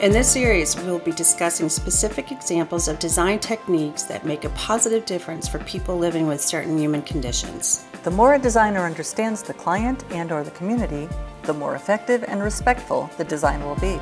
In 0.00 0.12
this 0.12 0.32
series, 0.32 0.74
we 0.80 0.90
will 0.90 0.98
be 0.98 1.12
discussing 1.12 1.68
specific 1.68 2.32
examples 2.32 2.88
of 2.88 2.98
design 2.98 3.38
techniques 3.38 4.04
that 4.04 4.24
make 4.24 4.46
a 4.46 4.48
positive 4.50 5.04
difference 5.04 5.46
for 5.46 5.58
people 5.64 5.98
living 5.98 6.26
with 6.26 6.40
certain 6.40 6.78
human 6.78 7.02
conditions. 7.02 7.84
The 8.04 8.10
more 8.10 8.32
a 8.32 8.38
designer 8.38 8.86
understands 8.86 9.42
the 9.42 9.52
client 9.52 10.02
and 10.10 10.32
or 10.32 10.42
the 10.42 10.52
community, 10.52 11.06
the 11.42 11.52
more 11.52 11.74
effective 11.74 12.24
and 12.28 12.42
respectful 12.42 13.10
the 13.18 13.24
design 13.24 13.62
will 13.62 13.74
be. 13.74 13.98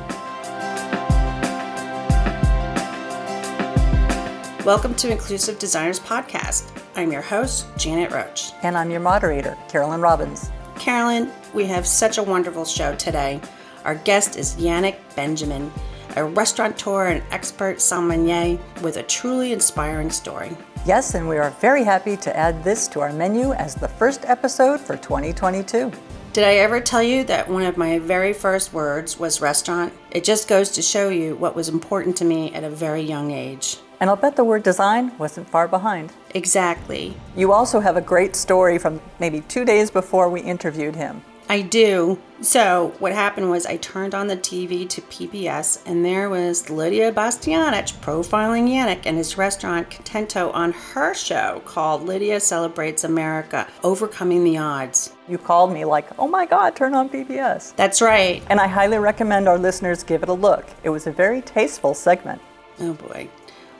Welcome 4.63 4.95
to 4.95 5.11
Inclusive 5.11 5.59
Designers 5.59 5.99
Podcast. 5.99 6.71
I'm 6.95 7.11
your 7.11 7.21
host, 7.21 7.67
Janet 7.75 8.13
Roach. 8.13 8.53
And 8.63 8.77
I'm 8.77 8.89
your 8.89 9.01
moderator, 9.01 9.57
Carolyn 9.67 9.99
Robbins. 9.99 10.49
Carolyn, 10.77 11.29
we 11.53 11.65
have 11.65 11.85
such 11.85 12.17
a 12.17 12.23
wonderful 12.23 12.63
show 12.63 12.95
today. 12.95 13.41
Our 13.83 13.95
guest 13.95 14.37
is 14.37 14.55
Yannick 14.55 14.97
Benjamin, 15.15 15.71
a 16.19 16.25
restaurateur 16.25 17.07
and 17.07 17.23
expert 17.31 17.79
sommelier 17.79 18.59
with 18.81 18.97
a 18.97 19.03
truly 19.03 19.53
inspiring 19.53 20.11
story. 20.11 20.55
Yes, 20.85 21.15
and 21.15 21.29
we 21.29 21.37
are 21.37 21.49
very 21.61 21.83
happy 21.83 22.17
to 22.17 22.35
add 22.35 22.61
this 22.61 22.89
to 22.89 22.99
our 22.99 23.13
menu 23.13 23.53
as 23.53 23.73
the 23.73 23.87
first 23.87 24.25
episode 24.25 24.81
for 24.81 24.97
2022. 24.97 25.91
Did 26.33 26.43
I 26.43 26.55
ever 26.55 26.81
tell 26.81 27.01
you 27.01 27.23
that 27.23 27.49
one 27.49 27.63
of 27.63 27.77
my 27.77 27.99
very 27.99 28.33
first 28.33 28.73
words 28.73 29.17
was 29.17 29.39
restaurant? 29.39 29.93
It 30.11 30.25
just 30.25 30.49
goes 30.49 30.69
to 30.71 30.81
show 30.81 31.07
you 31.07 31.37
what 31.37 31.55
was 31.55 31.69
important 31.69 32.17
to 32.17 32.25
me 32.25 32.53
at 32.53 32.65
a 32.65 32.69
very 32.69 33.01
young 33.01 33.31
age. 33.31 33.77
And 34.01 34.09
I'll 34.09 34.17
bet 34.17 34.35
the 34.35 34.43
word 34.43 34.63
design 34.63 35.17
wasn't 35.17 35.49
far 35.49 35.69
behind. 35.69 36.11
Exactly. 36.35 37.15
You 37.37 37.53
also 37.53 37.79
have 37.79 37.95
a 37.95 38.01
great 38.01 38.35
story 38.35 38.77
from 38.77 38.99
maybe 39.19 39.39
two 39.41 39.63
days 39.63 39.89
before 39.89 40.29
we 40.29 40.41
interviewed 40.41 40.97
him. 40.97 41.21
I 41.49 41.61
do. 41.61 42.19
So, 42.41 42.93
what 42.99 43.11
happened 43.11 43.49
was 43.49 43.65
I 43.65 43.77
turned 43.77 44.13
on 44.13 44.27
the 44.27 44.37
TV 44.37 44.87
to 44.89 45.01
PBS, 45.01 45.81
and 45.87 46.05
there 46.05 46.29
was 46.29 46.69
Lydia 46.69 47.11
Bastianich 47.11 47.93
profiling 48.01 48.69
Yannick 48.69 49.01
and 49.05 49.17
his 49.17 49.35
restaurant 49.35 49.89
Contento 49.89 50.53
on 50.53 50.71
her 50.71 51.15
show 51.15 51.61
called 51.65 52.03
Lydia 52.03 52.39
Celebrates 52.39 53.03
America 53.03 53.67
Overcoming 53.83 54.43
the 54.43 54.59
Odds. 54.59 55.13
You 55.27 55.39
called 55.39 55.73
me 55.73 55.85
like, 55.85 56.07
oh 56.19 56.27
my 56.27 56.45
God, 56.45 56.75
turn 56.75 56.93
on 56.93 57.09
PBS. 57.09 57.75
That's 57.75 57.99
right. 57.99 58.43
And 58.49 58.59
I 58.59 58.67
highly 58.67 58.99
recommend 58.99 59.49
our 59.49 59.57
listeners 59.57 60.03
give 60.03 60.21
it 60.21 60.29
a 60.29 60.33
look. 60.33 60.67
It 60.83 60.89
was 60.89 61.07
a 61.07 61.11
very 61.11 61.41
tasteful 61.41 61.95
segment. 61.95 62.41
Oh 62.79 62.93
boy. 62.93 63.27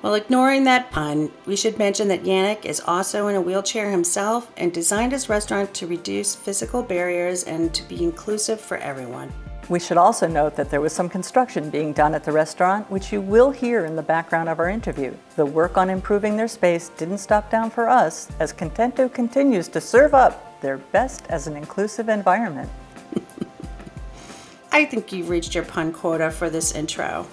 Well, 0.01 0.13
ignoring 0.13 0.63
that 0.63 0.91
pun, 0.91 1.29
we 1.45 1.57
should 1.57 1.77
mention 1.77 2.07
that 2.07 2.23
Yannick 2.23 2.63
is 2.63 2.79
also 2.79 3.27
in 3.27 3.35
a 3.35 3.41
wheelchair 3.41 3.91
himself 3.91 4.49
and 4.55 4.71
designed 4.71 5.11
his 5.11 5.27
restaurant 5.27 5.73
to 5.73 5.87
reduce 5.87 6.37
physical 6.37 6.81
barriers 6.81 7.43
and 7.43 7.73
to 7.73 7.83
be 7.83 8.01
inclusive 8.01 8.61
for 8.61 8.77
everyone. 8.77 9.29
We 9.67 9.81
should 9.81 9.97
also 9.97 10.25
note 10.25 10.55
that 10.55 10.69
there 10.69 10.79
was 10.79 10.93
some 10.93 11.09
construction 11.09 11.69
being 11.69 11.91
done 11.91 12.15
at 12.15 12.23
the 12.23 12.31
restaurant, 12.31 12.89
which 12.89 13.11
you 13.11 13.19
will 13.19 13.51
hear 13.51 13.83
in 13.83 13.97
the 13.97 14.01
background 14.01 14.47
of 14.47 14.59
our 14.59 14.69
interview. 14.69 15.13
The 15.35 15.45
work 15.45 15.77
on 15.77 15.89
improving 15.89 16.37
their 16.37 16.47
space 16.47 16.89
didn't 16.97 17.17
stop 17.17 17.51
down 17.51 17.69
for 17.69 17.89
us, 17.89 18.29
as 18.39 18.53
Contento 18.53 19.13
continues 19.13 19.67
to 19.67 19.81
serve 19.81 20.13
up 20.13 20.61
their 20.61 20.77
best 20.77 21.25
as 21.27 21.45
an 21.45 21.57
inclusive 21.57 22.07
environment. 22.07 22.69
I 24.71 24.85
think 24.85 25.11
you've 25.11 25.29
reached 25.29 25.53
your 25.53 25.65
pun 25.65 25.91
quota 25.91 26.31
for 26.31 26.49
this 26.49 26.71
intro 26.71 27.27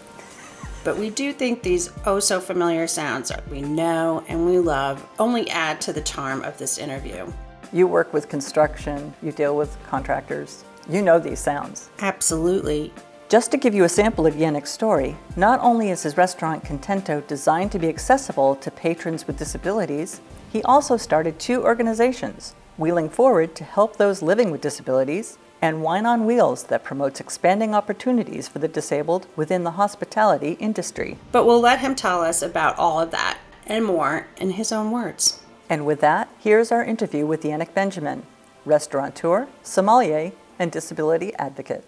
but 0.87 0.97
we 0.97 1.11
do 1.11 1.33
think 1.33 1.65
these 1.65 1.91
oh 2.06 2.20
so 2.20 2.41
familiar 2.41 2.87
sounds 2.87 3.29
that 3.29 3.47
we 3.48 3.61
know 3.61 4.25
and 4.29 4.47
we 4.47 4.56
love 4.56 5.05
only 5.19 5.51
add 5.51 5.81
to 5.81 5.92
the 5.92 6.01
charm 6.01 6.45
of 6.45 6.56
this 6.59 6.79
interview. 6.79 7.27
You 7.73 7.89
work 7.89 8.12
with 8.12 8.29
construction, 8.29 9.12
you 9.20 9.33
deal 9.33 9.57
with 9.57 9.77
contractors, 9.89 10.64
you 10.89 11.03
know 11.03 11.19
these 11.19 11.41
sounds. 11.41 11.91
Absolutely. 11.98 12.92
Just 13.29 13.51
to 13.51 13.57
give 13.57 13.75
you 13.75 13.83
a 13.83 13.89
sample 13.89 14.29
of 14.29 14.34
Yannick's 14.34 14.70
story, 14.70 15.17
not 15.34 15.59
only 15.61 15.91
is 15.91 16.05
his 16.05 16.17
restaurant 16.17 16.62
Contento 16.62 17.27
designed 17.27 17.73
to 17.73 17.81
be 17.81 17.89
accessible 17.89 18.55
to 18.55 18.70
patrons 18.70 19.27
with 19.27 19.39
disabilities, 19.39 20.20
he 20.53 20.63
also 20.63 20.97
started 20.97 21.41
two 21.41 21.64
organizations, 21.64 22.55
Wheeling 22.79 23.11
Forward 23.11 23.57
to 23.57 23.64
help 23.64 23.97
those 23.97 24.23
living 24.23 24.53
with 24.53 24.61
disabilities 24.61 25.36
and 25.61 25.83
Wine 25.83 26.06
on 26.06 26.27
Wheels 26.27 26.64
that 26.64 26.84
promotes 26.84 27.20
expanding 27.20 27.74
opportunities 27.74 28.48
for 28.48 28.58
the 28.58 28.68
disabled 28.68 29.27
within 29.36 29.64
the 29.64 29.72
hospitality 29.72 30.52
industry. 30.61 31.18
But 31.33 31.46
we'll 31.46 31.61
let 31.61 31.80
him 31.80 31.94
tell 31.94 32.22
us 32.22 32.42
about 32.42 32.78
all 32.78 33.00
of 33.00 33.11
that 33.11 33.39
and 33.67 33.84
more 33.84 34.27
in 34.36 34.50
his 34.50 34.72
own 34.72 34.90
words. 34.90 35.40
And 35.68 35.84
with 35.84 36.00
that, 36.00 36.28
here's 36.39 36.70
our 36.70 36.84
interview 36.84 37.27
with 37.27 37.42
Yannick 37.42 37.74
Benjamin, 37.74 38.22
restaurateur, 38.64 39.48
sommelier, 39.62 40.33
and 40.58 40.70
disability 40.70 41.34
advocate. 41.34 41.84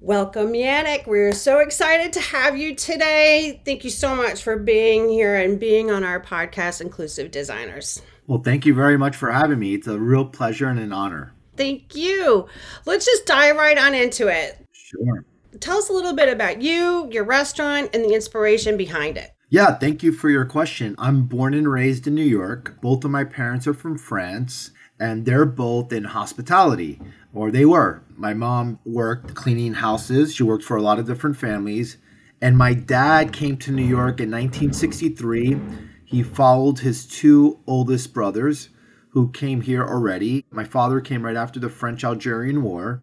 Welcome, 0.00 0.52
Yannick. 0.52 1.08
We're 1.08 1.32
so 1.32 1.58
excited 1.58 2.12
to 2.12 2.20
have 2.20 2.56
you 2.56 2.76
today. 2.76 3.60
Thank 3.64 3.82
you 3.82 3.90
so 3.90 4.14
much 4.14 4.40
for 4.40 4.56
being 4.56 5.08
here 5.08 5.34
and 5.34 5.58
being 5.58 5.90
on 5.90 6.04
our 6.04 6.20
podcast, 6.20 6.80
Inclusive 6.80 7.32
Designers. 7.32 8.00
Well, 8.26 8.42
thank 8.42 8.66
you 8.66 8.74
very 8.74 8.96
much 8.98 9.16
for 9.16 9.30
having 9.30 9.58
me. 9.58 9.74
It's 9.74 9.86
a 9.86 9.98
real 9.98 10.24
pleasure 10.24 10.68
and 10.68 10.78
an 10.78 10.92
honor. 10.92 11.32
Thank 11.56 11.94
you. 11.94 12.48
Let's 12.84 13.06
just 13.06 13.26
dive 13.26 13.56
right 13.56 13.78
on 13.78 13.94
into 13.94 14.28
it. 14.28 14.64
Sure. 14.72 15.24
Tell 15.60 15.78
us 15.78 15.88
a 15.88 15.92
little 15.92 16.14
bit 16.14 16.28
about 16.28 16.60
you, 16.60 17.08
your 17.10 17.24
restaurant, 17.24 17.90
and 17.94 18.04
the 18.04 18.14
inspiration 18.14 18.76
behind 18.76 19.16
it. 19.16 19.30
Yeah, 19.48 19.74
thank 19.74 20.02
you 20.02 20.12
for 20.12 20.28
your 20.28 20.44
question. 20.44 20.96
I'm 20.98 21.26
born 21.26 21.54
and 21.54 21.70
raised 21.70 22.06
in 22.06 22.14
New 22.14 22.22
York. 22.22 22.78
Both 22.82 23.04
of 23.04 23.10
my 23.10 23.24
parents 23.24 23.66
are 23.66 23.74
from 23.74 23.96
France, 23.96 24.72
and 24.98 25.24
they're 25.24 25.46
both 25.46 25.92
in 25.92 26.04
hospitality, 26.04 27.00
or 27.32 27.50
they 27.50 27.64
were. 27.64 28.02
My 28.16 28.34
mom 28.34 28.80
worked 28.84 29.34
cleaning 29.34 29.74
houses, 29.74 30.34
she 30.34 30.42
worked 30.42 30.64
for 30.64 30.76
a 30.76 30.82
lot 30.82 30.98
of 30.98 31.06
different 31.06 31.36
families. 31.36 31.96
And 32.42 32.58
my 32.58 32.74
dad 32.74 33.32
came 33.32 33.56
to 33.58 33.72
New 33.72 33.84
York 33.84 34.20
in 34.20 34.30
1963 34.30 35.58
he 36.06 36.22
followed 36.22 36.78
his 36.78 37.04
two 37.04 37.60
oldest 37.66 38.14
brothers 38.14 38.70
who 39.10 39.30
came 39.30 39.60
here 39.62 39.84
already. 39.84 40.44
My 40.50 40.64
father 40.64 41.00
came 41.00 41.24
right 41.24 41.36
after 41.36 41.60
the 41.60 41.68
French 41.68 42.04
Algerian 42.04 42.62
War 42.62 43.02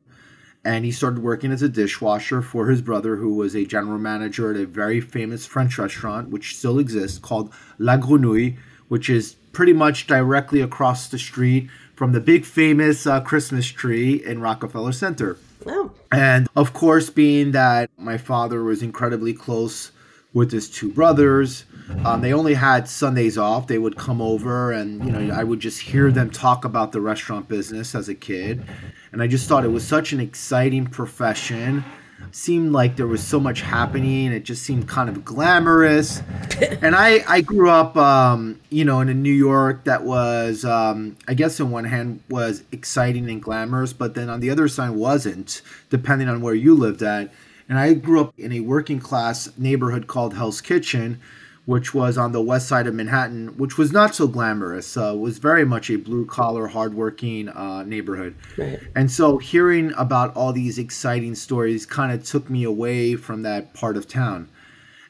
and 0.66 0.86
he 0.86 0.92
started 0.92 1.22
working 1.22 1.52
as 1.52 1.62
a 1.62 1.70
dishwasher 1.70 2.42
for 2.42 2.68
his 2.68 2.82
brother, 2.82 3.18
who 3.18 3.34
was 3.34 3.56
a 3.56 3.66
general 3.66 4.00
manager 4.00 4.52
at 4.52 4.58
a 4.58 4.66
very 4.66 5.02
famous 5.02 5.46
French 5.46 5.78
restaurant, 5.78 6.30
which 6.30 6.56
still 6.56 6.80
exists, 6.80 7.20
called 7.20 7.54
La 7.78 7.98
Grenouille, 7.98 8.56
which 8.88 9.10
is 9.10 9.34
pretty 9.52 9.74
much 9.74 10.08
directly 10.08 10.62
across 10.62 11.08
the 11.08 11.20
street 11.20 11.70
from 11.96 12.14
the 12.14 12.22
big 12.22 12.46
famous 12.46 13.06
uh, 13.06 13.20
Christmas 13.22 13.68
tree 13.68 14.24
in 14.24 14.40
Rockefeller 14.40 14.94
Center. 14.94 15.38
Oh. 15.66 15.92
And 16.12 16.48
of 16.56 16.74
course, 16.74 17.10
being 17.10 17.52
that 17.52 17.90
my 17.98 18.18
father 18.18 18.64
was 18.64 18.82
incredibly 18.82 19.34
close 19.34 19.92
with 20.34 20.52
his 20.52 20.70
two 20.70 20.92
brothers. 20.92 21.66
Um, 22.06 22.22
they 22.22 22.34
only 22.34 22.54
had 22.54 22.88
Sundays 22.88 23.38
off. 23.38 23.68
They 23.68 23.78
would 23.78 23.96
come 23.96 24.22
over, 24.22 24.72
and 24.72 25.04
you 25.04 25.12
know, 25.12 25.34
I 25.34 25.44
would 25.44 25.60
just 25.60 25.82
hear 25.82 26.12
them 26.12 26.30
talk 26.30 26.66
about 26.66 26.92
the 26.92 27.02
restaurant 27.02 27.48
business 27.48 27.96
as 27.96 28.10
a 28.10 28.16
kid, 28.16 28.64
and 29.12 29.22
I 29.22 29.28
just 29.28 29.48
thought 29.48 29.64
it 29.66 29.70
was 29.70 29.86
such 29.86 30.14
an 30.14 30.20
exciting 30.20 30.88
profession. 30.88 31.84
Seemed 32.32 32.72
like 32.72 32.96
there 32.96 33.06
was 33.06 33.22
so 33.22 33.40
much 33.40 33.62
happening. 33.62 34.32
It 34.32 34.44
just 34.44 34.64
seemed 34.64 34.88
kind 34.88 35.10
of 35.10 35.26
glamorous. 35.26 36.22
and 36.82 36.96
I, 36.96 37.24
I 37.28 37.42
grew 37.42 37.70
up, 37.70 37.98
um, 37.98 38.62
you 38.70 38.86
know, 38.86 39.02
in 39.02 39.10
a 39.10 39.14
New 39.14 39.34
York 39.34 39.84
that 39.84 40.04
was, 40.04 40.64
um, 40.64 41.18
I 41.28 41.34
guess, 41.34 41.60
on 41.60 41.70
one 41.70 41.84
hand 41.84 42.24
was 42.30 42.64
exciting 42.72 43.30
and 43.30 43.44
glamorous, 43.44 43.92
but 43.92 44.16
then 44.16 44.30
on 44.30 44.40
the 44.40 44.50
other 44.50 44.70
side 44.70 44.92
wasn't, 44.92 45.62
depending 45.90 46.30
on 46.30 46.42
where 46.42 46.56
you 46.56 46.74
lived 46.76 47.04
at 47.04 47.30
and 47.70 47.80
I 47.80 47.94
grew 47.94 48.22
up 48.22 48.34
in 48.38 48.52
a 48.52 48.60
working 48.60 49.00
class 49.00 49.50
neighborhood 49.58 50.08
called 50.08 50.36
Hell's 50.36 50.62
Kitchen, 50.62 51.20
which 51.66 51.94
was 51.94 52.18
on 52.18 52.34
the 52.34 52.42
west 52.42 52.68
side 52.68 52.88
of 52.88 52.94
Manhattan, 52.94 53.58
which 53.58 53.78
was 53.78 53.92
not 53.92 54.14
so 54.14 54.28
glamorous. 54.28 54.98
Uh, 54.98 55.16
was 55.18 55.38
very 55.38 55.64
much 55.66 55.90
a 55.90 55.96
blue 55.96 56.26
collar, 56.26 56.68
hardworking 56.68 57.48
uh, 57.50 57.84
neighborhood. 57.84 58.36
Right. 58.58 58.80
And 58.96 59.10
so 59.10 59.38
hearing 59.38 59.94
about 59.98 60.36
all 60.36 60.52
these 60.52 60.78
exciting 60.78 61.36
stories 61.36 61.86
kind 61.86 62.12
of 62.12 62.24
took 62.24 62.50
me 62.50 62.64
away 62.64 63.16
from 63.16 63.44
that 63.44 63.74
part 63.74 63.96
of 63.96 64.08
town 64.08 64.50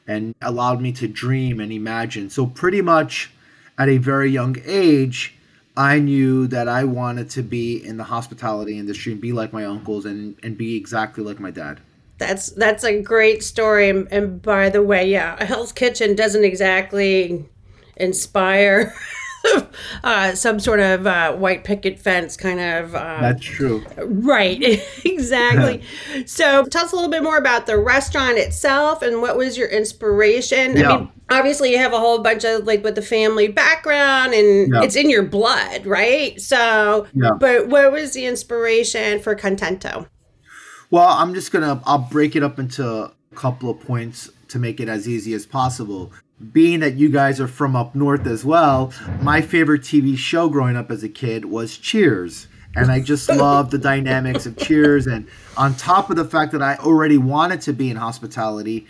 and 0.06 0.34
allowed 0.42 0.80
me 0.80 0.92
to 0.92 1.08
dream 1.08 1.58
and 1.58 1.72
imagine. 1.72 2.30
So 2.30 2.46
pretty 2.46 2.82
much 2.82 3.32
at 3.76 3.88
a 3.88 3.98
very 3.98 4.30
young 4.30 4.56
age, 4.64 5.34
I 5.76 5.98
knew 5.98 6.46
that 6.48 6.68
I 6.68 6.84
wanted 6.84 7.30
to 7.30 7.42
be 7.42 7.84
in 7.84 7.96
the 7.96 8.04
hospitality 8.04 8.78
industry 8.78 9.12
and 9.12 9.20
be 9.20 9.32
like 9.32 9.52
my 9.52 9.64
uncles 9.64 10.04
and, 10.04 10.36
and 10.42 10.56
be 10.56 10.76
exactly 10.76 11.24
like 11.24 11.40
my 11.40 11.50
dad. 11.50 11.80
That's 12.18 12.50
that's 12.50 12.84
a 12.84 13.00
great 13.02 13.42
story. 13.42 13.88
And 13.90 14.40
by 14.40 14.70
the 14.70 14.82
way, 14.82 15.10
yeah, 15.10 15.42
Hell's 15.44 15.72
Kitchen 15.72 16.14
doesn't 16.14 16.44
exactly 16.44 17.44
inspire 17.96 18.94
uh, 20.04 20.34
some 20.34 20.58
sort 20.60 20.80
of 20.80 21.06
uh, 21.06 21.32
white 21.34 21.64
picket 21.64 21.98
fence 21.98 22.36
kind 22.36 22.60
of. 22.60 22.94
Uh, 22.94 23.20
That's 23.20 23.42
true. 23.44 23.84
Right, 23.98 24.62
exactly. 25.04 25.82
so 26.26 26.64
tell 26.66 26.84
us 26.84 26.92
a 26.92 26.94
little 26.96 27.10
bit 27.10 27.22
more 27.22 27.36
about 27.36 27.66
the 27.66 27.78
restaurant 27.78 28.38
itself 28.38 29.02
and 29.02 29.20
what 29.20 29.36
was 29.36 29.56
your 29.58 29.68
inspiration. 29.68 30.76
Yeah. 30.76 30.90
I 30.92 30.98
mean, 30.98 31.10
obviously 31.30 31.72
you 31.72 31.78
have 31.78 31.92
a 31.92 31.98
whole 31.98 32.18
bunch 32.20 32.44
of 32.44 32.64
like 32.64 32.82
with 32.84 32.94
the 32.94 33.02
family 33.02 33.48
background 33.48 34.34
and 34.34 34.72
Yeah. 34.72 34.82
it's 34.82 34.96
in 34.96 35.10
your 35.10 35.22
blood, 35.22 35.86
right? 35.86 36.40
So, 36.40 37.06
Yeah. 37.14 37.30
but 37.38 37.68
what 37.68 37.92
was 37.92 38.12
the 38.12 38.26
inspiration 38.26 39.20
for 39.20 39.34
Contento? 39.34 40.06
Well, 40.90 41.08
I'm 41.08 41.34
just 41.34 41.52
gonna 41.52 41.82
I'll 41.84 41.98
break 41.98 42.36
it 42.36 42.42
up 42.42 42.58
into 42.58 42.86
a 42.86 43.12
couple 43.34 43.70
of 43.70 43.80
points 43.80 44.30
to 44.48 44.58
make 44.58 44.80
it 44.80 44.88
as 44.88 45.08
easy 45.08 45.34
as 45.34 45.46
possible. 45.46 46.12
Being 46.52 46.80
that 46.80 46.94
you 46.94 47.08
guys 47.08 47.40
are 47.40 47.48
from 47.48 47.74
up 47.76 47.94
north 47.94 48.26
as 48.26 48.44
well, 48.44 48.92
my 49.20 49.40
favorite 49.40 49.82
TV 49.82 50.16
show 50.16 50.48
growing 50.48 50.76
up 50.76 50.90
as 50.90 51.02
a 51.02 51.08
kid 51.08 51.44
was 51.46 51.78
Cheers. 51.78 52.48
And 52.76 52.90
I 52.90 53.00
just 53.00 53.28
love 53.34 53.70
the 53.70 53.78
dynamics 53.78 54.46
of 54.46 54.56
Cheers. 54.56 55.06
And 55.06 55.28
on 55.56 55.74
top 55.76 56.10
of 56.10 56.16
the 56.16 56.24
fact 56.24 56.52
that 56.52 56.62
I 56.62 56.76
already 56.76 57.18
wanted 57.18 57.60
to 57.62 57.72
be 57.72 57.88
in 57.88 57.96
hospitality, 57.96 58.86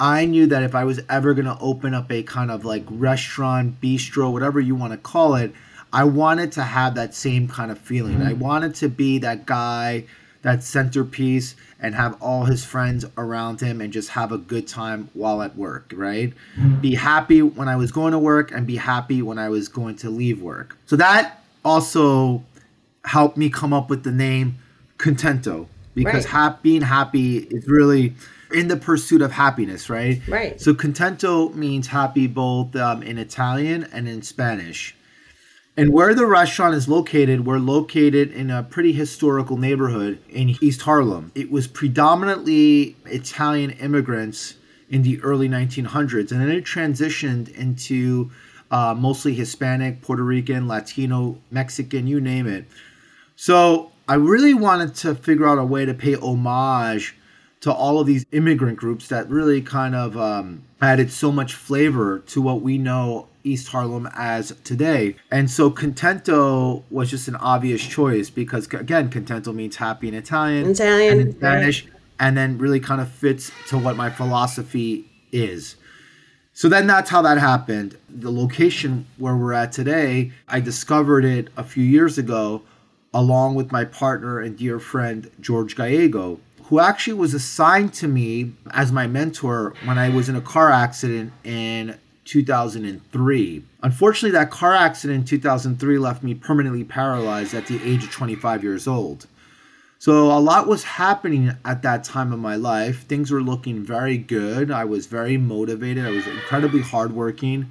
I 0.00 0.26
knew 0.26 0.46
that 0.46 0.62
if 0.62 0.74
I 0.74 0.84
was 0.84 1.00
ever 1.08 1.34
going 1.34 1.46
to 1.46 1.58
open 1.60 1.92
up 1.92 2.10
a 2.10 2.22
kind 2.22 2.50
of 2.50 2.64
like 2.64 2.84
restaurant, 2.88 3.80
bistro, 3.80 4.32
whatever 4.32 4.60
you 4.60 4.74
want 4.74 4.92
to 4.92 4.98
call 4.98 5.34
it, 5.34 5.52
I 5.92 6.04
wanted 6.04 6.52
to 6.52 6.62
have 6.62 6.94
that 6.94 7.14
same 7.14 7.48
kind 7.48 7.70
of 7.70 7.78
feeling. 7.78 8.18
Mm-hmm. 8.18 8.28
I 8.28 8.32
wanted 8.34 8.74
to 8.76 8.88
be 8.88 9.18
that 9.18 9.46
guy, 9.46 10.04
that 10.42 10.62
centerpiece, 10.62 11.56
and 11.80 11.94
have 11.94 12.20
all 12.22 12.44
his 12.44 12.64
friends 12.64 13.04
around 13.16 13.60
him 13.60 13.80
and 13.80 13.92
just 13.92 14.10
have 14.10 14.32
a 14.32 14.38
good 14.38 14.66
time 14.66 15.10
while 15.14 15.42
at 15.42 15.56
work, 15.56 15.92
right? 15.96 16.32
Be 16.80 16.94
happy 16.94 17.42
when 17.42 17.68
I 17.68 17.76
was 17.76 17.92
going 17.92 18.12
to 18.12 18.18
work 18.18 18.50
and 18.52 18.66
be 18.66 18.76
happy 18.76 19.22
when 19.22 19.38
I 19.38 19.48
was 19.48 19.68
going 19.68 19.96
to 19.96 20.10
leave 20.10 20.40
work. 20.42 20.76
So 20.86 20.96
that 20.96 21.42
also 21.64 22.42
helped 23.04 23.36
me 23.36 23.48
come 23.50 23.72
up 23.72 23.90
with 23.90 24.02
the 24.04 24.10
name 24.12 24.58
Contento 24.98 25.66
because 25.94 26.24
Right. 26.24 26.32
hap- 26.32 26.62
being 26.62 26.82
happy 26.82 27.38
is 27.38 27.66
really 27.68 28.14
in 28.52 28.68
the 28.68 28.76
pursuit 28.76 29.22
of 29.22 29.32
happiness, 29.32 29.88
right? 29.90 30.20
Right. 30.28 30.60
So 30.60 30.74
contento 30.74 31.54
means 31.54 31.88
happy 31.88 32.26
both 32.26 32.74
um, 32.76 33.02
in 33.02 33.18
Italian 33.18 33.84
and 33.92 34.08
in 34.08 34.22
Spanish. 34.22 34.94
And 35.78 35.92
where 35.92 36.12
the 36.12 36.26
restaurant 36.26 36.74
is 36.74 36.88
located, 36.88 37.46
we're 37.46 37.60
located 37.60 38.32
in 38.32 38.50
a 38.50 38.64
pretty 38.64 38.92
historical 38.92 39.56
neighborhood 39.56 40.18
in 40.28 40.56
East 40.60 40.82
Harlem. 40.82 41.30
It 41.36 41.52
was 41.52 41.68
predominantly 41.68 42.96
Italian 43.04 43.70
immigrants 43.70 44.56
in 44.90 45.02
the 45.02 45.22
early 45.22 45.48
1900s, 45.48 46.32
and 46.32 46.40
then 46.40 46.50
it 46.50 46.64
transitioned 46.64 47.54
into 47.54 48.28
uh, 48.72 48.92
mostly 48.98 49.34
Hispanic, 49.34 50.02
Puerto 50.02 50.24
Rican, 50.24 50.66
Latino, 50.66 51.38
Mexican, 51.52 52.08
you 52.08 52.20
name 52.20 52.48
it. 52.48 52.64
So 53.36 53.92
I 54.08 54.14
really 54.14 54.54
wanted 54.54 54.96
to 54.96 55.14
figure 55.14 55.46
out 55.46 55.58
a 55.58 55.64
way 55.64 55.84
to 55.84 55.94
pay 55.94 56.16
homage 56.16 57.14
to 57.60 57.72
all 57.72 58.00
of 58.00 58.08
these 58.08 58.26
immigrant 58.32 58.78
groups 58.78 59.06
that 59.08 59.30
really 59.30 59.62
kind 59.62 59.94
of 59.94 60.16
um, 60.16 60.64
added 60.80 61.12
so 61.12 61.30
much 61.30 61.54
flavor 61.54 62.18
to 62.26 62.42
what 62.42 62.62
we 62.62 62.78
know 62.78 63.28
East 63.48 63.68
Harlem 63.68 64.08
as 64.14 64.54
today. 64.64 65.16
And 65.30 65.50
so 65.50 65.70
Contento 65.70 66.84
was 66.90 67.10
just 67.10 67.28
an 67.28 67.36
obvious 67.36 67.84
choice 67.84 68.30
because, 68.30 68.66
again, 68.66 69.10
Contento 69.10 69.54
means 69.54 69.76
happy 69.76 70.08
in 70.08 70.14
Italian, 70.14 70.70
Italian, 70.70 71.18
and 71.18 71.28
in. 71.28 71.36
Spanish, 71.36 71.86
and 72.20 72.36
then 72.36 72.58
really 72.58 72.80
kind 72.80 73.00
of 73.00 73.10
fits 73.10 73.50
to 73.68 73.78
what 73.78 73.96
my 73.96 74.10
philosophy 74.10 75.10
is. 75.32 75.76
So 76.52 76.68
then 76.68 76.88
that's 76.88 77.10
how 77.10 77.22
that 77.22 77.38
happened. 77.38 77.96
The 78.08 78.32
location 78.32 79.06
where 79.16 79.36
we're 79.36 79.52
at 79.52 79.70
today, 79.70 80.32
I 80.48 80.58
discovered 80.58 81.24
it 81.24 81.50
a 81.56 81.62
few 81.62 81.84
years 81.84 82.18
ago 82.18 82.62
along 83.14 83.54
with 83.54 83.72
my 83.72 83.84
partner 83.84 84.40
and 84.40 84.56
dear 84.56 84.78
friend 84.78 85.30
George 85.40 85.76
Gallego, 85.76 86.40
who 86.64 86.80
actually 86.80 87.14
was 87.14 87.32
assigned 87.32 87.94
to 87.94 88.08
me 88.08 88.52
as 88.72 88.92
my 88.92 89.06
mentor 89.06 89.74
when 89.84 89.98
I 89.98 90.08
was 90.08 90.28
in 90.28 90.36
a 90.36 90.40
car 90.40 90.70
accident 90.70 91.32
in 91.44 91.98
2003. 92.28 93.64
Unfortunately, 93.82 94.30
that 94.30 94.50
car 94.50 94.74
accident 94.74 95.20
in 95.20 95.24
2003 95.24 95.98
left 95.98 96.22
me 96.22 96.34
permanently 96.34 96.84
paralyzed 96.84 97.54
at 97.54 97.66
the 97.66 97.82
age 97.82 98.04
of 98.04 98.10
25 98.10 98.62
years 98.62 98.86
old. 98.86 99.26
So 99.98 100.30
a 100.30 100.38
lot 100.38 100.68
was 100.68 100.84
happening 100.84 101.52
at 101.64 101.82
that 101.82 102.04
time 102.04 102.32
of 102.32 102.38
my 102.38 102.54
life. 102.54 103.04
Things 103.06 103.30
were 103.30 103.40
looking 103.40 103.82
very 103.82 104.18
good. 104.18 104.70
I 104.70 104.84
was 104.84 105.06
very 105.06 105.38
motivated. 105.38 106.04
I 106.04 106.10
was 106.10 106.26
incredibly 106.26 106.82
hardworking, 106.82 107.70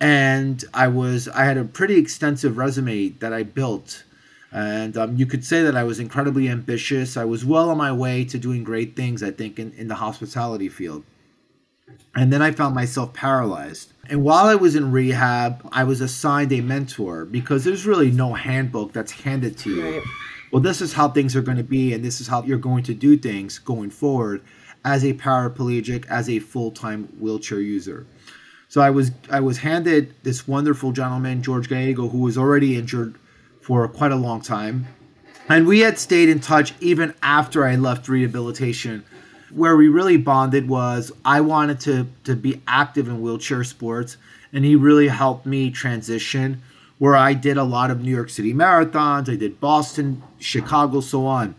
and 0.00 0.62
I 0.74 0.88
was 0.88 1.28
I 1.28 1.44
had 1.44 1.56
a 1.56 1.64
pretty 1.64 1.96
extensive 1.96 2.58
resume 2.58 3.10
that 3.20 3.32
I 3.32 3.44
built, 3.44 4.04
and 4.52 4.96
um, 4.98 5.16
you 5.16 5.24
could 5.24 5.44
say 5.44 5.62
that 5.62 5.76
I 5.76 5.84
was 5.84 6.00
incredibly 6.00 6.48
ambitious. 6.48 7.16
I 7.16 7.24
was 7.24 7.44
well 7.44 7.70
on 7.70 7.78
my 7.78 7.92
way 7.92 8.24
to 8.24 8.38
doing 8.38 8.62
great 8.64 8.94
things. 8.96 9.22
I 9.22 9.30
think 9.30 9.58
in, 9.58 9.72
in 9.72 9.88
the 9.88 9.94
hospitality 9.94 10.68
field. 10.68 11.04
And 12.14 12.32
then 12.32 12.42
I 12.42 12.50
found 12.50 12.74
myself 12.74 13.12
paralyzed. 13.12 13.92
And 14.08 14.24
while 14.24 14.46
I 14.46 14.54
was 14.54 14.74
in 14.74 14.90
rehab, 14.90 15.68
I 15.70 15.84
was 15.84 16.00
assigned 16.00 16.52
a 16.52 16.60
mentor 16.60 17.24
because 17.24 17.64
there's 17.64 17.86
really 17.86 18.10
no 18.10 18.34
handbook 18.34 18.92
that's 18.92 19.12
handed 19.12 19.56
to 19.58 19.70
you. 19.70 19.98
Right. 19.98 20.02
Well, 20.50 20.62
this 20.62 20.80
is 20.80 20.94
how 20.94 21.08
things 21.08 21.36
are 21.36 21.42
going 21.42 21.58
to 21.58 21.64
be, 21.64 21.92
and 21.92 22.02
this 22.04 22.20
is 22.20 22.26
how 22.26 22.42
you're 22.42 22.58
going 22.58 22.82
to 22.84 22.94
do 22.94 23.18
things 23.18 23.58
going 23.58 23.90
forward 23.90 24.42
as 24.84 25.04
a 25.04 25.12
paraplegic, 25.12 26.06
as 26.06 26.30
a 26.30 26.38
full-time 26.38 27.04
wheelchair 27.20 27.60
user. 27.60 28.06
So 28.68 28.80
I 28.80 28.90
was 28.90 29.10
I 29.30 29.40
was 29.40 29.58
handed 29.58 30.14
this 30.22 30.48
wonderful 30.48 30.92
gentleman, 30.92 31.42
George 31.42 31.68
Gallego, 31.68 32.08
who 32.08 32.18
was 32.18 32.36
already 32.38 32.76
injured 32.76 33.16
for 33.60 33.86
quite 33.88 34.12
a 34.12 34.16
long 34.16 34.40
time. 34.40 34.86
And 35.48 35.66
we 35.66 35.80
had 35.80 35.98
stayed 35.98 36.28
in 36.28 36.40
touch 36.40 36.74
even 36.80 37.14
after 37.22 37.64
I 37.64 37.76
left 37.76 38.08
rehabilitation. 38.08 39.04
Where 39.50 39.76
we 39.76 39.88
really 39.88 40.16
bonded 40.16 40.68
was 40.68 41.10
I 41.24 41.40
wanted 41.40 41.80
to, 41.80 42.06
to 42.24 42.36
be 42.36 42.60
active 42.66 43.08
in 43.08 43.22
wheelchair 43.22 43.64
sports, 43.64 44.16
and 44.52 44.64
he 44.64 44.76
really 44.76 45.08
helped 45.08 45.46
me 45.46 45.70
transition. 45.70 46.62
Where 46.98 47.16
I 47.16 47.32
did 47.32 47.56
a 47.56 47.64
lot 47.64 47.90
of 47.90 48.02
New 48.02 48.10
York 48.10 48.28
City 48.28 48.52
marathons, 48.52 49.30
I 49.30 49.36
did 49.36 49.60
Boston, 49.60 50.22
Chicago, 50.40 51.00
so 51.00 51.26
on. 51.26 51.54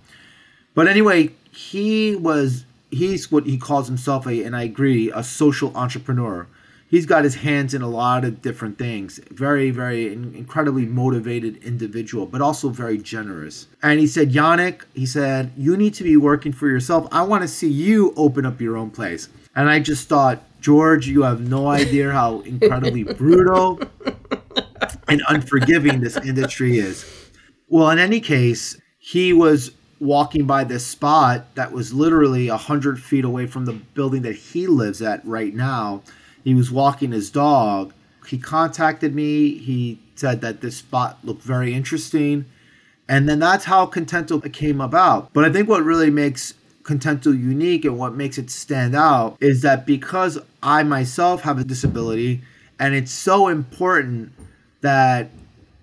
But 0.75 0.87
anyway, 0.87 1.31
he 1.51 2.15
was 2.15 2.65
he's 2.91 3.31
what 3.31 3.45
he 3.45 3.57
calls 3.57 3.87
himself 3.87 4.27
a, 4.27 4.43
and 4.43 4.55
I 4.55 4.63
agree, 4.63 5.11
a 5.11 5.23
social 5.23 5.75
entrepreneur. 5.75 6.47
He's 6.89 7.05
got 7.05 7.23
his 7.23 7.35
hands 7.35 7.75
in 7.75 7.83
a 7.83 7.87
lot 7.87 8.25
of 8.25 8.41
different 8.41 8.79
things. 8.79 9.19
Very, 9.29 9.69
very 9.69 10.11
in- 10.11 10.33
incredibly 10.33 10.85
motivated 10.85 11.63
individual, 11.63 12.25
but 12.25 12.41
also 12.41 12.69
very 12.69 12.97
generous. 12.97 13.67
And 13.83 13.99
he 13.99 14.07
said, 14.07 14.31
Yannick, 14.31 14.81
he 14.95 15.05
said, 15.05 15.51
you 15.55 15.77
need 15.77 15.93
to 15.95 16.03
be 16.03 16.17
working 16.17 16.51
for 16.51 16.67
yourself. 16.67 17.07
I 17.11 17.21
want 17.21 17.43
to 17.43 17.47
see 17.47 17.69
you 17.69 18.11
open 18.17 18.43
up 18.43 18.59
your 18.59 18.75
own 18.75 18.89
place. 18.89 19.29
And 19.55 19.69
I 19.69 19.79
just 19.79 20.09
thought, 20.09 20.41
George, 20.61 21.07
you 21.07 21.21
have 21.21 21.41
no 21.47 21.67
idea 21.67 22.11
how 22.11 22.39
incredibly 22.41 23.03
brutal 23.13 23.79
and 25.07 25.21
unforgiving 25.29 26.01
this 26.01 26.17
industry 26.17 26.79
is. 26.79 27.05
Well, 27.67 27.91
in 27.91 27.99
any 27.99 28.19
case, 28.19 28.79
he 28.97 29.31
was 29.31 29.71
walking 29.99 30.45
by 30.47 30.63
this 30.63 30.85
spot 30.85 31.53
that 31.55 31.71
was 31.71 31.93
literally 31.93 32.47
a 32.47 32.57
hundred 32.57 33.01
feet 33.01 33.25
away 33.25 33.45
from 33.45 33.65
the 33.65 33.73
building 33.73 34.21
that 34.23 34.35
he 34.35 34.65
lives 34.65 35.01
at 35.01 35.23
right 35.25 35.53
now. 35.53 36.01
He 36.49 36.55
was 36.55 36.71
walking 36.71 37.11
his 37.11 37.29
dog. 37.29 37.93
He 38.25 38.39
contacted 38.39 39.13
me. 39.13 39.59
He 39.59 39.99
said 40.15 40.41
that 40.41 40.61
this 40.61 40.77
spot 40.77 41.19
looked 41.23 41.43
very 41.43 41.75
interesting. 41.75 42.45
And 43.07 43.29
then 43.29 43.37
that's 43.37 43.65
how 43.65 43.85
Contento 43.85 44.51
came 44.51 44.81
about. 44.81 45.31
But 45.31 45.45
I 45.45 45.51
think 45.51 45.69
what 45.69 45.83
really 45.83 46.09
makes 46.09 46.55
Contento 46.81 47.39
unique 47.39 47.85
and 47.85 47.99
what 47.99 48.15
makes 48.15 48.39
it 48.39 48.49
stand 48.49 48.95
out 48.95 49.37
is 49.39 49.61
that 49.61 49.85
because 49.85 50.39
I 50.63 50.81
myself 50.81 51.41
have 51.41 51.59
a 51.59 51.63
disability, 51.63 52.41
and 52.79 52.95
it's 52.95 53.11
so 53.11 53.47
important 53.47 54.31
that 54.81 55.29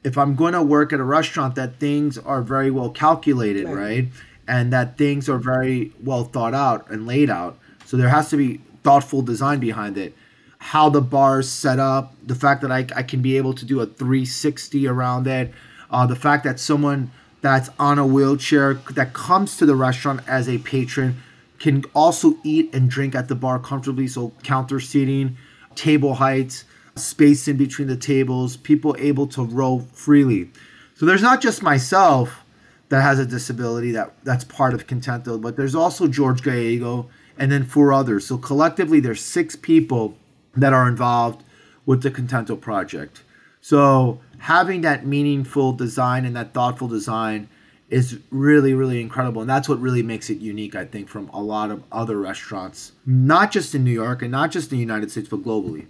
if 0.02 0.18
I'm 0.18 0.35
going 0.35 0.54
to 0.54 0.64
work 0.64 0.92
at 0.92 0.99
a 0.99 1.04
restaurant, 1.04 1.54
that 1.54 1.76
things 1.76 2.18
are 2.18 2.42
very 2.42 2.73
well 2.73 2.90
calculated, 2.90 3.68
right? 3.68 4.08
And 4.49 4.73
that 4.73 4.99
things 4.99 5.28
are 5.28 5.38
very 5.38 5.92
well 6.02 6.25
thought 6.25 6.54
out 6.54 6.90
and 6.90 7.06
laid 7.06 7.30
out. 7.30 7.56
So 7.85 7.96
there 7.96 8.08
has 8.08 8.30
to 8.30 8.37
be 8.37 8.62
thoughtful 8.82 9.23
design 9.23 9.61
behind 9.61 9.96
it. 9.96 10.12
How 10.58 10.88
the 10.88 11.00
bar 11.00 11.40
is 11.40 11.50
set 11.50 11.78
up, 11.78 12.14
the 12.25 12.34
fact 12.34 12.62
that 12.62 12.72
I, 12.72 12.86
I 12.96 13.02
can 13.02 13.22
be 13.22 13.36
able 13.36 13.54
to 13.54 13.64
do 13.64 13.80
a 13.80 13.86
360 13.86 14.86
around 14.86 15.26
it, 15.26 15.52
uh, 15.90 16.06
the 16.06 16.16
fact 16.16 16.44
that 16.44 16.58
someone 16.58 17.10
that's 17.40 17.70
on 17.78 17.98
a 17.98 18.06
wheelchair 18.06 18.75
that 18.92 19.12
comes 19.12 19.56
to 19.58 19.66
the 19.66 19.76
restaurant 19.76 20.20
as 20.26 20.48
a 20.48 20.58
patron 20.58 21.22
can 21.58 21.84
also 21.94 22.36
eat 22.42 22.75
and 22.75 22.90
drink 22.90 23.14
at 23.14 23.28
the 23.28 23.34
bar 23.34 23.58
comfortably. 23.58 24.08
So 24.08 24.32
counter 24.42 24.80
seating, 24.80 25.36
table 25.75 26.14
heights, 26.14 26.64
space 26.96 27.46
in 27.46 27.56
between 27.56 27.88
the 27.88 27.96
tables, 27.96 28.56
people 28.56 28.96
able 28.98 29.26
to 29.28 29.44
row 29.44 29.86
freely. 29.92 30.50
So 30.96 31.06
there's 31.06 31.22
not 31.22 31.40
just 31.40 31.62
myself 31.62 32.42
that 32.88 33.02
has 33.02 33.18
a 33.18 33.26
disability 33.26 33.92
that 33.92 34.14
that's 34.25 34.44
part 34.44 34.75
of 34.75 34.86
Contento, 34.86 35.40
but 35.40 35.56
there's 35.56 35.75
also 35.75 36.06
George 36.06 36.42
Gallego 36.42 37.08
and 37.38 37.52
then 37.52 37.64
four 37.64 37.92
others. 37.92 38.26
So 38.26 38.38
collectively, 38.38 39.00
there's 39.00 39.20
six 39.20 39.56
people 39.56 40.16
that 40.56 40.72
are 40.72 40.88
involved 40.88 41.42
with 41.84 42.02
the 42.02 42.10
Contento 42.10 42.60
project. 42.60 43.22
So 43.60 44.20
having 44.38 44.82
that 44.82 45.06
meaningful 45.06 45.72
design 45.72 46.25
and 46.25 46.36
that 46.36 46.52
thoughtful 46.54 46.88
design 46.88 47.48
is 47.88 48.18
really 48.30 48.75
really 48.75 49.00
incredible 49.00 49.40
and 49.40 49.48
that's 49.48 49.68
what 49.68 49.80
really 49.80 50.02
makes 50.02 50.28
it 50.28 50.38
unique 50.38 50.75
i 50.75 50.84
think 50.84 51.08
from 51.08 51.28
a 51.28 51.40
lot 51.40 51.70
of 51.70 51.84
other 51.92 52.18
restaurants 52.18 52.90
not 53.06 53.52
just 53.52 53.76
in 53.76 53.84
new 53.84 53.92
york 53.92 54.22
and 54.22 54.32
not 54.32 54.50
just 54.50 54.72
in 54.72 54.76
the 54.76 54.80
united 54.80 55.08
states 55.08 55.28
but 55.28 55.40
globally 55.44 55.86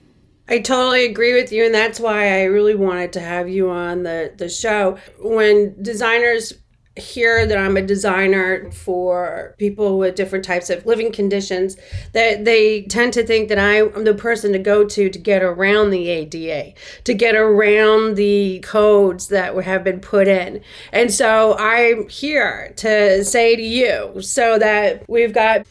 I 0.49 0.61
totally 0.61 1.07
agree 1.07 1.35
with 1.35 1.51
you, 1.51 1.65
and 1.65 1.75
that's 1.75 1.99
why 1.99 2.41
I 2.41 2.45
really 2.45 2.77
wanted 2.77 3.13
to 3.15 3.21
have 3.21 3.49
you 3.49 3.69
on 3.69 4.05
the, 4.05 4.33
the 4.37 4.49
show. 4.49 4.97
When 5.19 5.75
designers 5.83 6.53
hear 6.97 7.47
that 7.47 7.59
I'm 7.59 7.77
a 7.77 7.83
designer 7.83 8.71
for 8.71 9.55
people 9.59 9.99
with 9.99 10.15
different 10.15 10.45
types 10.45 10.71
of 10.71 10.87
living 10.87 11.13
conditions, 11.13 11.77
that 12.13 12.45
they 12.45 12.83
tend 12.83 13.13
to 13.15 13.25
think 13.25 13.49
that 13.49 13.59
I'm 13.59 14.05
the 14.05 14.15
person 14.15 14.53
to 14.53 14.59
go 14.59 14.85
to 14.85 15.11
to 15.11 15.19
get 15.19 15.43
around 15.43 15.91
the 15.91 16.09
ADA, 16.09 16.73
to 17.05 17.15
get 17.15 17.35
around 17.35 18.17
the 18.17 18.61
codes 18.61 19.29
that 19.29 19.55
have 19.57 19.85
been 19.85 20.01
put 20.01 20.29
in. 20.29 20.63
And 20.93 21.13
so 21.13 21.57
I'm 21.59 22.09
here 22.09 22.73
to 22.77 23.25
say 23.25 23.57
to 23.57 23.63
you 23.63 24.21
so 24.23 24.59
that 24.59 25.05
we've 25.09 25.35
got 25.35 25.67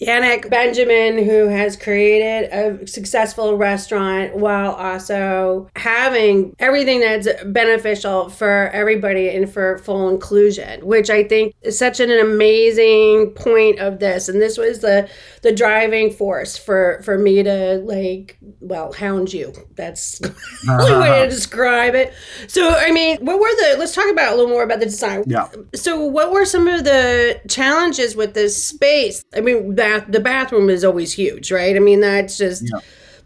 Yannick 0.00 0.48
Benjamin, 0.48 1.18
who 1.18 1.48
has 1.48 1.76
created 1.76 2.50
a 2.52 2.86
successful 2.86 3.56
restaurant 3.56 4.36
while 4.36 4.72
also 4.72 5.68
having 5.74 6.54
everything 6.58 7.00
that's 7.00 7.28
beneficial 7.46 8.28
for 8.28 8.70
everybody 8.72 9.28
and 9.28 9.52
for 9.52 9.78
full 9.78 10.08
inclusion, 10.08 10.86
which 10.86 11.10
I 11.10 11.24
think 11.24 11.54
is 11.62 11.76
such 11.76 11.98
an 11.98 12.10
amazing 12.10 13.32
point 13.32 13.80
of 13.80 13.98
this. 13.98 14.28
And 14.28 14.40
this 14.40 14.56
was 14.56 14.80
the 14.80 15.08
the 15.42 15.52
driving 15.52 16.10
force 16.10 16.56
for 16.56 17.00
for 17.02 17.18
me 17.18 17.42
to 17.42 17.78
like, 17.84 18.38
well, 18.60 18.92
hound 18.92 19.32
you. 19.32 19.52
That's 19.74 20.18
the 20.20 20.34
only 20.68 20.92
way 20.92 21.06
to 21.06 21.14
uh-huh. 21.14 21.26
describe 21.26 21.94
it. 21.94 22.12
So, 22.46 22.68
I 22.70 22.92
mean, 22.92 23.18
what 23.24 23.38
were 23.38 23.48
the? 23.48 23.76
Let's 23.78 23.94
talk 23.94 24.10
about 24.10 24.32
a 24.32 24.36
little 24.36 24.50
more 24.50 24.62
about 24.62 24.80
the 24.80 24.86
design. 24.86 25.24
Yeah. 25.26 25.48
So, 25.74 26.04
what 26.04 26.32
were 26.32 26.44
some 26.44 26.68
of 26.68 26.84
the 26.84 27.40
challenges 27.48 28.14
with 28.14 28.34
this 28.34 28.62
space? 28.62 29.24
I 29.34 29.40
mean, 29.40 29.74
bath 29.88 30.04
the 30.08 30.20
bathroom 30.20 30.70
is 30.70 30.84
always 30.84 31.12
huge, 31.12 31.50
right? 31.52 31.74
I 31.76 31.78
mean, 31.78 32.00
that's 32.00 32.36
just. 32.38 32.62
Yeah. 32.64 32.80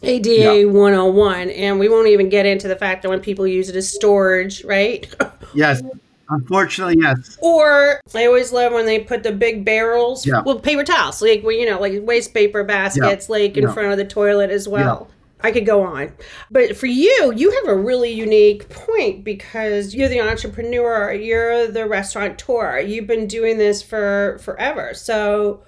ADA 0.04 0.30
Yeah. 0.30 0.64
101 0.64 1.50
and 1.50 1.78
we 1.78 1.88
won't 1.88 2.08
even 2.08 2.28
get 2.28 2.44
into 2.44 2.66
the 2.66 2.74
fact 2.74 3.02
that 3.02 3.08
when 3.08 3.20
people 3.20 3.46
use 3.46 3.68
it 3.68 3.76
as 3.76 3.88
storage, 3.88 4.64
right? 4.64 5.06
yes 5.54 5.80
unfortunately 6.28 6.96
yes 6.98 7.38
or 7.40 8.00
I 8.12 8.26
always 8.26 8.52
love 8.52 8.72
when 8.72 8.84
they 8.86 8.98
put 8.98 9.22
the 9.22 9.30
big 9.30 9.64
barrels, 9.64 10.26
Yeah. 10.26 10.42
well 10.44 10.58
paper 10.58 10.82
towels, 10.82 11.22
like 11.22 11.44
you 11.44 11.66
know, 11.70 11.78
like 11.78 11.92
waste 12.02 12.34
paper 12.34 12.64
baskets 12.64 13.28
like 13.28 13.56
in 13.56 13.62
Yeah. 13.62 13.72
front 13.72 13.92
of 13.92 13.96
the 13.98 14.04
toilet 14.04 14.50
as 14.50 14.66
well. 14.66 15.08
I 15.40 15.52
could 15.52 15.66
go 15.66 15.84
on. 15.84 16.12
But 16.50 16.76
for 16.76 16.86
you, 16.86 17.32
you 17.36 17.52
have 17.52 17.68
a 17.68 17.76
really 17.76 18.10
unique 18.10 18.68
point 18.70 19.22
because 19.22 19.94
you're 19.94 20.08
the 20.08 20.20
entrepreneur, 20.20 21.12
you're 21.12 21.68
the 21.68 21.86
restaurateur. 21.86 22.80
You've 22.80 23.06
been 23.06 23.28
doing 23.28 23.58
this 23.58 23.82
for 23.82 24.38
forever. 24.42 24.94
So 24.94 25.62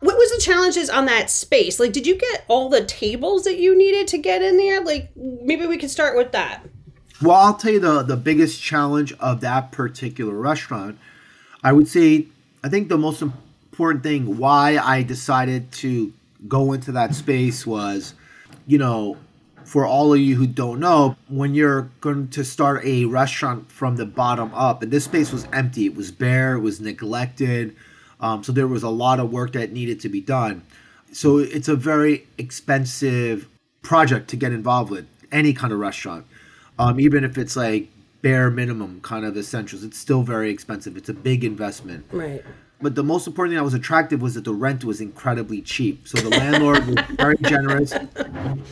what 0.00 0.16
was 0.16 0.30
the 0.32 0.40
challenges 0.40 0.90
on 0.90 1.06
that 1.06 1.30
space? 1.30 1.78
Like 1.78 1.92
did 1.92 2.06
you 2.06 2.16
get 2.16 2.44
all 2.48 2.68
the 2.68 2.84
tables 2.84 3.44
that 3.44 3.58
you 3.58 3.76
needed 3.76 4.08
to 4.08 4.18
get 4.18 4.42
in 4.42 4.56
there? 4.56 4.82
Like 4.82 5.10
maybe 5.16 5.66
we 5.66 5.78
could 5.78 5.90
start 5.90 6.16
with 6.16 6.32
that. 6.32 6.64
Well, 7.22 7.36
I'll 7.36 7.54
tell 7.54 7.72
you 7.72 7.80
the 7.80 8.02
the 8.02 8.16
biggest 8.16 8.62
challenge 8.62 9.12
of 9.20 9.40
that 9.42 9.72
particular 9.72 10.34
restaurant. 10.34 10.98
I 11.62 11.72
would 11.72 11.88
say 11.88 12.26
I 12.64 12.68
think 12.68 12.88
the 12.88 12.98
most 12.98 13.22
important 13.22 14.02
thing 14.02 14.38
why 14.38 14.78
I 14.78 15.02
decided 15.02 15.72
to 15.72 16.12
go 16.48 16.72
into 16.72 16.92
that 16.92 17.14
space 17.14 17.66
was, 17.66 18.14
you 18.66 18.78
know, 18.78 19.16
for 19.64 19.86
all 19.86 20.12
of 20.12 20.20
you 20.20 20.36
who 20.36 20.46
don't 20.46 20.80
know, 20.80 21.16
when 21.28 21.54
you're 21.54 21.90
going 22.00 22.28
to 22.28 22.44
start 22.44 22.84
a 22.84 23.04
restaurant 23.04 23.70
from 23.70 23.96
the 23.96 24.06
bottom 24.06 24.52
up, 24.54 24.82
and 24.82 24.90
this 24.90 25.04
space 25.04 25.32
was 25.32 25.46
empty, 25.52 25.86
it 25.86 25.94
was 25.94 26.10
bare, 26.10 26.54
it 26.54 26.60
was 26.60 26.80
neglected, 26.80 27.76
um, 28.20 28.44
so 28.44 28.52
there 28.52 28.66
was 28.66 28.82
a 28.82 28.88
lot 28.88 29.18
of 29.18 29.32
work 29.32 29.52
that 29.52 29.72
needed 29.72 30.00
to 30.00 30.08
be 30.08 30.20
done. 30.20 30.62
So 31.12 31.38
it's 31.38 31.68
a 31.68 31.76
very 31.76 32.26
expensive 32.38 33.48
project 33.82 34.28
to 34.30 34.36
get 34.36 34.52
involved 34.52 34.90
with 34.90 35.06
any 35.32 35.52
kind 35.52 35.72
of 35.72 35.78
restaurant. 35.78 36.26
Um, 36.78 37.00
even 37.00 37.24
if 37.24 37.36
it's 37.36 37.56
like 37.56 37.88
bare 38.22 38.50
minimum 38.50 39.00
kind 39.00 39.24
of 39.24 39.36
essentials 39.36 39.82
it's 39.82 39.98
still 39.98 40.22
very 40.22 40.50
expensive. 40.50 40.96
It's 40.96 41.08
a 41.08 41.14
big 41.14 41.44
investment. 41.44 42.04
Right. 42.12 42.44
but 42.82 42.94
the 42.94 43.02
most 43.02 43.26
important 43.26 43.52
thing 43.52 43.58
that 43.58 43.64
was 43.64 43.74
attractive 43.74 44.22
was 44.22 44.34
that 44.34 44.44
the 44.44 44.52
rent 44.52 44.84
was 44.84 45.00
incredibly 45.00 45.62
cheap. 45.62 46.06
So 46.06 46.18
the 46.18 46.30
landlord 46.30 46.86
was 46.86 46.96
very 47.16 47.36
generous 47.38 47.92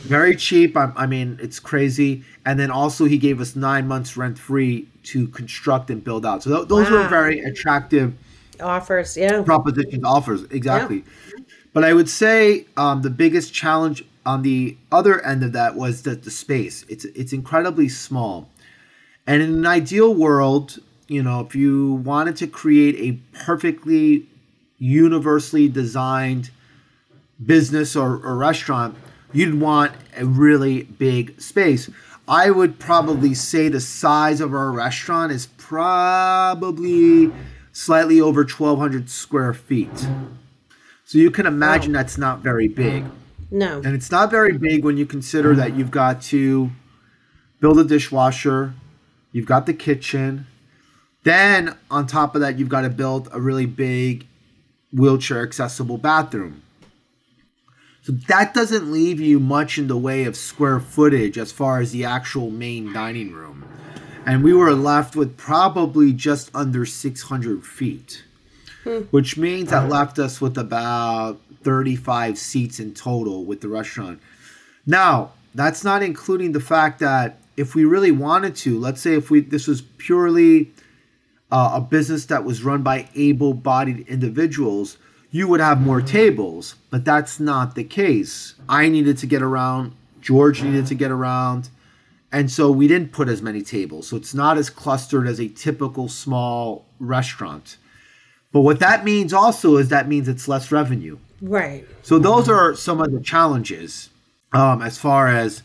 very 0.03 0.35
cheap. 0.35 0.77
I, 0.77 0.91
I 0.95 1.07
mean 1.07 1.39
it's 1.41 1.59
crazy. 1.59 2.23
And 2.45 2.59
then 2.59 2.71
also 2.71 3.05
he 3.05 3.17
gave 3.17 3.41
us 3.41 3.55
nine 3.55 3.87
months 3.87 4.15
rent 4.15 4.37
free 4.37 4.87
to 5.03 5.27
construct 5.29 5.89
and 5.89 6.03
build 6.03 6.25
out. 6.25 6.43
So 6.43 6.55
th- 6.55 6.67
those 6.67 6.89
were 6.89 7.07
very 7.07 7.39
attractive 7.39 8.13
Offers, 8.61 9.17
yeah. 9.17 9.41
propositions 9.41 10.03
offers 10.03 10.43
exactly. 10.51 11.03
But 11.73 11.83
i 11.83 11.93
would 11.93 12.09
say 12.09 12.65
um, 12.77 13.01
the 13.01 13.09
biggest 13.09 13.53
challenge 13.53 14.03
on 14.25 14.41
the 14.41 14.77
other 14.91 15.23
end 15.25 15.43
of 15.43 15.53
that 15.53 15.75
was 15.75 16.03
that 16.03 16.23
the 16.23 16.31
space 16.31 16.85
it's 16.89 17.05
it's 17.05 17.33
incredibly 17.33 17.89
small. 17.89 18.49
And 19.27 19.41
in 19.41 19.53
an 19.53 19.65
ideal 19.65 20.13
world 20.13 20.79
you 21.07 21.23
know 21.23 21.41
if 21.41 21.55
you 21.55 21.93
wanted 21.93 22.35
to 22.37 22.47
create 22.47 22.95
a 22.97 23.19
perfectly 23.45 24.27
universally 24.77 25.67
designed 25.67 26.51
business 27.45 27.95
or, 27.95 28.17
or 28.25 28.37
restaurant 28.37 28.95
you'd 29.31 29.59
want 29.59 29.93
a 30.17 30.25
really 30.25 30.83
big 30.83 31.39
space. 31.39 31.89
I 32.27 32.51
would 32.51 32.79
probably 32.79 33.33
say 33.33 33.69
the 33.69 33.79
size 33.79 34.39
of 34.41 34.53
our 34.53 34.71
restaurant 34.71 35.31
is 35.31 35.47
probably 35.57 37.31
slightly 37.71 38.19
over 38.19 38.41
1200 38.41 39.09
square 39.09 39.53
feet 39.53 40.07
so 41.05 41.17
you 41.17 41.31
can 41.31 41.45
imagine 41.45 41.91
that's 41.91 42.17
not 42.17 42.39
very 42.39 42.67
big 42.67 43.05
No. 43.51 43.77
and 43.77 43.95
it's 43.95 44.11
not 44.11 44.29
very 44.29 44.57
big 44.57 44.83
when 44.83 44.97
you 44.97 45.05
consider 45.05 45.55
that 45.55 45.75
you've 45.75 45.91
got 45.91 46.21
to 46.23 46.71
build 47.59 47.79
a 47.79 47.83
dishwasher, 47.83 48.73
you've 49.31 49.45
got 49.45 49.65
the 49.65 49.73
kitchen. 49.73 50.47
Then 51.23 51.75
on 51.91 52.07
top 52.07 52.35
of 52.35 52.41
that, 52.41 52.57
you've 52.57 52.69
got 52.69 52.81
to 52.81 52.89
build 52.89 53.27
a 53.33 53.41
really 53.41 53.65
big 53.65 54.25
wheelchair 54.93 55.43
accessible 55.43 55.97
bathroom. 55.97 56.63
So 58.01 58.13
that 58.29 58.53
doesn't 58.53 58.91
leave 58.91 59.19
you 59.19 59.39
much 59.39 59.77
in 59.77 59.87
the 59.87 59.97
way 59.97 60.23
of 60.23 60.37
square 60.37 60.79
footage 60.79 61.37
as 61.37 61.51
far 61.51 61.79
as 61.81 61.91
the 61.91 62.05
actual 62.05 62.49
main 62.49 62.93
dining 62.93 63.33
room. 63.33 63.65
And 64.25 64.43
we 64.43 64.53
were 64.53 64.73
left 64.73 65.15
with 65.15 65.37
probably 65.37 66.13
just 66.13 66.51
under 66.53 66.85
600 66.85 67.65
feet, 67.65 68.23
hmm. 68.83 68.99
which 69.11 69.37
means 69.37 69.69
that 69.69 69.83
uh-huh. 69.83 69.87
left 69.87 70.19
us 70.19 70.39
with 70.39 70.57
about 70.57 71.39
35 71.63 72.37
seats 72.37 72.79
in 72.79 72.93
total 72.93 73.43
with 73.43 73.61
the 73.61 73.67
restaurant. 73.67 74.19
Now, 74.85 75.31
that's 75.55 75.83
not 75.83 76.03
including 76.03 76.51
the 76.51 76.59
fact 76.59 76.99
that 76.99 77.37
if 77.57 77.75
we 77.75 77.83
really 77.85 78.11
wanted 78.11 78.55
to, 78.57 78.79
let's 78.79 79.01
say 79.01 79.15
if 79.15 79.29
we 79.29 79.41
this 79.41 79.67
was 79.67 79.81
purely 79.81 80.71
uh, 81.51 81.71
a 81.75 81.81
business 81.81 82.25
that 82.25 82.43
was 82.43 82.63
run 82.63 82.83
by 82.83 83.09
able-bodied 83.15 84.07
individuals, 84.07 84.97
you 85.31 85.47
would 85.47 85.59
have 85.59 85.81
more 85.81 85.99
mm-hmm. 85.99 86.07
tables, 86.07 86.75
but 86.89 87.05
that's 87.05 87.39
not 87.39 87.75
the 87.75 87.83
case. 87.83 88.55
I 88.67 88.89
needed 88.89 89.17
to 89.19 89.27
get 89.27 89.41
around, 89.41 89.93
George 90.21 90.63
needed 90.63 90.87
to 90.87 90.95
get 90.95 91.11
around, 91.11 91.69
and 92.31 92.51
so 92.51 92.71
we 92.71 92.87
didn't 92.87 93.11
put 93.11 93.27
as 93.27 93.41
many 93.41 93.61
tables. 93.61 94.07
So 94.07 94.17
it's 94.17 94.33
not 94.33 94.57
as 94.57 94.69
clustered 94.69 95.27
as 95.27 95.39
a 95.39 95.47
typical 95.47 96.07
small 96.07 96.85
restaurant. 96.99 97.77
But 98.51 98.61
what 98.61 98.79
that 98.79 99.03
means 99.03 99.33
also 99.33 99.77
is 99.77 99.89
that 99.89 100.07
means 100.07 100.27
it's 100.27 100.47
less 100.47 100.71
revenue. 100.71 101.17
Right. 101.41 101.85
So 102.01 102.19
those 102.19 102.49
are 102.49 102.75
some 102.75 103.01
of 103.01 103.11
the 103.11 103.19
challenges 103.19 104.09
um, 104.53 104.81
as 104.81 104.97
far 104.97 105.27
as 105.27 105.63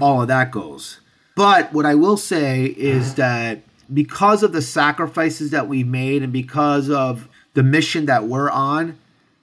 all 0.00 0.22
of 0.22 0.28
that 0.28 0.50
goes. 0.50 1.00
But 1.34 1.72
what 1.72 1.86
I 1.86 1.94
will 1.94 2.16
say 2.16 2.64
is 2.64 3.14
that 3.14 3.62
because 3.92 4.42
of 4.42 4.52
the 4.52 4.62
sacrifices 4.62 5.50
that 5.50 5.68
we've 5.68 5.86
made 5.86 6.22
and 6.22 6.32
because 6.32 6.90
of 6.90 7.28
the 7.54 7.62
mission 7.62 8.06
that 8.06 8.24
we're 8.24 8.50
on 8.50 8.98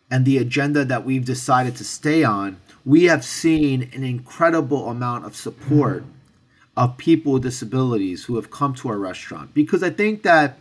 and 0.10 0.26
the 0.26 0.38
agenda 0.38 0.84
that 0.86 1.06
we've 1.06 1.26
decided 1.26 1.76
to 1.78 1.84
stay 1.84 2.24
on, 2.24 2.58
we 2.86 3.06
have 3.06 3.24
seen 3.24 3.90
an 3.94 4.04
incredible 4.04 4.90
amount 4.90 5.26
of 5.26 5.36
support 5.36 6.04
of 6.76 6.98
people 6.98 7.34
with 7.34 7.44
disabilities 7.44 8.26
who 8.26 8.36
have 8.36 8.50
come 8.50 8.74
to 8.74 8.90
our 8.90 8.98
restaurant. 8.98 9.54
Because 9.54 9.84
I 9.84 9.92
think 9.92 10.24
that, 10.24 10.58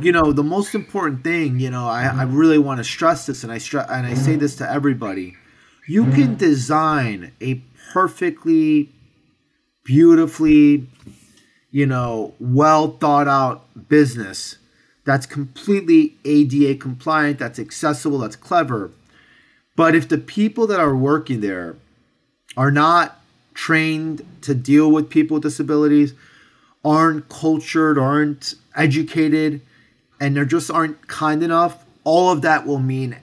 you 0.00 0.12
know, 0.12 0.32
the 0.32 0.44
most 0.44 0.74
important 0.74 1.24
thing, 1.24 1.58
you 1.58 1.70
know, 1.70 1.88
I, 1.88 2.04
I 2.04 2.22
really 2.22 2.58
want 2.58 2.78
to 2.78 2.84
stress 2.84 3.26
this 3.26 3.42
and 3.42 3.52
I 3.52 3.58
stress 3.58 3.88
and 3.90 4.06
I 4.06 4.14
say 4.14 4.36
this 4.36 4.56
to 4.56 4.70
everybody. 4.70 5.34
You 5.88 6.04
can 6.12 6.36
design 6.36 7.32
a 7.40 7.62
perfectly 7.92 8.92
beautifully, 9.84 10.88
you 11.70 11.86
know, 11.86 12.34
well 12.38 12.96
thought 12.98 13.28
out 13.28 13.88
business 13.88 14.58
that's 15.06 15.24
completely 15.24 16.16
ADA 16.24 16.74
compliant, 16.78 17.38
that's 17.38 17.60
accessible, 17.60 18.18
that's 18.18 18.36
clever. 18.36 18.90
But 19.76 19.94
if 19.94 20.08
the 20.08 20.18
people 20.18 20.66
that 20.66 20.80
are 20.80 20.96
working 20.96 21.40
there 21.40 21.76
are 22.56 22.72
not 22.72 23.20
trained 23.56 24.24
to 24.42 24.54
deal 24.54 24.92
with 24.92 25.08
people 25.08 25.34
with 25.34 25.42
disabilities, 25.42 26.14
aren't 26.84 27.28
cultured, 27.28 27.98
aren't 27.98 28.54
educated 28.76 29.60
and 30.20 30.36
they 30.36 30.44
just 30.44 30.70
aren't 30.70 31.08
kind 31.08 31.42
enough, 31.42 31.84
all 32.04 32.30
of 32.30 32.42
that 32.42 32.66
will 32.66 32.78
mean 32.78 33.16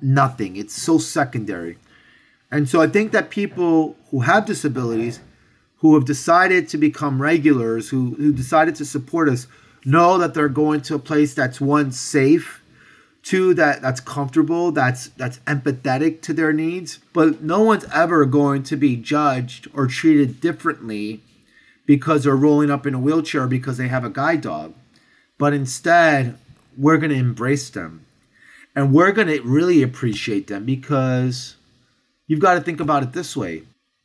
nothing. 0.00 0.56
It's 0.56 0.80
so 0.80 0.98
secondary. 0.98 1.78
And 2.50 2.68
so 2.68 2.80
I 2.80 2.86
think 2.86 3.12
that 3.12 3.30
people 3.30 3.96
who 4.10 4.20
have 4.20 4.46
disabilities, 4.46 5.20
who 5.78 5.94
have 5.94 6.04
decided 6.04 6.68
to 6.68 6.78
become 6.78 7.20
regulars, 7.20 7.88
who, 7.88 8.14
who 8.16 8.32
decided 8.32 8.74
to 8.76 8.84
support 8.84 9.28
us, 9.28 9.46
know 9.84 10.18
that 10.18 10.34
they're 10.34 10.48
going 10.48 10.80
to 10.82 10.94
a 10.94 10.98
place 10.98 11.34
that's 11.34 11.60
one 11.60 11.92
safe, 11.92 12.61
two 13.22 13.54
that 13.54 13.80
that's 13.82 14.00
comfortable, 14.00 14.72
that's 14.72 15.08
that's 15.08 15.38
empathetic 15.40 16.22
to 16.22 16.32
their 16.32 16.52
needs. 16.52 16.98
But 17.12 17.42
no 17.42 17.62
one's 17.62 17.86
ever 17.92 18.24
going 18.26 18.62
to 18.64 18.76
be 18.76 18.96
judged 18.96 19.68
or 19.74 19.86
treated 19.86 20.40
differently 20.40 21.22
because 21.86 22.24
they're 22.24 22.36
rolling 22.36 22.70
up 22.70 22.86
in 22.86 22.94
a 22.94 22.98
wheelchair 22.98 23.46
because 23.46 23.78
they 23.78 23.88
have 23.88 24.04
a 24.04 24.10
guide 24.10 24.40
dog. 24.40 24.74
But 25.38 25.52
instead, 25.52 26.38
we're 26.76 26.98
going 26.98 27.10
to 27.10 27.16
embrace 27.16 27.70
them. 27.70 28.06
And 28.74 28.92
we're 28.94 29.12
going 29.12 29.28
to 29.28 29.40
really 29.42 29.82
appreciate 29.82 30.46
them 30.46 30.64
because 30.64 31.56
you've 32.26 32.40
got 32.40 32.54
to 32.54 32.60
think 32.60 32.80
about 32.80 33.02
it 33.02 33.12
this 33.12 33.36
way. 33.36 33.64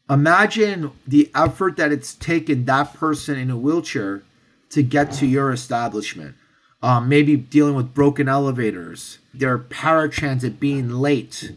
Imagine 0.10 0.92
the 1.06 1.30
effort 1.36 1.78
that 1.78 1.92
it's 1.92 2.16
taken 2.16 2.66
that 2.66 2.94
person 2.94 3.38
in 3.38 3.50
a 3.50 3.58
wheelchair 3.58 4.24
to 4.70 4.84
get 4.84 5.12
to 5.14 5.26
your 5.26 5.52
establishment. 5.52 6.36
Um, 6.82 7.10
maybe 7.10 7.36
dealing 7.36 7.74
with 7.74 7.96
broken 7.96 8.30
elevators, 8.30 9.18
their 9.34 9.58
paratransit 9.58 10.60
being 10.60 10.90
late. 10.90 11.52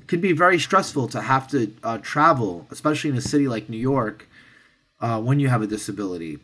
It 0.00 0.08
can 0.08 0.20
be 0.20 0.32
very 0.32 0.58
stressful 0.58 1.06
to 1.08 1.20
have 1.20 1.46
to 1.48 1.72
uh, 1.84 1.98
travel, 1.98 2.66
especially 2.72 3.10
in 3.10 3.16
a 3.16 3.20
city 3.20 3.46
like 3.46 3.68
New 3.68 3.78
York, 3.78 4.28
uh, 5.00 5.20
when 5.20 5.38
you 5.38 5.48
have 5.48 5.62
a 5.62 5.68
disability. 5.68 6.40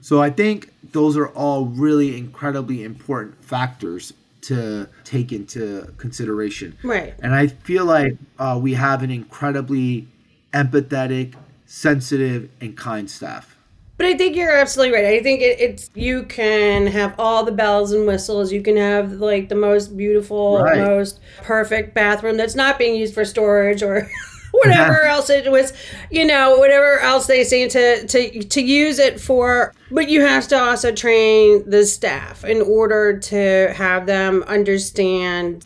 So 0.00 0.22
I 0.22 0.30
think 0.30 0.72
those 0.92 1.16
are 1.16 1.26
all 1.28 1.66
really 1.66 2.16
incredibly 2.16 2.84
important 2.84 3.44
factors 3.44 4.12
to 4.42 4.88
take 5.02 5.32
into 5.32 5.92
consideration. 5.96 6.78
Right. 6.84 7.14
And 7.20 7.34
I 7.34 7.48
feel 7.48 7.84
like 7.84 8.16
uh, 8.38 8.60
we 8.62 8.74
have 8.74 9.02
an 9.02 9.10
incredibly 9.10 10.06
empathetic, 10.52 11.34
sensitive, 11.66 12.48
and 12.60 12.76
kind 12.76 13.10
staff. 13.10 13.55
But 13.98 14.06
I 14.06 14.16
think 14.16 14.36
you're 14.36 14.52
absolutely 14.54 14.94
right. 14.94 15.06
I 15.06 15.22
think 15.22 15.40
it, 15.40 15.58
it's 15.58 15.90
you 15.94 16.24
can 16.24 16.86
have 16.86 17.14
all 17.18 17.44
the 17.44 17.52
bells 17.52 17.92
and 17.92 18.06
whistles. 18.06 18.52
You 18.52 18.60
can 18.62 18.76
have 18.76 19.12
like 19.12 19.48
the 19.48 19.54
most 19.54 19.96
beautiful, 19.96 20.60
Right. 20.62 20.78
most 20.78 21.20
perfect 21.42 21.94
bathroom 21.94 22.36
that's 22.36 22.54
not 22.54 22.78
being 22.78 22.94
used 22.94 23.14
for 23.14 23.24
storage 23.24 23.82
or 23.82 24.06
whatever 24.52 25.02
else 25.02 25.30
it 25.30 25.50
was. 25.50 25.72
You 26.10 26.26
know, 26.26 26.58
whatever 26.58 26.98
else 27.00 27.26
they 27.26 27.42
seem 27.42 27.70
to 27.70 28.06
to 28.06 28.42
to 28.42 28.60
use 28.60 28.98
it 28.98 29.18
for. 29.18 29.72
But 29.90 30.10
you 30.10 30.20
have 30.20 30.46
to 30.48 30.58
also 30.58 30.92
train 30.92 31.68
the 31.68 31.86
staff 31.86 32.44
in 32.44 32.60
order 32.60 33.18
to 33.18 33.72
have 33.74 34.04
them 34.06 34.42
understand 34.46 35.64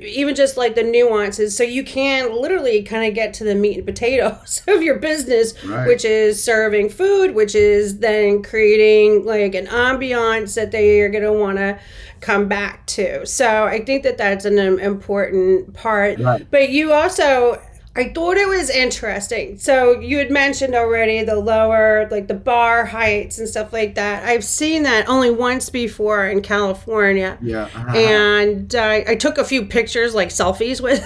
even 0.00 0.34
just 0.36 0.56
like 0.56 0.76
the 0.76 0.82
nuances 0.84 1.56
so 1.56 1.64
you 1.64 1.82
can 1.82 2.32
literally 2.40 2.82
kind 2.84 3.08
of 3.08 3.14
get 3.14 3.34
to 3.34 3.42
the 3.42 3.54
meat 3.56 3.76
and 3.78 3.84
potatoes 3.86 4.62
of 4.68 4.82
your 4.82 4.98
business 5.00 5.52
Right. 5.64 5.88
which 5.88 6.04
is 6.04 6.42
serving 6.42 6.90
food 6.90 7.34
which 7.34 7.56
is 7.56 7.98
then 7.98 8.42
creating 8.42 9.24
like 9.24 9.54
an 9.56 9.66
ambiance 9.66 10.54
that 10.54 10.70
they 10.70 11.00
are 11.00 11.08
going 11.08 11.24
to 11.24 11.32
want 11.32 11.58
to 11.58 11.78
come 12.20 12.46
back 12.46 12.86
to 12.86 13.26
so 13.26 13.64
i 13.64 13.84
think 13.84 14.04
that 14.04 14.16
that's 14.16 14.44
an 14.44 14.58
important 14.58 15.74
part 15.74 16.20
Right. 16.20 16.46
but 16.50 16.68
you 16.70 16.92
also 16.92 17.60
I 17.96 18.08
thought 18.12 18.36
it 18.36 18.48
was 18.48 18.70
interesting. 18.70 19.56
So 19.58 20.00
you 20.00 20.18
had 20.18 20.30
mentioned 20.30 20.74
already 20.74 21.22
the 21.22 21.36
lower, 21.38 22.08
like 22.10 22.26
the 22.26 22.34
bar 22.34 22.84
heights 22.84 23.38
and 23.38 23.48
stuff 23.48 23.72
like 23.72 23.94
that. 23.94 24.24
I've 24.24 24.42
seen 24.44 24.82
that 24.82 25.08
only 25.08 25.30
once 25.30 25.70
before 25.70 26.26
in 26.26 26.42
California 26.42 27.38
Yeah. 27.40 27.68
and 27.94 28.74
uh, 28.74 29.02
I 29.06 29.14
took 29.14 29.38
a 29.38 29.44
few 29.44 29.64
pictures, 29.66 30.12
like 30.14 30.30
selfies 30.30 30.80
with. 30.80 31.04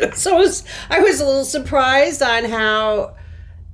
it. 0.00 0.14
so 0.16 0.34
I 0.36 0.38
was, 0.38 0.64
I 0.88 1.00
was 1.00 1.20
a 1.20 1.26
little 1.26 1.44
surprised 1.44 2.22
on 2.22 2.44
how 2.44 3.14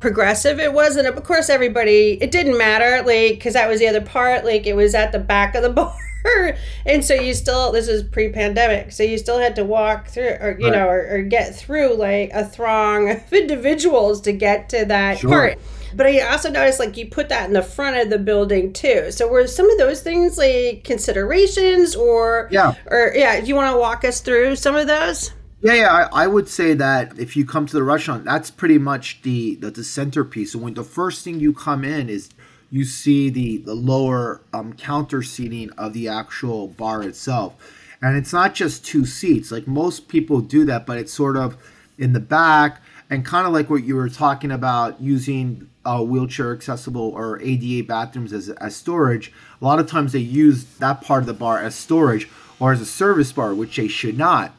progressive 0.01 0.59
it 0.59 0.73
was, 0.73 0.97
and 0.97 1.07
of 1.07 1.23
course 1.25 1.49
everybody. 1.49 2.19
It 2.21 2.31
didn't 2.33 2.59
matter, 2.59 3.05
like 3.07 3.35
because 3.39 3.55
that 3.55 3.69
was 3.69 3.79
the 3.79 3.87
other 3.89 4.01
part. 4.01 4.45
Like 4.45 4.67
it 4.67 4.75
was 4.75 4.95
at 4.97 5.13
the 5.13 5.19
back 5.21 5.55
of 5.55 5.63
the 5.63 5.71
bar. 5.81 5.95
And 6.85 7.05
so 7.05 7.15
you 7.15 7.35
still, 7.35 7.73
this 7.73 7.89
is 7.89 8.03
pre-pandemic, 8.03 8.93
so 8.93 9.03
you 9.03 9.19
still 9.19 9.39
had 9.39 9.57
to 9.57 9.65
walk 9.65 10.09
through, 10.09 10.37
or 10.41 10.57
you 10.59 10.67
Right. 10.71 10.77
know, 10.79 10.89
or, 10.89 11.07
or 11.11 11.23
get 11.23 11.55
through 11.55 11.95
like 11.95 12.31
a 12.33 12.45
throng 12.45 13.11
of 13.11 13.33
individuals 13.33 14.21
to 14.23 14.33
get 14.33 14.69
to 14.71 14.85
that 14.87 15.19
Sure. 15.19 15.31
part. 15.31 15.59
But 15.95 16.07
I 16.07 16.21
also 16.21 16.51
noticed 16.51 16.79
like 16.79 16.97
you 16.97 17.07
put 17.09 17.29
that 17.31 17.47
in 17.47 17.55
the 17.55 17.63
front 17.63 17.97
of 17.97 18.11
the 18.11 18.19
building 18.19 18.73
too. 18.73 19.11
So 19.11 19.29
were 19.29 19.47
some 19.47 19.71
of 19.71 19.79
those 19.79 20.03
things 20.03 20.37
like 20.37 20.85
considerations 20.85 21.97
or 21.97 22.49
Yeah. 22.51 22.75
or 22.91 23.13
yeah, 23.17 23.41
do 23.41 23.47
you 23.47 23.55
want 23.55 23.73
to 23.73 23.79
walk 23.79 24.05
us 24.05 24.21
through 24.21 24.57
some 24.57 24.77
of 24.77 24.87
those? 24.87 25.33
Yeah, 25.63 25.73
yeah. 25.75 26.09
I, 26.13 26.25
I 26.25 26.27
would 26.27 26.49
say 26.49 26.75
that 26.75 27.19
if 27.19 27.35
you 27.35 27.47
come 27.47 27.65
to 27.67 27.73
the 27.73 27.83
restaurant, 27.83 28.25
that's 28.27 28.51
pretty 28.51 28.77
much 28.79 29.23
the 29.23 29.55
the, 29.57 29.71
the 29.71 29.85
centerpiece. 29.85 30.53
So 30.53 30.59
when 30.59 30.75
the 30.75 30.85
first 30.85 31.25
thing 31.25 31.41
you 31.41 31.55
come 31.55 31.83
in 31.83 32.11
is 32.11 32.29
you 32.71 32.85
see 32.85 33.31
the 33.31 33.59
the 33.59 33.75
lower 33.75 34.41
um, 34.53 34.73
counter 34.73 35.23
seating 35.23 35.71
of 35.73 35.93
the 35.93 36.09
actual 36.09 36.69
bar 36.69 37.03
itself, 37.03 37.55
and 38.03 38.17
it's 38.17 38.33
not 38.33 38.55
just 38.55 38.85
two 38.85 39.07
seats. 39.07 39.51
Like 39.51 39.67
most 39.67 40.09
people 40.09 40.41
do 40.41 40.65
that, 40.65 40.87
but 40.87 40.99
it's 40.99 41.13
sort 41.13 41.37
of 41.37 41.57
in 41.99 42.13
the 42.13 42.21
back 42.21 42.83
and 43.09 43.25
kind 43.25 43.47
of 43.47 43.53
like 43.53 43.71
what 43.71 43.85
you 43.85 43.95
were 43.95 44.09
talking 44.09 44.51
about 44.51 45.01
using 45.01 45.71
uh, 45.85 46.03
wheelchair 46.03 46.53
accessible 46.53 47.11
or 47.11 47.41
ADA 47.41 47.87
bathrooms 47.87 48.33
as, 48.33 48.49
as 48.49 48.75
storage. 48.75 49.33
A 49.61 49.65
lot 49.65 49.79
of 49.79 49.89
times 49.89 50.13
they 50.13 50.19
use 50.19 50.65
that 50.79 51.01
part 51.01 51.23
of 51.23 51.27
the 51.27 51.35
bar 51.35 51.61
as 51.61 51.75
storage 51.75 52.29
or 52.59 52.73
as 52.73 52.81
a 52.81 52.87
service 52.87 53.33
bar, 53.33 53.55
which 53.55 53.77
they 53.77 53.89
should 53.89 54.19
not. 54.19 54.55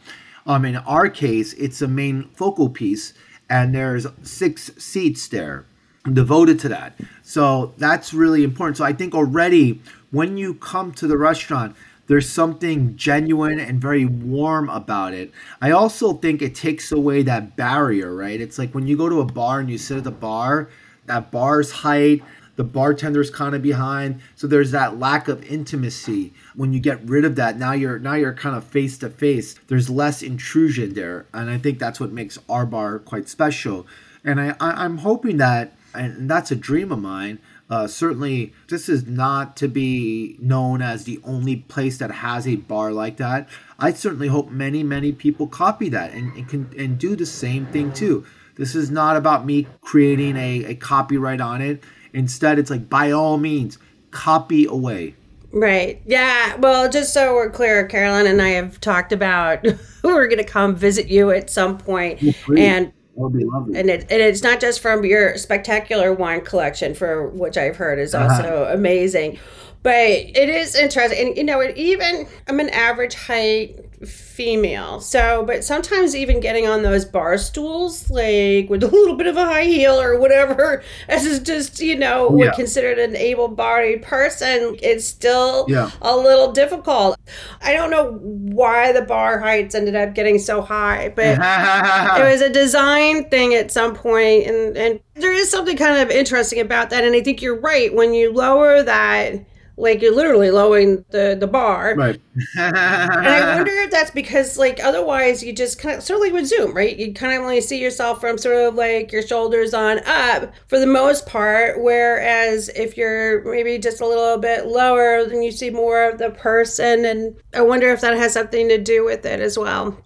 Um, 0.45 0.63
in 0.63 0.77
our 0.77 1.09
case, 1.09 1.53
it's 1.53 1.81
a 1.81 1.87
main 1.87 2.29
focal 2.29 2.69
piece, 2.69 3.13
and 3.49 3.75
there's 3.75 4.07
six 4.23 4.71
seats 4.77 5.27
there 5.27 5.65
devoted 6.13 6.59
to 6.61 6.69
that. 6.69 6.99
So 7.23 7.73
that's 7.77 8.13
really 8.13 8.43
important. 8.43 8.77
So 8.77 8.85
I 8.85 8.93
think 8.93 9.13
already 9.13 9.81
when 10.11 10.37
you 10.37 10.53
come 10.55 10.91
to 10.93 11.07
the 11.07 11.17
restaurant, 11.17 11.75
there's 12.07 12.29
something 12.29 12.95
genuine 12.95 13.59
and 13.59 13.81
very 13.81 14.05
warm 14.05 14.69
about 14.69 15.13
it. 15.13 15.31
I 15.61 15.71
also 15.71 16.13
think 16.13 16.41
it 16.41 16.55
takes 16.55 16.91
away 16.91 17.21
that 17.23 17.55
barrier, 17.57 18.15
right? 18.15 18.39
It's 18.39 18.57
like 18.57 18.73
when 18.73 18.87
you 18.87 18.95
go 18.95 19.09
to 19.09 19.19
a 19.19 19.25
bar 19.25 19.59
and 19.59 19.69
you 19.69 19.77
sit 19.77 19.97
at 19.97 20.03
the 20.05 20.11
bar, 20.11 20.69
that 21.05 21.31
bar's 21.31 21.71
height, 21.71 22.23
the 22.57 22.63
bartender's 22.63 23.29
kind 23.29 23.55
of 23.55 23.61
behind 23.61 24.19
so 24.35 24.47
there's 24.47 24.71
that 24.71 24.99
lack 24.99 25.27
of 25.27 25.43
intimacy 25.45 26.33
when 26.55 26.73
you 26.73 26.79
get 26.79 27.01
rid 27.03 27.23
of 27.23 27.35
that 27.35 27.57
now 27.57 27.71
you're 27.71 27.99
now 27.99 28.15
you're 28.15 28.33
kind 28.33 28.55
of 28.55 28.63
face 28.63 28.97
to 28.97 29.09
face 29.09 29.53
there's 29.67 29.89
less 29.89 30.21
intrusion 30.21 30.93
there 30.95 31.25
and 31.33 31.49
i 31.49 31.57
think 31.57 31.79
that's 31.79 31.99
what 31.99 32.11
makes 32.11 32.37
our 32.49 32.65
bar 32.65 32.99
quite 32.99 33.29
special 33.29 33.87
and 34.25 34.41
i, 34.41 34.55
I 34.59 34.83
i'm 34.83 34.97
hoping 34.97 35.37
that 35.37 35.76
and 35.97 36.29
that's 36.29 36.51
a 36.51 36.55
dream 36.55 36.91
of 36.91 36.99
mine 36.99 37.39
uh, 37.69 37.85
certainly 37.85 38.53
this 38.69 38.87
is 38.87 39.05
not 39.05 39.57
to 39.57 39.67
be 39.67 40.37
known 40.39 40.81
as 40.81 41.03
the 41.03 41.19
only 41.23 41.57
place 41.57 41.97
that 41.97 42.11
has 42.11 42.47
a 42.47 42.55
bar 42.55 42.91
like 42.91 43.17
that 43.17 43.47
i 43.79 43.91
certainly 43.91 44.27
hope 44.27 44.49
many 44.49 44.83
many 44.83 45.11
people 45.11 45.47
copy 45.47 45.89
that 45.89 46.13
and, 46.13 46.33
and 46.35 46.47
can 46.47 46.71
and 46.77 46.97
do 46.97 47.15
the 47.15 47.25
same 47.25 47.65
thing 47.67 47.91
too 47.91 48.25
this 48.55 48.73
is 48.73 48.89
not 48.89 49.15
about 49.15 49.45
me 49.45 49.67
creating 49.81 50.35
a, 50.37 50.65
a 50.65 50.75
copyright 50.75 51.41
on 51.41 51.61
it 51.61 51.83
Instead, 52.17 52.57
it's 52.57 52.71
like 52.71 52.89
by 52.89 53.11
all 53.11 53.37
means, 53.37 53.77
copy 54.09 54.65
away. 54.65 55.13
Right. 55.51 56.01
Yeah. 56.05 56.55
Well, 56.55 56.89
just 56.89 57.13
so 57.13 57.35
we're 57.35 57.51
clear, 57.51 57.85
Carolyn 57.85 58.25
and 58.25 58.41
I 58.41 58.49
have 58.49 58.81
talked 58.81 59.11
about 59.11 59.63
we're 60.03 60.27
going 60.27 60.39
to 60.39 60.43
come 60.43 60.75
visit 60.75 61.07
you 61.07 61.29
at 61.29 61.49
some 61.49 61.77
point, 61.77 62.21
and 62.57 62.91
would 63.17 63.33
be 63.33 63.43
lovely. 63.43 63.79
and 63.79 63.89
it 63.89 64.01
and 64.11 64.21
it's 64.21 64.43
not 64.43 64.59
just 64.59 64.79
from 64.79 65.03
your 65.05 65.37
spectacular 65.37 66.13
wine 66.13 66.41
collection, 66.41 66.93
for 66.93 67.29
which 67.29 67.57
I've 67.57 67.75
heard 67.75 67.99
is 67.99 68.13
uh-huh. 68.13 68.35
also 68.35 68.73
amazing, 68.73 69.39
but 69.83 69.95
it 69.95 70.49
is 70.49 70.75
interesting. 70.75 71.27
And 71.27 71.37
you 71.37 71.43
know, 71.43 71.59
it 71.59 71.75
even 71.77 72.27
I'm 72.47 72.59
an 72.59 72.69
average 72.69 73.15
height 73.15 73.86
female, 74.05 74.99
so 74.99 75.43
but 75.45 75.63
sometimes 75.63 76.15
even 76.15 76.39
getting 76.39 76.67
on 76.67 76.83
those 76.83 77.03
bar 77.05 77.37
stools, 77.37 78.09
like 78.09 78.69
with 78.69 78.83
a 78.83 78.87
little 78.87 79.15
bit 79.15 79.27
of 79.27 79.37
a 79.37 79.45
high 79.45 79.63
heel 79.63 79.99
or 79.99 80.19
whatever, 80.19 80.83
as 81.09 81.25
is 81.25 81.39
just 81.39 81.79
you 81.79 81.95
know 81.97 82.35
Yeah. 82.43 82.51
considered 82.51 82.99
an 82.99 83.15
able-bodied 83.15 84.03
person, 84.03 84.75
it's 84.81 85.05
still 85.05 85.65
Yeah. 85.67 85.89
a 86.01 86.15
little 86.15 86.51
difficult. 86.51 87.17
I 87.61 87.73
don't 87.73 87.89
know 87.89 88.13
why 88.21 88.91
the 88.91 89.01
bar 89.01 89.39
heights 89.39 89.73
ended 89.75 89.95
up 89.95 90.13
getting 90.13 90.37
so 90.39 90.61
high, 90.61 91.11
but 91.15 91.25
it 91.39 92.23
was 92.31 92.41
a 92.41 92.49
design 92.49 93.29
thing 93.29 93.53
at 93.55 93.71
some 93.71 93.95
point 93.95 94.45
and 94.47 94.77
and 94.77 94.99
there 95.15 95.33
is 95.33 95.49
something 95.49 95.75
kind 95.77 96.01
of 96.01 96.11
interesting 96.11 96.59
about 96.59 96.89
that 96.91 97.03
and 97.03 97.15
i 97.15 97.21
think 97.21 97.41
you're 97.41 97.59
right 97.59 97.93
when 97.95 98.13
you 98.13 98.31
lower 98.31 98.83
that 98.83 99.33
like 99.77 100.01
you're 100.01 100.15
literally 100.15 100.49
lowering 100.51 101.05
the 101.11 101.37
the 101.39 101.47
bar. 101.47 101.95
Right. 101.95 102.19
and 102.57 102.77
i 102.77 103.55
wonder 103.55 103.71
if 103.71 103.89
that's 103.89 104.11
because 104.11 104.57
like 104.57 104.79
otherwise 104.83 105.41
you 105.43 105.53
just 105.53 105.79
kind 105.79 105.97
of 105.97 106.03
sort 106.03 106.17
of 106.17 106.21
like 106.21 106.33
with 106.33 106.45
zoom 106.45 106.73
right? 106.75 106.95
You 106.95 107.13
kind 107.13 107.33
of 107.33 107.41
only 107.41 107.61
see 107.61 107.81
yourself 107.81 108.19
from 108.19 108.37
sort 108.37 108.57
of 108.57 108.75
like 108.75 109.11
your 109.11 109.21
shoulders 109.21 109.73
on 109.73 109.99
up 110.05 110.53
for 110.67 110.79
the 110.79 110.87
most 110.87 111.25
part 111.25 111.81
whereas 111.81 112.69
if 112.69 112.97
you're 112.97 113.43
maybe 113.43 113.77
just 113.77 114.01
a 114.01 114.07
little 114.07 114.37
bit 114.37 114.67
lower 114.67 115.25
then 115.25 115.41
you 115.41 115.51
see 115.51 115.69
more 115.69 116.09
of 116.09 116.17
the 116.17 116.31
person. 116.31 117.05
And 117.05 117.35
i 117.53 117.61
wonder 117.61 117.89
if 117.91 118.01
that 118.01 118.17
has 118.17 118.33
something 118.33 118.67
to 118.69 118.77
do 118.77 119.05
with 119.05 119.25
it 119.25 119.39
as 119.39 119.57
well. 119.57 119.97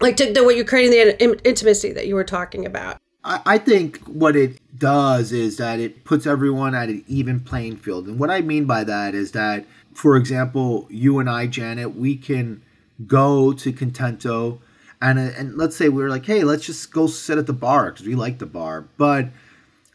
Like 0.00 0.16
to, 0.16 0.32
to 0.32 0.42
what 0.42 0.56
you're 0.56 0.64
creating 0.64 0.90
the 0.90 1.22
in- 1.22 1.40
intimacy 1.44 1.92
that 1.92 2.06
you 2.06 2.14
were 2.14 2.24
talking 2.24 2.66
about 2.66 2.98
I 3.26 3.40
I 3.54 3.58
think 3.58 3.98
what 4.04 4.36
it 4.36 4.58
does 4.78 5.32
is 5.32 5.56
that 5.58 5.80
it 5.80 6.04
puts 6.04 6.26
everyone 6.26 6.74
at 6.74 6.88
an 6.88 7.04
even 7.08 7.40
playing 7.40 7.76
field. 7.76 8.06
And 8.06 8.18
what 8.18 8.30
I 8.30 8.40
mean 8.40 8.64
by 8.66 8.84
that 8.84 9.14
is 9.14 9.32
that, 9.32 9.64
for 9.94 10.16
example, 10.16 10.86
you 10.90 11.18
and 11.18 11.28
I, 11.28 11.46
Janet, 11.46 11.96
we 11.96 12.16
can 12.16 12.62
go 13.06 13.52
to 13.52 13.72
Contento 13.72 14.58
and, 15.00 15.18
uh, 15.18 15.22
and 15.36 15.56
let's 15.58 15.76
say 15.76 15.90
we 15.90 16.02
are 16.02 16.08
like, 16.08 16.24
hey, 16.24 16.42
let's 16.44 16.64
just 16.64 16.90
go 16.92 17.06
sit 17.06 17.36
at 17.36 17.46
the 17.46 17.52
bar 17.52 17.90
because 17.90 18.06
we 18.06 18.14
like 18.14 18.38
the 18.38 18.46
bar. 18.46 18.86
But 18.96 19.28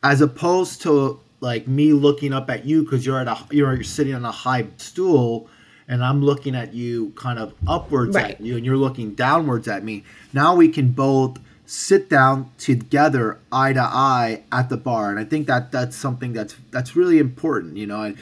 as 0.04 0.22
opposed 0.22 0.82
to 0.84 1.20
like 1.40 1.68
me 1.68 1.92
looking 1.94 2.34
up 2.34 2.50
at 2.52 2.66
you 2.66 2.84
because 2.84 3.06
you're 3.06 3.20
at 3.20 3.28
a 3.28 3.38
you're, 3.52 3.74
you're 3.74 3.84
sitting 3.84 4.14
on 4.14 4.24
a 4.26 4.32
high 4.32 4.68
stool 4.78 5.50
and 5.88 6.04
I'm 6.04 6.22
looking 6.24 6.56
at 6.56 6.74
you 6.74 7.10
kind 7.16 7.40
of 7.40 7.54
upwards 7.68 8.16
Right. 8.16 8.36
at 8.36 8.42
you 8.42 8.56
and 8.58 8.66
you're 8.66 8.78
looking 8.78 9.16
downwards 9.16 9.68
at 9.68 9.84
me. 9.84 10.04
Now 10.34 10.56
we 10.56 10.70
can 10.70 10.92
both 10.92 11.40
sit 11.72 12.10
down 12.10 12.52
together 12.58 13.40
eye 13.50 13.72
to 13.72 13.80
eye 13.80 14.44
at 14.52 14.68
the 14.68 14.76
bar 14.76 15.10
and 15.10 15.18
I 15.18 15.24
think 15.24 15.48
that 15.48 15.72
that's 15.72 15.96
something 15.96 16.34
that's 16.34 16.54
that's 16.70 16.98
really 16.98 17.18
important, 17.18 17.78
you 17.78 17.88
know. 17.88 18.02
And 18.02 18.18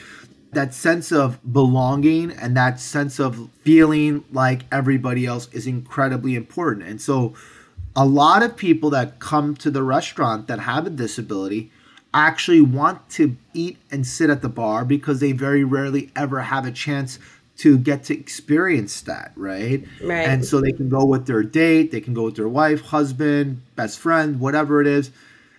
that 0.51 0.71
sense 0.71 1.11
of 1.11 1.39
belonging 1.51 2.31
and 2.31 2.55
that 2.55 2.79
sense 2.79 3.17
of 3.19 3.49
feeling 3.61 4.23
like 4.31 4.65
everybody 4.71 5.25
else 5.25 5.49
is 5.51 5.65
incredibly 5.65 6.35
important. 6.35 6.85
And 6.85 7.01
so 7.01 7.33
a 7.95 8.05
lot 8.05 8.43
of 8.43 8.55
people 8.55 8.91
that 8.91 9.17
come 9.17 9.55
to 9.55 9.71
the 9.71 9.81
restaurant 9.81 10.47
that 10.47 10.59
have 10.59 10.85
a 10.85 10.91
disability 10.91 11.71
actually 12.13 12.61
want 12.61 13.09
to 13.09 13.35
eat 13.55 13.77
and 13.89 14.05
sit 14.05 14.29
at 14.29 14.43
the 14.43 14.49
bar 14.49 14.85
because 14.85 15.21
they 15.21 15.31
very 15.31 15.63
rarely 15.63 16.11
ever 16.15 16.41
have 16.41 16.67
a 16.67 16.71
chance 16.71 17.17
to 17.59 17.77
get 17.77 18.05
to 18.05 18.17
experience 18.17 19.01
that, 19.01 19.33
right? 19.35 19.83
Right. 20.01 20.27
And 20.27 20.45
so 20.45 20.61
they 20.61 20.71
can 20.71 20.87
go 20.87 21.03
with 21.03 21.27
their 21.27 21.43
date, 21.43 21.91
they 21.91 21.99
can 21.99 22.13
go 22.13 22.23
with 22.23 22.37
their 22.37 22.47
wife, 22.47 22.81
husband, 22.81 23.61
best 23.75 23.99
friend, 23.99 24.39
whatever 24.39 24.79
it 24.79 24.87
is, 24.87 25.11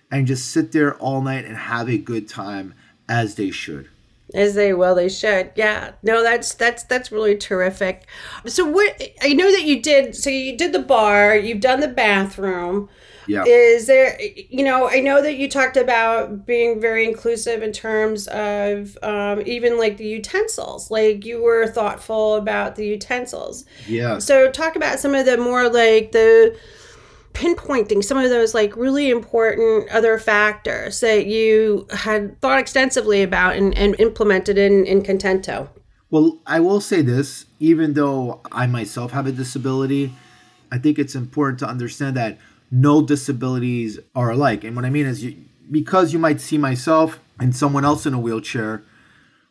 and 0.09 0.25
just 0.25 0.49
sit 0.49 0.71
there 0.71 0.95
all 0.95 1.21
night 1.21 1.45
and 1.45 1.55
have 1.55 1.89
a 1.89 1.99
good 1.99 2.27
time 2.27 2.73
as 3.07 3.35
they 3.35 3.51
should. 3.51 3.87
As 4.33 4.55
they 4.55 4.73
well 4.73 4.95
they 4.95 5.09
should. 5.09 5.51
Yeah. 5.55 5.91
No, 6.01 6.23
that's 6.23 6.53
that's 6.55 6.83
that's 6.85 7.11
really 7.11 7.37
terrific. 7.37 8.07
So 8.47 8.65
what 8.65 8.99
I 9.21 9.33
know 9.33 9.51
that 9.51 9.63
you 9.63 9.81
did 9.81 10.15
so 10.15 10.29
you 10.29 10.57
did 10.57 10.73
the 10.73 10.79
bar, 10.79 11.35
you've 11.35 11.59
done 11.59 11.81
the 11.81 11.87
bathroom. 11.87 12.89
Yeah. 13.31 13.45
Is 13.45 13.87
there 13.87 14.19
you 14.21 14.63
know, 14.63 14.89
I 14.89 14.99
know 14.99 15.21
that 15.21 15.35
you 15.35 15.49
talked 15.49 15.77
about 15.77 16.45
being 16.45 16.81
very 16.81 17.05
inclusive 17.05 17.63
in 17.63 17.71
terms 17.71 18.27
of 18.27 18.97
um, 19.01 19.41
even 19.45 19.77
like 19.77 19.97
the 19.97 20.07
utensils. 20.07 20.91
Like 20.91 21.25
you 21.25 21.41
were 21.41 21.67
thoughtful 21.67 22.35
about 22.35 22.75
the 22.75 22.85
utensils. 22.85 23.65
yeah. 23.87 24.19
So 24.19 24.51
talk 24.51 24.75
about 24.75 24.99
some 24.99 25.15
of 25.15 25.25
the 25.25 25.37
more 25.37 25.69
like 25.69 26.11
the 26.11 26.57
pinpointing 27.33 28.03
some 28.03 28.17
of 28.17 28.29
those 28.29 28.53
like 28.53 28.75
really 28.75 29.09
important 29.09 29.89
other 29.89 30.17
factors 30.19 30.99
that 30.99 31.25
you 31.27 31.87
had 31.91 32.39
thought 32.41 32.59
extensively 32.59 33.23
about 33.23 33.55
and, 33.55 33.77
and 33.77 33.97
implemented 33.99 34.57
in, 34.57 34.85
in 34.85 35.01
Contento. 35.01 35.69
Well, 36.09 36.39
I 36.45 36.59
will 36.59 36.81
say 36.81 37.01
this 37.01 37.45
even 37.59 37.93
though 37.93 38.41
I 38.51 38.67
myself 38.67 39.11
have 39.11 39.27
a 39.27 39.31
disability, 39.31 40.13
I 40.71 40.77
think 40.77 40.99
it's 40.99 41.15
important 41.15 41.59
to 41.59 41.67
understand 41.67 42.17
that 42.17 42.37
no 42.71 43.01
disabilities 43.01 43.99
are 44.15 44.31
alike. 44.31 44.63
And 44.63 44.75
what 44.75 44.85
I 44.85 44.89
mean 44.89 45.05
is, 45.05 45.23
you, 45.23 45.35
because 45.69 46.13
you 46.13 46.19
might 46.19 46.39
see 46.41 46.57
myself 46.57 47.19
and 47.39 47.55
someone 47.55 47.85
else 47.85 48.05
in 48.05 48.13
a 48.13 48.19
wheelchair, 48.19 48.83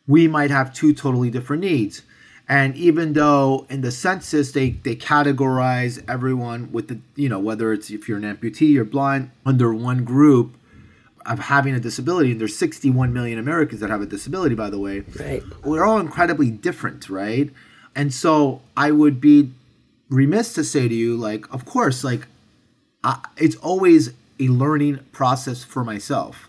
we 0.06 0.26
might 0.26 0.50
have 0.50 0.72
two 0.72 0.92
totally 0.94 1.30
different 1.30 1.62
needs. 1.62 2.02
And 2.48 2.74
even 2.74 3.12
though 3.12 3.66
in 3.70 3.82
the 3.82 3.92
census 3.92 4.50
they, 4.52 4.70
they 4.70 4.96
categorize 4.96 6.02
everyone 6.08 6.72
with 6.72 6.88
the, 6.88 6.98
you 7.14 7.28
know, 7.28 7.38
whether 7.38 7.72
it's 7.72 7.90
if 7.90 8.08
you're 8.08 8.18
an 8.18 8.24
amputee, 8.24 8.72
you're 8.72 8.84
blind, 8.84 9.30
under 9.46 9.72
one 9.72 10.02
group 10.02 10.56
of 11.26 11.38
having 11.38 11.74
a 11.74 11.80
disability, 11.80 12.32
and 12.32 12.40
there's 12.40 12.56
61 12.56 13.12
million 13.12 13.38
Americans 13.38 13.80
that 13.80 13.90
have 13.90 14.00
a 14.00 14.06
disability, 14.06 14.54
by 14.54 14.70
the 14.70 14.78
way 14.78 15.04
Right. 15.18 15.42
we're 15.62 15.84
all 15.84 15.98
incredibly 16.00 16.50
different, 16.50 17.08
right? 17.10 17.50
And 17.94 18.12
so 18.12 18.62
I 18.76 18.90
would 18.90 19.20
be 19.20 19.52
remiss 20.08 20.54
to 20.54 20.64
say 20.64 20.88
to 20.88 20.94
you, 20.94 21.16
like, 21.16 21.52
of 21.54 21.64
course, 21.66 22.02
like, 22.02 22.26
It's 23.36 23.56
always 23.56 24.12
a 24.38 24.48
learning 24.48 25.00
process 25.12 25.64
for 25.64 25.84
myself. 25.84 26.48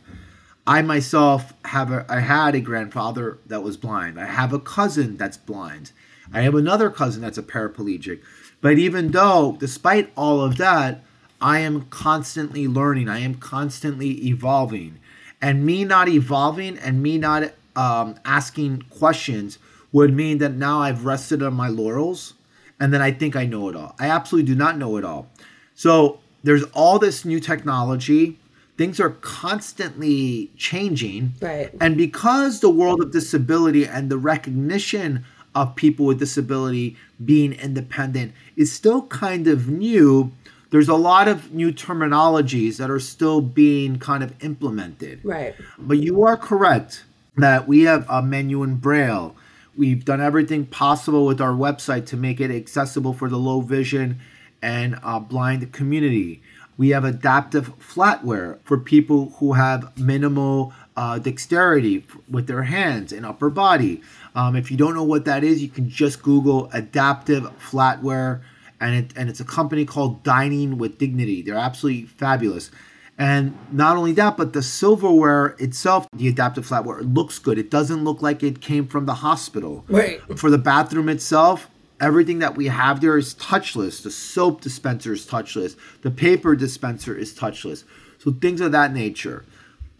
I 0.65 0.81
myself 0.81 1.53
have 1.65 1.91
a, 1.91 2.05
I 2.07 2.19
had 2.19 2.55
a 2.55 2.61
grandfather 2.61 3.39
that 3.47 3.63
was 3.63 3.77
blind. 3.77 4.19
I 4.19 4.25
have 4.25 4.53
a 4.53 4.59
cousin 4.59 5.17
that's 5.17 5.37
blind. 5.37 5.91
I 6.33 6.41
have 6.41 6.55
another 6.55 6.89
cousin 6.89 7.21
that's 7.21 7.37
a 7.37 7.43
paraplegic. 7.43 8.21
But 8.61 8.77
even 8.77 9.11
though, 9.11 9.57
despite 9.59 10.11
all 10.15 10.41
of 10.41 10.57
that, 10.57 11.03
I 11.41 11.59
am 11.59 11.87
constantly 11.89 12.67
learning. 12.67 13.09
I 13.09 13.19
am 13.19 13.35
constantly 13.35 14.25
evolving. 14.27 14.99
And 15.41 15.65
me 15.65 15.83
not 15.83 16.07
evolving 16.07 16.77
and 16.77 17.01
me 17.01 17.17
not 17.17 17.51
um, 17.75 18.15
asking 18.23 18.83
questions 18.83 19.57
would 19.91 20.13
mean 20.13 20.37
that 20.37 20.53
now 20.53 20.79
I've 20.79 21.05
rested 21.05 21.41
on 21.41 21.55
my 21.55 21.67
laurels 21.67 22.35
and 22.79 22.93
then 22.93 23.01
I 23.01 23.11
think 23.11 23.35
I 23.35 23.45
know 23.45 23.67
it 23.69 23.75
all. 23.75 23.95
I 23.99 24.07
absolutely 24.07 24.53
do 24.53 24.57
not 24.57 24.77
know 24.77 24.97
it 24.97 25.03
all. 25.03 25.27
So 25.75 26.20
there's 26.43 26.63
all 26.73 26.99
this 26.99 27.25
new 27.25 27.39
technology. 27.39 28.39
Things 28.77 28.99
are 28.99 29.11
constantly 29.21 30.51
changing. 30.57 31.33
Right. 31.41 31.71
And 31.79 31.97
because 31.97 32.59
the 32.59 32.69
world 32.69 33.01
of 33.01 33.11
disability 33.11 33.85
and 33.85 34.09
the 34.09 34.17
recognition 34.17 35.25
of 35.53 35.75
people 35.75 36.05
with 36.05 36.19
disability 36.19 36.95
being 37.23 37.53
independent 37.53 38.33
is 38.55 38.71
still 38.71 39.03
kind 39.03 39.47
of 39.47 39.67
new, 39.67 40.31
there's 40.71 40.87
a 40.87 40.95
lot 40.95 41.27
of 41.27 41.53
new 41.53 41.71
terminologies 41.71 42.77
that 42.77 42.89
are 42.89 42.99
still 42.99 43.41
being 43.41 43.99
kind 43.99 44.23
of 44.23 44.33
implemented. 44.43 45.19
Right. 45.23 45.53
But 45.77 45.97
you 45.97 46.23
are 46.23 46.37
correct 46.37 47.03
that 47.37 47.67
we 47.67 47.83
have 47.83 48.09
a 48.09 48.21
menu 48.21 48.63
in 48.63 48.75
Braille. 48.75 49.35
We've 49.75 50.03
done 50.03 50.21
everything 50.21 50.65
possible 50.65 51.25
with 51.25 51.39
our 51.39 51.53
website 51.53 52.05
to 52.07 52.17
make 52.17 52.39
it 52.39 52.51
accessible 52.51 53.13
for 53.13 53.29
the 53.29 53.37
low 53.37 53.61
vision 53.61 54.19
and 54.61 54.99
uh, 55.03 55.19
blind 55.19 55.71
community. 55.71 56.41
We 56.77 56.89
have 56.89 57.03
adaptive 57.03 57.77
flatware 57.79 58.59
for 58.63 58.77
people 58.77 59.35
who 59.37 59.53
have 59.53 59.97
minimal 59.97 60.73
uh, 60.95 61.19
dexterity 61.19 62.05
with 62.29 62.47
their 62.47 62.63
hands 62.63 63.11
and 63.11 63.25
upper 63.25 63.49
body. 63.49 64.01
Um, 64.35 64.55
if 64.55 64.71
you 64.71 64.77
don't 64.77 64.95
know 64.95 65.03
what 65.03 65.25
that 65.25 65.43
is, 65.43 65.61
you 65.61 65.69
can 65.69 65.89
just 65.89 66.23
Google 66.23 66.69
adaptive 66.73 67.43
flatware, 67.59 68.41
and 68.79 68.95
it, 68.95 69.13
and 69.15 69.29
it's 69.29 69.39
a 69.39 69.45
company 69.45 69.85
called 69.85 70.23
Dining 70.23 70.77
with 70.77 70.97
Dignity. 70.97 71.41
They're 71.41 71.55
absolutely 71.55 72.05
fabulous. 72.05 72.71
And 73.17 73.55
not 73.71 73.97
only 73.97 74.13
that, 74.13 74.35
but 74.35 74.53
the 74.53 74.63
silverware 74.63 75.55
itself, 75.59 76.07
the 76.15 76.27
adaptive 76.27 76.67
flatware, 76.67 77.01
it 77.01 77.05
looks 77.05 77.37
good. 77.37 77.59
It 77.59 77.69
doesn't 77.69 78.03
look 78.03 78.21
like 78.23 78.41
it 78.41 78.61
came 78.61 78.87
from 78.87 79.05
the 79.05 79.13
hospital. 79.15 79.85
Right. 79.87 80.19
For 80.39 80.49
the 80.49 80.57
bathroom 80.57 81.09
itself, 81.09 81.69
everything 82.01 82.39
that 82.39 82.57
we 82.57 82.67
have 82.67 82.99
there 82.99 83.17
is 83.17 83.35
touchless. 83.35 84.03
The 84.03 84.11
soap 84.11 84.59
dispenser 84.59 85.13
is 85.13 85.25
touchless. 85.25 85.77
The 86.01 86.11
paper 86.11 86.55
dispenser 86.55 87.15
is 87.15 87.33
touchless. 87.33 87.85
So 88.17 88.31
things 88.31 88.59
of 88.59 88.73
that 88.73 88.93
nature. 88.93 89.45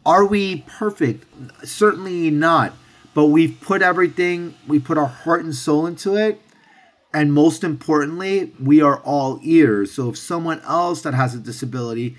Are 0.06 0.26
we 0.26 0.66
perfect? 0.68 1.26
Certainly 1.64 2.32
not. 2.32 2.74
But 3.14 3.28
we've 3.28 3.60
put 3.62 3.82
everything, 3.82 4.56
we 4.68 4.80
put 4.80 4.98
our 4.98 5.06
heart 5.06 5.44
and 5.44 5.54
soul 5.54 5.86
into 5.86 6.16
it. 6.16 6.42
And 7.14 7.34
most 7.34 7.64
importantly, 7.64 8.54
we 8.60 8.82
are 8.82 9.00
all 9.02 9.40
ears. 9.44 9.92
So 9.92 10.10
if 10.10 10.18
someone 10.18 10.62
else 10.62 11.02
that 11.02 11.14
has 11.14 11.36
a 11.36 11.40
disability 11.40 12.18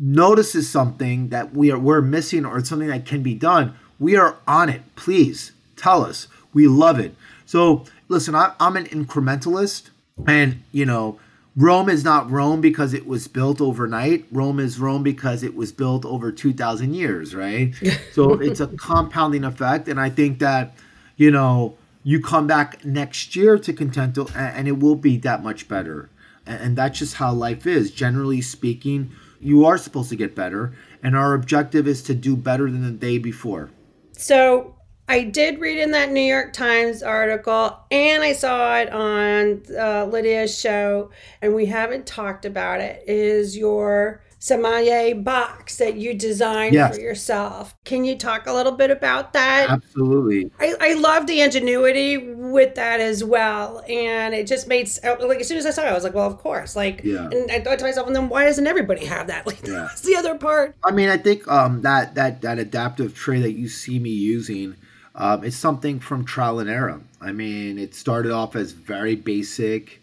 notices 0.00 0.68
something 0.68 1.28
that 1.28 1.52
we 1.52 1.72
are 1.72 1.78
we're 1.78 2.00
missing 2.00 2.44
or 2.44 2.64
something 2.64 2.88
that 2.88 3.06
can 3.06 3.22
be 3.22 3.34
done, 3.34 3.74
we 3.98 4.16
are 4.16 4.36
on 4.46 4.68
it. 4.68 4.82
Please 4.96 5.52
tell 5.76 6.04
us. 6.04 6.28
We 6.52 6.66
love 6.66 6.98
it. 6.98 7.14
So 7.48 7.86
listen, 8.08 8.34
I, 8.34 8.52
I'm 8.60 8.76
an 8.76 8.84
incrementalist, 8.84 9.88
and 10.26 10.62
you 10.70 10.84
know, 10.84 11.18
Rome 11.56 11.88
is 11.88 12.04
not 12.04 12.30
Rome 12.30 12.60
because 12.60 12.92
it 12.92 13.06
was 13.06 13.26
built 13.26 13.62
overnight. 13.62 14.26
Rome 14.30 14.60
is 14.60 14.78
Rome 14.78 15.02
because 15.02 15.42
it 15.42 15.54
was 15.54 15.72
built 15.72 16.04
over 16.04 16.30
two 16.30 16.52
thousand 16.52 16.92
years, 16.92 17.34
right? 17.34 17.74
so 18.12 18.34
it's 18.34 18.60
a 18.60 18.66
compounding 18.66 19.44
effect, 19.44 19.88
and 19.88 19.98
I 19.98 20.10
think 20.10 20.40
that 20.40 20.74
you 21.16 21.30
know 21.30 21.78
you 22.02 22.20
come 22.20 22.46
back 22.46 22.84
next 22.84 23.34
year 23.34 23.58
to 23.58 23.72
Contento, 23.72 24.30
and, 24.36 24.68
it 24.68 24.78
will 24.78 24.94
be 24.94 25.16
that 25.16 25.42
much 25.42 25.68
better. 25.68 26.10
And 26.44 26.76
that's 26.76 26.98
just 26.98 27.14
how 27.14 27.32
life 27.32 27.66
is. 27.66 27.90
Generally 27.90 28.42
speaking, 28.42 29.10
you 29.40 29.64
are 29.64 29.78
supposed 29.78 30.10
to 30.10 30.16
get 30.16 30.34
better, 30.34 30.74
and 31.02 31.16
our 31.16 31.32
objective 31.32 31.88
is 31.88 32.02
to 32.02 32.14
do 32.14 32.36
better 32.36 32.70
than 32.70 32.82
the 32.82 32.90
day 32.90 33.16
before. 33.16 33.70
So 34.12 34.74
I 35.08 35.24
did 35.24 35.58
read 35.58 35.78
in 35.78 35.92
that 35.92 36.10
New 36.12 36.20
York 36.20 36.52
Times 36.52 37.02
article, 37.02 37.78
and 37.90 38.22
I 38.22 38.32
saw 38.32 38.76
it 38.78 38.90
on 38.92 39.62
uh, 39.78 40.04
Lydia's 40.04 40.58
show, 40.58 41.10
and 41.40 41.54
we 41.54 41.66
haven't 41.66 42.06
talked 42.06 42.44
about 42.44 42.80
it. 42.80 43.04
Is 43.06 43.56
your 43.56 44.22
sommelier 44.40 45.14
box 45.16 45.78
that 45.78 45.96
you 45.96 46.14
designed 46.14 46.74
Yes. 46.74 46.94
for 46.94 47.00
yourself? 47.02 47.74
Can 47.84 48.04
you 48.04 48.16
talk 48.16 48.46
a 48.46 48.52
little 48.52 48.72
bit 48.72 48.90
about 48.90 49.32
that? 49.32 49.68
Absolutely. 49.70 50.50
I, 50.60 50.74
I 50.78 50.94
love 50.94 51.26
the 51.26 51.40
ingenuity 51.40 52.18
with 52.18 52.74
that 52.74 53.00
as 53.00 53.24
well, 53.24 53.82
and 53.88 54.34
it 54.34 54.46
just 54.46 54.68
made 54.68 54.90
like 55.02 55.40
as 55.40 55.48
soon 55.48 55.56
as 55.56 55.64
I 55.66 55.70
saw 55.70 55.82
it, 55.84 55.88
I 55.88 55.92
was 55.94 56.04
like, 56.04 56.14
well, 56.14 56.26
of 56.26 56.36
course, 56.38 56.76
like, 56.76 57.00
Yeah. 57.02 57.30
and 57.30 57.50
I 57.50 57.60
thought 57.60 57.78
to 57.78 57.84
myself, 57.86 58.06
and 58.06 58.14
then 58.14 58.28
why 58.28 58.44
doesn't 58.44 58.66
everybody 58.66 59.06
have 59.06 59.28
that? 59.28 59.46
Like, 59.46 59.66
Yeah. 59.66 59.86
that's 59.88 60.02
the 60.02 60.16
other 60.16 60.34
part. 60.36 60.76
I 60.84 60.90
mean, 60.92 61.08
I 61.08 61.16
think 61.16 61.48
um, 61.48 61.80
that 61.80 62.14
that 62.16 62.42
that 62.42 62.58
adaptive 62.58 63.14
tray 63.14 63.40
that 63.40 63.52
you 63.52 63.68
see 63.68 63.98
me 63.98 64.10
using 64.10 64.76
um, 65.18 65.44
is 65.44 65.56
something 65.56 66.00
from 66.00 66.24
trial 66.24 66.60
and 66.60 66.70
error. 66.70 67.00
I 67.20 67.32
mean, 67.32 67.78
it 67.78 67.94
started 67.94 68.32
off 68.32 68.56
as 68.56 68.72
very 68.72 69.16
basic. 69.16 70.00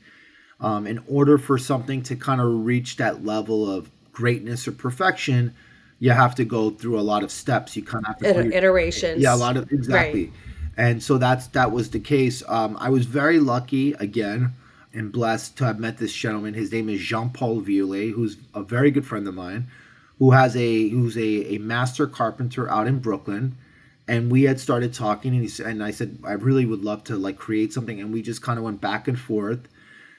Um, 0.62 0.88
in 0.88 1.00
order 1.10 1.38
for 1.38 1.58
something 1.58 2.02
to 2.04 2.16
kind 2.16 2.40
of 2.40 2.66
reach 2.66 2.96
that 2.98 3.26
level 3.26 3.70
of 3.70 3.90
greatness 4.14 4.68
or 4.68 4.72
perfection, 4.72 5.54
you 6.00 6.12
have 6.12 6.34
to 6.36 6.46
go 6.46 6.70
through 6.70 6.98
a 7.00 7.02
lot 7.02 7.24
of 7.24 7.32
steps. 7.32 7.76
You 7.76 7.84
kind 7.84 8.06
of 8.06 8.08
have 8.08 8.18
to 8.20 8.26
Iter- 8.30 8.34
put 8.36 8.46
your- 8.46 8.54
iterations. 8.54 9.22
yeah, 9.22 9.34
a 9.34 9.38
lot 9.38 9.58
of 9.58 9.70
exactly. 9.72 10.32
And 10.78 11.02
so 11.02 11.18
that's 11.18 11.48
that 11.48 11.72
was 11.72 11.90
the 11.90 12.00
case. 12.00 12.44
Um, 12.48 12.78
I 12.80 12.90
was 12.90 13.06
very 13.06 13.40
lucky 13.40 13.94
again 13.94 14.54
and 14.94 15.12
blessed 15.12 15.58
to 15.58 15.66
have 15.66 15.80
met 15.80 15.98
this 15.98 16.14
gentleman. 16.14 16.54
His 16.54 16.72
name 16.72 16.88
is 16.90 17.00
Jean 17.02 17.30
Paul 17.30 17.60
Violet, 17.62 18.12
who's 18.12 18.38
a 18.54 18.64
very 18.64 18.92
good 18.92 19.06
friend 19.06 19.28
of 19.28 19.34
mine, 19.36 19.68
who 20.20 20.32
has 20.32 20.56
a 20.56 20.90
who's 20.90 21.18
a, 21.18 21.56
a 21.56 21.58
master 21.60 22.08
carpenter 22.08 22.70
out 22.70 22.88
in 22.88 23.00
Brooklyn. 23.00 23.58
And 24.08 24.32
we 24.32 24.44
had 24.44 24.60
started 24.60 24.94
talking, 24.94 25.34
and 25.34 25.42
he 25.42 25.48
said, 25.48 25.66
and 25.66 25.84
I 25.84 25.92
said, 25.92 26.20
I 26.24 26.34
really 26.34 26.66
would 26.66 26.84
love 26.84 27.04
to 27.06 27.16
like 27.16 27.38
create 27.38 27.74
something, 27.74 28.00
and 28.00 28.14
we 28.14 28.22
just 28.22 28.42
kind 28.42 28.60
of 28.60 28.66
went 28.66 28.80
back 28.80 29.08
and 29.08 29.20
forth, 29.20 29.68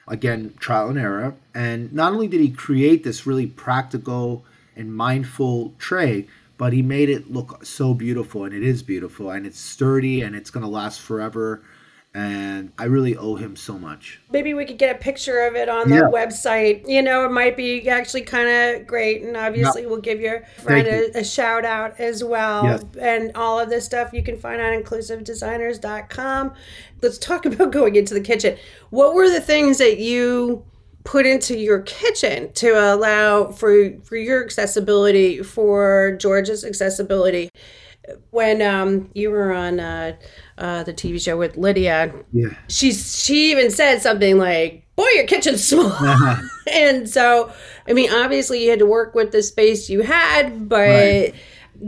again 0.09 0.55
trial 0.59 0.89
and 0.89 0.99
error. 0.99 1.35
And 1.55 1.93
not 1.93 2.13
only 2.13 2.27
did 2.27 2.41
he 2.41 2.51
create 2.51 3.05
this 3.05 3.27
really 3.27 3.47
practical 3.47 4.45
and 4.75 4.95
mindful 4.95 5.75
tray, 5.79 6.27
but 6.59 6.73
he 6.73 6.83
made 6.83 7.09
it 7.11 7.31
look 7.31 7.65
so 7.65 7.95
beautiful, 7.95 8.45
and 8.45 8.55
it 8.55 8.63
is 8.63 8.83
beautiful, 8.83 9.31
and 9.31 9.47
it's 9.47 9.61
sturdy, 9.61 10.21
and 10.23 10.35
it's 10.35 10.51
gonna 10.51 10.69
last 10.69 11.01
forever. 11.01 11.63
And 12.17 12.73
I 12.79 12.85
really 12.85 13.15
owe 13.15 13.35
him 13.35 13.57
so 13.57 13.79
much. 13.79 14.19
Maybe 14.33 14.55
we 14.55 14.65
could 14.65 14.79
get 14.79 14.97
a 14.97 14.99
picture 14.99 15.41
of 15.41 15.55
it 15.55 15.69
on 15.69 15.91
the 15.91 15.97
Yeah. 15.97 16.03
website. 16.05 16.89
You 16.89 17.03
know, 17.03 17.27
it 17.27 17.31
might 17.31 17.59
be 17.59 17.91
actually 17.91 18.23
kind 18.23 18.49
of 18.49 18.87
great. 18.87 19.21
And 19.23 19.37
obviously, 19.37 19.85
we'll 19.85 20.01
give 20.01 20.19
your 20.19 20.43
friend 20.63 20.89
a, 20.89 21.19
a 21.19 21.23
shout 21.23 21.67
out 21.67 22.01
as 22.01 22.25
well. 22.25 22.65
Yes. 22.65 22.85
And 22.99 23.33
all 23.35 23.61
of 23.61 23.69
this 23.69 23.85
stuff 23.85 24.15
you 24.15 24.23
can 24.23 24.39
find 24.39 24.63
on 24.63 24.73
inclusivedesigners.com. 24.83 26.55
Let's 27.03 27.19
talk 27.19 27.45
about 27.47 27.71
going 27.71 27.97
into 27.97 28.15
the 28.15 28.23
kitchen. 28.23 28.57
What 28.89 29.13
were 29.15 29.29
the 29.29 29.43
things 29.43 29.77
that 29.77 29.99
you 29.99 30.65
put 31.05 31.27
into 31.27 31.57
your 31.57 31.81
kitchen 31.83 32.51
to 32.55 32.71
allow 32.71 33.51
for 33.53 33.93
for 34.05 34.17
your 34.17 34.43
accessibility 34.43 35.43
for 35.43 36.17
George's 36.19 36.65
accessibility 36.65 37.51
when 38.31 38.63
um, 38.63 39.11
you 39.15 39.31
were 39.31 39.53
on 39.53 39.81
uh, 39.81 40.17
uh, 40.59 40.83
the 40.85 40.93
TV 40.95 41.21
show 41.21 41.37
with 41.37 41.57
Lydia 41.57 42.13
Yeah. 42.33 42.49
she's 42.69 43.23
she 43.25 43.51
even 43.51 43.71
said 43.71 44.01
something 44.03 44.39
like 44.39 44.85
boy 44.97 45.07
your 45.15 45.27
kitchen's 45.27 45.67
small 45.67 45.93
and 46.73 47.09
so 47.09 47.53
i 47.87 47.93
mean 47.93 48.11
obviously 48.13 48.65
you 48.65 48.71
had 48.71 48.79
to 48.79 48.87
work 48.87 49.15
with 49.15 49.31
the 49.33 49.43
space 49.43 49.91
you 49.91 50.01
had 50.03 50.69
but 50.71 50.89
Right. 50.89 51.35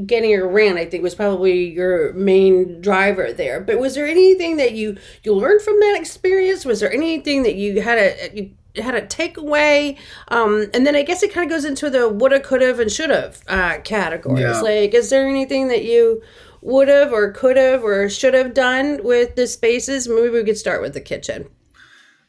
getting 0.06 0.34
around 0.34 0.76
i 0.76 0.84
think 0.84 1.02
was 1.02 1.14
probably 1.14 1.70
your 1.70 2.12
main 2.12 2.80
driver 2.82 3.32
there 3.32 3.60
but 3.60 3.78
was 3.78 3.94
there 3.94 4.06
anything 4.06 4.58
that 4.58 4.72
you 4.72 4.98
you 5.22 5.32
learned 5.34 5.62
from 5.62 5.80
that 5.80 5.96
experience 5.98 6.66
was 6.66 6.80
there 6.80 6.92
anything 6.92 7.44
that 7.44 7.54
you 7.54 7.80
had 7.80 7.96
a 7.98 8.30
you 8.34 8.50
had 8.76 8.94
a 8.94 9.02
takeaway 9.02 9.96
um 10.28 10.66
and 10.74 10.86
then 10.86 10.94
i 10.94 11.02
guess 11.02 11.22
it 11.22 11.32
kind 11.32 11.44
of 11.44 11.50
goes 11.50 11.64
into 11.64 11.90
the 11.90 12.08
woulda 12.08 12.38
coulda 12.38 12.78
and 12.80 12.92
shoulda 12.92 13.32
uh 13.48 13.78
categories 13.82 14.40
Yeah. 14.40 14.60
like 14.60 14.94
is 14.94 15.10
there 15.10 15.26
anything 15.26 15.68
that 15.68 15.84
you 15.84 16.22
would 16.60 16.88
have 16.88 17.12
or 17.12 17.32
could 17.32 17.56
have 17.56 17.82
or 17.82 18.08
should 18.08 18.34
have 18.34 18.54
done 18.54 19.00
with 19.02 19.34
the 19.36 19.46
spaces 19.46 20.06
maybe 20.08 20.28
we 20.30 20.44
could 20.44 20.58
start 20.58 20.80
with 20.82 20.92
the 20.94 21.00
kitchen 21.00 21.48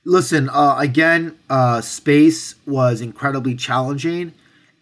Listen, 0.06 0.50
uh, 0.50 0.78
again, 0.80 1.38
uh, 1.50 1.82
space 1.82 2.56
was 2.66 3.02
incredibly 3.02 3.54
challenging. 3.54 4.34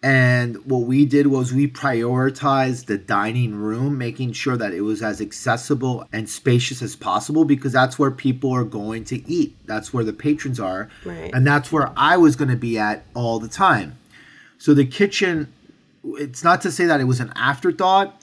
And 0.08 0.64
what 0.64 0.84
we 0.84 1.04
did 1.04 1.26
was 1.26 1.52
we 1.52 1.68
prioritized 1.68 2.86
the 2.86 2.96
dining 2.96 3.54
room, 3.54 3.98
making 3.98 4.32
sure 4.32 4.56
that 4.56 4.72
it 4.72 4.80
was 4.80 5.02
as 5.02 5.20
accessible 5.20 6.08
and 6.14 6.30
spacious 6.30 6.80
as 6.80 6.96
possible 6.96 7.44
because 7.44 7.74
that's 7.74 7.98
where 7.98 8.10
people 8.10 8.50
are 8.52 8.64
going 8.64 9.04
to 9.04 9.30
eat. 9.30 9.54
That's 9.66 9.92
where 9.92 10.04
the 10.04 10.14
patrons 10.14 10.58
are. 10.58 10.88
Right. 11.04 11.30
And 11.34 11.46
that's 11.46 11.70
where 11.70 11.92
I 11.94 12.16
was 12.16 12.36
going 12.36 12.48
to 12.48 12.56
be 12.56 12.78
at 12.78 13.04
all 13.12 13.38
the 13.38 13.48
time. 13.48 13.98
So 14.56 14.72
the 14.72 14.86
kitchen, 14.86 15.52
it's 16.02 16.42
not 16.42 16.62
to 16.62 16.72
say 16.72 16.86
that 16.86 17.02
it 17.02 17.04
was 17.04 17.20
an 17.20 17.30
afterthought. 17.36 18.18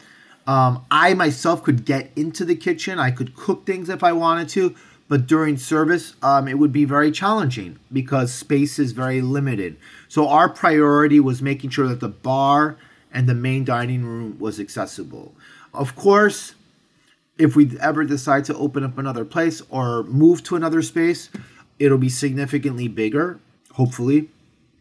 Um, 0.47 0.83
I 0.89 1.13
myself 1.13 1.61
could 1.61 1.85
get 1.85 2.09
into 2.15 2.45
the 2.45 2.55
kitchen. 2.55 2.97
I 2.97 3.11
could 3.11 3.35
cook 3.35 3.67
things 3.67 3.89
if 3.89 4.03
I 4.03 4.11
wanted 4.11 4.49
to, 4.49 4.75
but 5.07 5.27
during 5.27 5.57
service, 5.57 6.15
um, 6.23 6.47
it 6.47 6.57
would 6.57 6.71
be 6.71 6.85
very 6.85 7.11
challenging 7.11 7.77
because 7.93 8.33
space 8.33 8.79
is 8.79 8.91
very 8.91 9.21
limited. 9.21 9.77
So 10.07 10.27
our 10.27 10.49
priority 10.49 11.19
was 11.19 11.41
making 11.41 11.69
sure 11.69 11.87
that 11.87 11.99
the 11.99 12.09
bar 12.09 12.77
and 13.13 13.29
the 13.29 13.35
main 13.35 13.63
dining 13.63 14.03
room 14.03 14.37
was 14.39 14.59
accessible. 14.59 15.33
Of 15.73 15.95
course, 15.95 16.55
if 17.37 17.55
we 17.55 17.77
ever 17.79 18.03
decide 18.03 18.45
to 18.45 18.55
open 18.57 18.83
up 18.83 18.97
another 18.97 19.25
place 19.25 19.61
or 19.69 20.03
move 20.03 20.43
to 20.43 20.55
another 20.55 20.81
space, 20.81 21.29
it'll 21.77 21.97
be 21.97 22.09
significantly 22.09 22.87
bigger, 22.87 23.39
hopefully. 23.73 24.29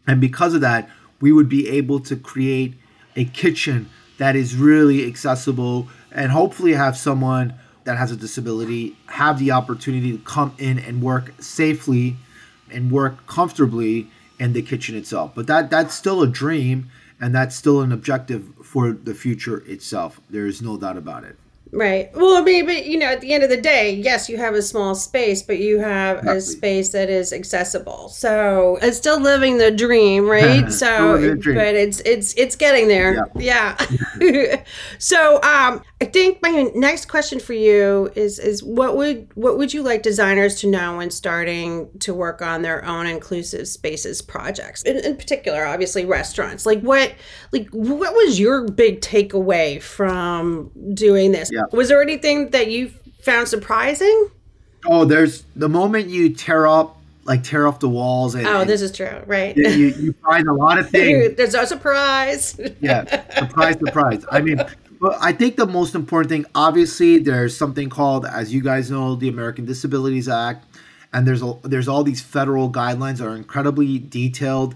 And 0.07 0.19
because 0.19 0.53
of 0.53 0.61
that, 0.61 0.89
we 1.21 1.31
would 1.31 1.49
be 1.49 1.69
able 1.69 1.99
to 2.01 2.15
create 2.15 2.75
a 3.15 3.25
kitchen 3.25 3.89
that 4.17 4.35
is 4.35 4.55
really 4.55 5.05
accessible 5.05 5.87
and 6.11 6.31
hopefully 6.31 6.73
have 6.73 6.97
someone 6.97 7.53
that 7.85 7.97
has 7.97 8.11
a 8.11 8.15
disability 8.15 8.97
have 9.07 9.39
the 9.39 9.51
opportunity 9.51 10.11
to 10.11 10.23
come 10.23 10.53
in 10.57 10.77
and 10.77 11.01
work 11.01 11.33
safely 11.39 12.17
and 12.69 12.91
work 12.91 13.25
comfortably 13.27 14.09
in 14.39 14.53
the 14.53 14.61
kitchen 14.61 14.95
itself. 14.95 15.31
But 15.33 15.47
that 15.47 15.69
that's 15.69 15.95
still 15.95 16.21
a 16.21 16.27
dream 16.27 16.89
and 17.21 17.33
that's 17.33 17.55
still 17.55 17.81
an 17.81 17.91
objective 17.91 18.51
for 18.63 18.91
the 18.91 19.13
future 19.13 19.63
itself. 19.67 20.19
There 20.29 20.45
is 20.45 20.61
no 20.61 20.77
doubt 20.77 20.97
about 20.97 21.23
it. 21.23 21.37
Right. 21.75 22.09
Well, 22.15 22.37
I 22.37 22.41
mean, 22.41 22.65
but 22.65 22.85
you 22.85 22.97
know, 22.97 23.07
at 23.07 23.19
the 23.19 23.33
end 23.33 23.43
of 23.43 23.49
the 23.49 23.59
day, 23.59 23.93
yes, 23.93 24.29
you 24.29 24.37
have 24.37 24.53
a 24.53 24.61
small 24.61 24.95
space, 24.95 25.43
but 25.43 25.59
you 25.59 25.79
have 25.79 26.25
a 26.25 26.39
space 26.39 26.89
that 26.93 27.09
is 27.09 27.33
accessible. 27.33 28.07
So 28.07 28.79
it's 28.81 28.95
still 28.95 29.19
living 29.19 29.57
the 29.57 29.71
dream, 29.71 30.25
right? 30.29 30.71
So, 30.71 31.35
dream. 31.35 31.55
but 31.57 31.75
it's 31.75 31.99
it's 32.01 32.33
it's 32.35 32.55
getting 32.55 32.87
there. 32.87 33.27
Yeah. 33.35 33.75
so, 34.99 35.35
um, 35.43 35.83
I 36.01 36.05
think 36.05 36.41
my 36.41 36.71
next 36.75 37.07
question 37.07 37.39
for 37.39 37.53
you 37.53 38.09
is 38.15 38.39
is 38.39 38.63
what 38.63 38.95
would 38.95 39.27
what 39.35 39.57
would 39.57 39.73
you 39.73 39.83
like 39.83 40.01
designers 40.01 40.55
to 40.61 40.67
know 40.67 40.97
when 40.97 41.11
starting 41.11 41.89
to 41.99 42.13
work 42.13 42.41
on 42.41 42.61
their 42.61 42.85
own 42.85 43.05
inclusive 43.05 43.67
spaces 43.67 44.21
projects? 44.21 44.81
In, 44.83 44.97
in 44.97 45.17
particular, 45.17 45.65
obviously 45.65 46.05
restaurants. 46.05 46.65
Like 46.65 46.79
what 46.81 47.13
like 47.51 47.67
what 47.71 48.13
was 48.13 48.39
your 48.39 48.67
big 48.69 49.01
takeaway 49.01 49.81
from 49.81 50.71
doing 50.93 51.33
this? 51.33 51.49
Yeah. 51.51 51.64
Was 51.71 51.89
there 51.89 52.01
anything 52.01 52.49
that 52.51 52.69
you 52.71 52.91
found 53.21 53.47
surprising? 53.47 54.29
Oh, 54.85 55.05
there's 55.05 55.43
the 55.55 55.69
moment 55.69 56.09
you 56.09 56.29
tear 56.33 56.67
up 56.67 56.97
like 57.23 57.43
tear 57.43 57.65
off 57.65 57.79
the 57.79 57.89
walls 57.89 58.35
and, 58.35 58.45
Oh, 58.45 58.61
and 58.61 58.69
this 58.69 58.83
is 58.83 58.91
true, 58.91 59.19
right? 59.25 59.57
you, 59.57 59.65
you 59.65 60.13
find 60.23 60.47
a 60.47 60.53
lot 60.53 60.77
of 60.77 60.89
things. 60.91 61.35
There's 61.35 61.53
no 61.53 61.65
surprise. 61.65 62.59
yeah, 62.81 63.03
surprise, 63.39 63.77
surprise. 63.79 64.23
I 64.31 64.41
mean, 64.41 64.61
but 65.01 65.17
I 65.19 65.31
think 65.31 65.55
the 65.55 65.65
most 65.65 65.95
important 65.95 66.29
thing, 66.29 66.45
obviously, 66.53 67.17
there's 67.17 67.57
something 67.57 67.89
called, 67.89 68.25
as 68.27 68.53
you 68.53 68.61
guys 68.61 68.91
know, 68.91 69.15
the 69.15 69.27
American 69.27 69.65
Disabilities 69.65 70.29
Act, 70.29 70.65
and 71.13 71.27
there's 71.27 71.41
a, 71.41 71.55
there's 71.63 71.87
all 71.87 72.03
these 72.03 72.21
federal 72.21 72.71
guidelines 72.71 73.17
that 73.17 73.27
are 73.27 73.35
incredibly 73.35 73.97
detailed 73.97 74.75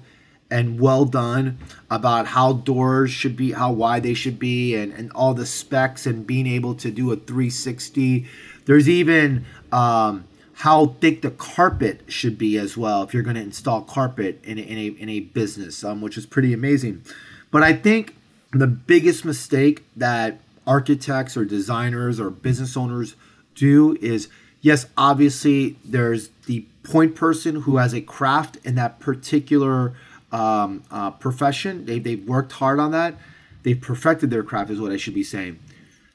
and 0.51 0.79
well 0.79 1.05
done 1.05 1.57
about 1.89 2.27
how 2.27 2.53
doors 2.53 3.11
should 3.11 3.35
be, 3.35 3.51
how 3.51 3.71
wide 3.71 4.03
they 4.03 4.13
should 4.13 4.39
be, 4.39 4.75
and 4.75 4.93
and 4.93 5.11
all 5.13 5.33
the 5.33 5.45
specs 5.45 6.05
and 6.05 6.25
being 6.25 6.47
able 6.47 6.75
to 6.75 6.91
do 6.91 7.11
a 7.11 7.15
360. 7.15 8.25
There's 8.65 8.89
even 8.89 9.45
um, 9.71 10.25
how 10.53 10.87
thick 10.99 11.21
the 11.21 11.31
carpet 11.31 12.01
should 12.07 12.37
be 12.37 12.57
as 12.57 12.75
well 12.75 13.03
if 13.03 13.13
you're 13.13 13.23
going 13.23 13.35
to 13.35 13.41
install 13.41 13.81
carpet 13.81 14.39
in 14.43 14.57
a, 14.57 14.61
in 14.61 14.77
a, 14.77 14.87
in 14.87 15.09
a 15.09 15.19
business, 15.21 15.83
um, 15.83 16.01
which 16.01 16.17
is 16.17 16.25
pretty 16.25 16.53
amazing. 16.53 17.03
But 17.49 17.63
I 17.63 17.73
think 17.73 18.15
the 18.51 18.67
biggest 18.67 19.23
mistake 19.23 19.85
that 19.95 20.39
architects 20.67 21.37
or 21.37 21.45
designers 21.45 22.19
or 22.19 22.29
business 22.29 22.75
owners 22.75 23.15
do 23.55 23.97
is 24.01 24.27
yes, 24.61 24.85
obviously 24.97 25.77
there's 25.85 26.29
the 26.45 26.65
point 26.83 27.15
person 27.15 27.61
who 27.61 27.77
has 27.77 27.93
a 27.93 28.01
craft 28.01 28.57
in 28.63 28.75
that 28.75 28.99
particular 28.99 29.93
um, 30.31 30.83
uh, 30.91 31.11
profession. 31.11 31.85
They, 31.85 31.99
they've 31.99 32.25
worked 32.27 32.53
hard 32.53 32.79
on 32.79 32.91
that. 32.91 33.15
They've 33.63 33.79
perfected 33.79 34.29
their 34.29 34.43
craft, 34.43 34.71
is 34.71 34.79
what 34.79 34.91
I 34.91 34.97
should 34.97 35.13
be 35.13 35.23
saying. 35.23 35.59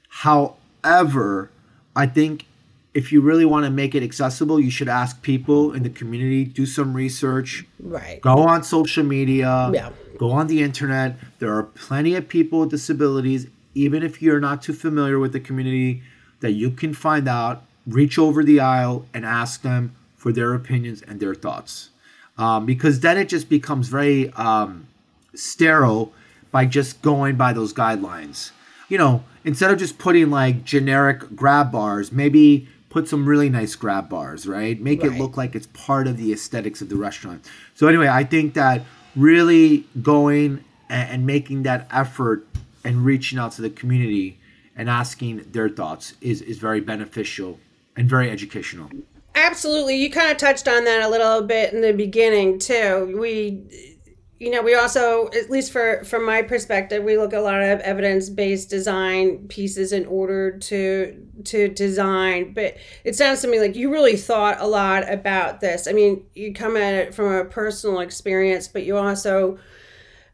However, 0.08 1.50
I 1.94 2.06
think 2.06 2.46
if 2.94 3.10
you 3.10 3.20
really 3.20 3.44
want 3.44 3.64
to 3.64 3.70
make 3.70 3.94
it 3.94 4.02
accessible, 4.02 4.60
you 4.60 4.70
should 4.70 4.88
ask 4.88 5.20
people 5.22 5.72
in 5.72 5.82
the 5.82 5.90
community, 5.90 6.44
do 6.44 6.64
some 6.64 6.94
research, 6.94 7.64
Right. 7.80 8.20
go 8.20 8.38
on 8.38 8.62
social 8.62 9.02
media, 9.04 9.70
Yeah. 9.74 9.90
go 10.16 10.30
on 10.30 10.46
the 10.46 10.62
internet. 10.62 11.18
There 11.40 11.52
are 11.52 11.64
plenty 11.64 12.14
of 12.14 12.28
people 12.28 12.60
with 12.60 12.70
disabilities, 12.70 13.48
even 13.74 14.02
if 14.04 14.22
you're 14.22 14.40
not 14.40 14.62
too 14.62 14.72
familiar 14.72 15.18
with 15.18 15.32
the 15.32 15.40
community, 15.40 16.02
that 16.40 16.52
you 16.52 16.70
can 16.70 16.94
find 16.94 17.26
out, 17.28 17.64
reach 17.86 18.18
over 18.18 18.44
the 18.44 18.60
aisle, 18.60 19.06
and 19.12 19.24
ask 19.24 19.62
them 19.62 19.92
for 20.16 20.30
their 20.32 20.54
opinions 20.54 21.02
and 21.02 21.18
their 21.18 21.34
thoughts. 21.34 21.90
Um, 22.36 22.66
because 22.66 23.00
then 23.00 23.16
it 23.16 23.28
just 23.28 23.48
becomes 23.48 23.88
very 23.88 24.30
um, 24.32 24.88
sterile 25.34 26.12
by 26.50 26.66
just 26.66 27.02
going 27.02 27.36
by 27.36 27.52
those 27.52 27.72
guidelines. 27.72 28.50
You 28.88 28.98
know, 28.98 29.24
instead 29.44 29.70
of 29.70 29.78
just 29.78 29.98
putting 29.98 30.30
like 30.30 30.64
generic 30.64 31.34
grab 31.36 31.70
bars, 31.70 32.12
maybe 32.12 32.68
put 32.90 33.08
some 33.08 33.26
really 33.26 33.48
nice 33.48 33.74
grab 33.74 34.08
bars, 34.08 34.46
right? 34.46 34.80
Make 34.80 35.02
it 35.02 35.12
look 35.12 35.36
like 35.36 35.56
it's 35.56 35.66
part 35.68 36.06
of 36.06 36.16
the 36.16 36.32
aesthetics 36.32 36.80
of 36.80 36.88
the 36.88 36.96
restaurant. 36.96 37.44
So 37.74 37.88
anyway, 37.88 38.08
I 38.08 38.22
think 38.22 38.54
that 38.54 38.82
really 39.16 39.84
going 40.00 40.64
and, 40.88 41.10
and 41.10 41.26
making 41.26 41.64
that 41.64 41.88
effort 41.90 42.46
and 42.84 43.04
reaching 43.04 43.38
out 43.38 43.52
to 43.52 43.62
the 43.62 43.70
community 43.70 44.38
and 44.76 44.88
asking 44.88 45.44
their 45.50 45.68
thoughts 45.68 46.14
is 46.20 46.40
is 46.42 46.58
very 46.58 46.80
beneficial 46.80 47.58
and 47.96 48.08
very 48.08 48.30
educational. 48.30 48.90
Absolutely. 49.34 49.96
You 49.96 50.10
kind 50.10 50.30
of 50.30 50.36
touched 50.36 50.68
on 50.68 50.84
that 50.84 51.02
a 51.02 51.08
little 51.08 51.42
bit 51.42 51.72
in 51.72 51.80
the 51.80 51.92
beginning 51.92 52.58
too. 52.58 53.16
We 53.18 53.62
you 54.40 54.50
know, 54.50 54.62
we 54.62 54.74
also 54.74 55.28
at 55.28 55.48
least 55.48 55.72
for 55.72 56.04
from 56.04 56.24
my 56.26 56.42
perspective, 56.42 57.02
we 57.02 57.16
look 57.16 57.32
a 57.32 57.40
lot 57.40 57.62
of 57.62 57.80
evidence-based 57.80 58.68
design 58.68 59.46
pieces 59.48 59.92
in 59.92 60.06
order 60.06 60.58
to 60.58 61.26
to 61.44 61.68
design, 61.68 62.52
but 62.52 62.76
it 63.04 63.14
sounds 63.16 63.40
to 63.42 63.48
me 63.48 63.58
like 63.60 63.74
you 63.76 63.90
really 63.92 64.16
thought 64.16 64.60
a 64.60 64.66
lot 64.66 65.10
about 65.10 65.60
this. 65.60 65.86
I 65.88 65.92
mean, 65.92 66.24
you 66.34 66.52
come 66.52 66.76
at 66.76 66.94
it 66.94 67.14
from 67.14 67.32
a 67.32 67.44
personal 67.44 68.00
experience, 68.00 68.68
but 68.68 68.84
you 68.84 68.96
also 68.96 69.58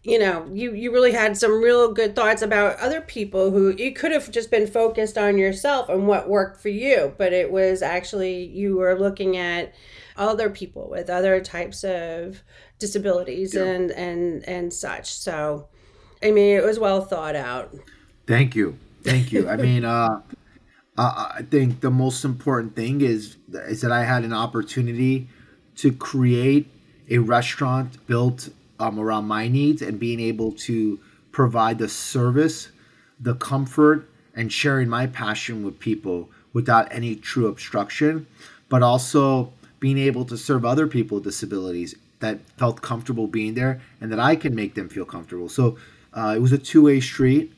you 0.03 0.19
know 0.19 0.49
you 0.53 0.73
you 0.75 0.93
really 0.93 1.13
had 1.13 1.37
some 1.37 1.63
real 1.63 1.93
good 1.93 2.17
thoughts 2.17 2.43
about 2.43 2.79
other 2.79 3.01
people 3.01 3.51
who 3.51 3.75
you 3.77 3.93
could 3.93 4.13
have 4.13 4.31
just 4.31 4.51
been 4.51 4.67
focused 4.67 5.19
on 5.19 5.37
yourself 5.37 5.89
and 5.89 6.07
what 6.07 6.29
worked 6.29 6.61
for 6.61 6.71
you 6.71 7.15
but 7.19 7.33
it 7.33 7.53
was 7.53 7.83
actually 7.83 8.45
you 8.47 8.77
were 8.77 8.99
looking 8.99 9.37
at 9.37 9.75
other 10.21 10.51
people 10.51 10.89
with 10.89 11.09
other 11.09 11.41
types 11.41 11.83
of 11.83 12.43
disabilities 12.79 13.55
and 13.55 13.91
and 13.93 14.47
and 14.49 14.73
such. 14.73 15.13
So 15.13 15.69
i 16.23 16.31
mean 16.31 16.57
it 16.57 16.65
was 16.65 16.79
well 16.79 17.01
thought 17.03 17.35
out. 17.35 17.75
Thank 18.27 18.55
you, 18.55 18.79
thank 19.03 19.33
you. 19.33 19.49
I 19.49 19.57
mean, 19.69 19.85
uh, 19.85 20.21
uh, 20.97 21.33
I 21.37 21.43
think 21.51 21.81
the 21.81 21.91
most 21.91 22.25
important 22.25 22.77
thing 22.77 23.01
is 23.01 23.37
is 23.53 23.81
that 23.81 23.93
I 23.93 24.05
had 24.05 24.25
an 24.25 24.33
opportunity 24.33 25.29
to 25.77 25.93
create 25.93 26.69
a 27.09 27.19
restaurant 27.19 28.07
built 28.07 28.51
um, 28.81 28.99
around 28.99 29.27
my 29.27 29.47
needs 29.47 29.83
and 29.83 30.01
being 30.01 30.19
able 30.21 30.53
to 30.53 30.99
provide 31.33 31.79
the 31.79 31.89
service, 31.89 32.71
the 33.21 33.35
comfort, 33.35 34.09
and 34.35 34.53
sharing 34.53 34.89
my 34.89 35.07
passion 35.07 35.63
with 35.63 35.79
people 35.79 36.31
without 36.53 36.93
any 36.93 37.15
true 37.15 37.47
obstruction, 37.47 38.27
but 38.69 38.83
also 38.83 39.53
being 39.79 39.99
able 39.99 40.25
to 40.25 40.37
serve 40.37 40.65
other 40.65 40.87
people 40.87 41.17
with 41.17 41.25
disabilities 41.25 41.95
that 42.21 42.39
felt 42.59 42.83
comfortable 42.83 43.27
being 43.27 43.55
there 43.55 43.81
and 44.01 44.13
that 44.13 44.19
I 44.19 44.37
can 44.37 44.55
make 44.55 44.75
them 44.75 44.89
feel 44.89 45.05
comfortable. 45.05 45.49
So 45.49 45.79
uh, 46.13 46.35
it 46.37 46.41
was 46.41 46.53
a 46.53 46.59
two 46.59 46.83
way 46.83 47.01
street 47.01 47.53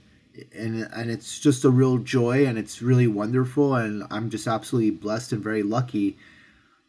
and 0.55 0.89
and 0.95 1.11
it's 1.11 1.39
just 1.39 1.65
a 1.65 1.71
real 1.71 1.99
joy 1.99 2.47
and 2.47 2.57
it's 2.59 2.81
really 2.81 3.07
wonderful 3.07 3.75
and 3.75 4.05
I'm 4.11 4.31
just 4.31 4.47
absolutely 4.47 4.91
blessed 4.91 5.33
and 5.33 5.43
very 5.43 5.63
lucky 5.63 6.17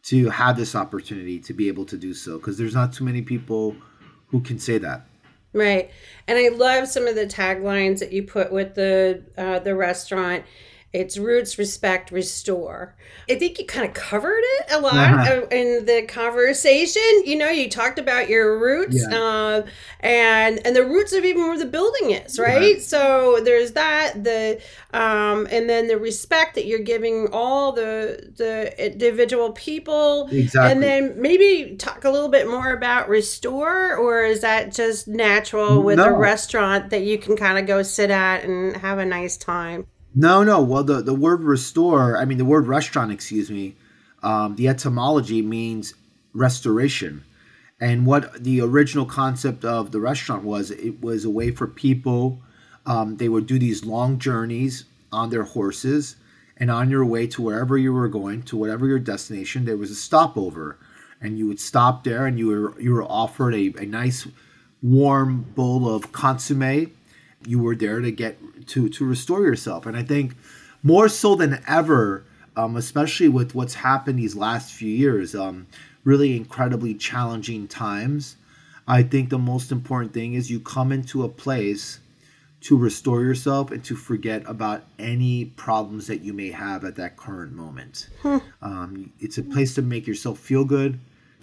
to 0.04 0.28
have 0.30 0.56
this 0.56 0.74
opportunity 0.74 1.38
to 1.40 1.52
be 1.52 1.68
able 1.68 1.84
to 1.86 1.96
do 1.96 2.14
so 2.14 2.38
because 2.38 2.58
there's 2.58 2.74
not 2.74 2.92
too 2.92 3.04
many 3.04 3.22
people 3.22 3.76
who 4.34 4.40
can 4.40 4.58
say 4.58 4.78
that. 4.78 5.06
Right. 5.52 5.92
And 6.26 6.36
I 6.36 6.48
love 6.48 6.88
some 6.88 7.06
of 7.06 7.14
the 7.14 7.24
taglines 7.24 8.00
that 8.00 8.12
you 8.12 8.24
put 8.24 8.50
with 8.50 8.74
the 8.74 9.22
uh, 9.38 9.60
the 9.60 9.76
restaurant. 9.76 10.42
It's 10.94 11.18
roots, 11.18 11.58
respect, 11.58 12.12
restore. 12.12 12.94
I 13.28 13.34
think 13.34 13.58
you 13.58 13.66
kind 13.66 13.84
of 13.88 13.94
covered 13.94 14.42
it 14.60 14.66
a 14.70 14.80
lot 14.80 14.94
Uh-huh. 14.94 15.40
uh, 15.42 15.46
in 15.50 15.86
the 15.86 16.02
conversation. 16.02 17.02
You 17.24 17.36
know, 17.36 17.48
you 17.50 17.68
talked 17.68 17.98
about 17.98 18.28
your 18.28 18.58
roots 18.58 18.96
Yeah. 19.10 19.18
uh, 19.18 19.66
and 20.00 20.64
and 20.64 20.76
the 20.76 20.84
roots 20.84 21.12
of 21.12 21.24
even 21.24 21.48
where 21.48 21.58
the 21.58 21.66
building 21.66 22.12
is, 22.12 22.38
right? 22.38 22.80
So 22.80 23.40
there's 23.42 23.72
that 23.72 24.22
the 24.22 24.60
um, 24.92 25.48
and 25.50 25.68
then 25.68 25.88
the 25.88 25.98
respect 25.98 26.54
that 26.54 26.66
you're 26.66 26.78
giving 26.78 27.28
all 27.32 27.72
the 27.72 28.30
the 28.36 28.52
individual 28.86 29.50
people. 29.52 30.28
Exactly. 30.30 30.70
And 30.70 30.82
then 30.82 31.20
maybe 31.20 31.74
talk 31.76 32.04
a 32.04 32.10
little 32.10 32.28
bit 32.28 32.48
more 32.48 32.72
about 32.72 33.08
restore, 33.08 33.96
or 33.96 34.22
is 34.24 34.42
that 34.42 34.72
just 34.72 35.08
natural 35.08 35.82
with 35.82 35.98
a 35.98 36.12
restaurant 36.12 36.90
that 36.90 37.02
you 37.02 37.18
can 37.18 37.36
kind 37.36 37.58
of 37.58 37.66
go 37.66 37.82
sit 37.82 38.10
at 38.10 38.44
and 38.44 38.76
have 38.76 38.98
a 38.98 39.04
nice 39.04 39.36
time? 39.36 39.86
No, 40.14 40.44
no. 40.44 40.62
Well, 40.62 40.84
the, 40.84 41.02
the 41.02 41.14
word 41.14 41.42
restore, 41.42 42.16
I 42.16 42.24
mean, 42.24 42.38
the 42.38 42.44
word 42.44 42.66
restaurant, 42.66 43.10
excuse 43.10 43.50
me, 43.50 43.74
um, 44.22 44.54
the 44.56 44.68
etymology 44.68 45.42
means 45.42 45.94
restoration. 46.32 47.24
And 47.80 48.06
what 48.06 48.42
the 48.42 48.60
original 48.60 49.06
concept 49.06 49.64
of 49.64 49.90
the 49.90 50.00
restaurant 50.00 50.44
was, 50.44 50.70
it 50.70 51.02
was 51.02 51.24
a 51.24 51.30
way 51.30 51.50
for 51.50 51.66
people, 51.66 52.40
um, 52.86 53.16
they 53.16 53.28
would 53.28 53.46
do 53.46 53.58
these 53.58 53.84
long 53.84 54.18
journeys 54.18 54.84
on 55.10 55.30
their 55.30 55.42
horses. 55.42 56.16
And 56.56 56.70
on 56.70 56.88
your 56.88 57.04
way 57.04 57.26
to 57.26 57.42
wherever 57.42 57.76
you 57.76 57.92
were 57.92 58.06
going, 58.06 58.44
to 58.44 58.56
whatever 58.56 58.86
your 58.86 59.00
destination, 59.00 59.64
there 59.64 59.76
was 59.76 59.90
a 59.90 59.96
stopover. 59.96 60.78
And 61.20 61.36
you 61.36 61.48
would 61.48 61.58
stop 61.58 62.04
there 62.04 62.26
and 62.26 62.38
you 62.38 62.46
were, 62.46 62.80
you 62.80 62.92
were 62.92 63.02
offered 63.02 63.54
a, 63.54 63.74
a 63.76 63.86
nice 63.86 64.28
warm 64.80 65.42
bowl 65.42 65.92
of 65.92 66.12
consomme 66.12 66.92
you 67.46 67.58
were 67.58 67.76
there 67.76 68.00
to 68.00 68.10
get 68.10 68.38
to 68.68 68.88
to 68.88 69.04
restore 69.04 69.42
yourself. 69.42 69.86
And 69.86 69.96
i 69.96 70.02
think 70.02 70.34
more 70.82 71.08
so 71.08 71.34
than 71.34 71.62
ever 71.66 72.24
um, 72.56 72.76
especially 72.76 73.28
with 73.28 73.54
what's 73.54 73.74
happened 73.74 74.18
these 74.18 74.36
last 74.36 74.72
few 74.72 74.88
years 74.88 75.34
um, 75.34 75.66
really 76.04 76.36
incredibly 76.36 76.94
challenging 76.94 77.66
times 77.66 78.36
i 78.86 79.02
think 79.02 79.30
the 79.30 79.38
most 79.38 79.72
important 79.72 80.12
thing 80.12 80.34
is 80.34 80.50
you 80.50 80.60
come 80.60 80.92
into 80.92 81.24
a 81.24 81.28
place 81.28 82.00
to 82.60 82.78
restore 82.78 83.22
yourself 83.22 83.70
and 83.70 83.84
to 83.84 83.94
forget 83.94 84.42
about 84.46 84.84
any 84.98 85.44
problems 85.44 86.06
that 86.06 86.22
you 86.22 86.32
may 86.32 86.50
have 86.50 86.82
at 86.82 86.96
that 86.96 87.14
current 87.14 87.52
moment. 87.52 88.08
Um, 88.62 89.12
it's 89.20 89.36
a 89.36 89.42
place 89.42 89.74
to 89.74 89.82
make 89.82 90.06
yourself 90.06 90.38
feel 90.38 90.64
good 90.64 90.98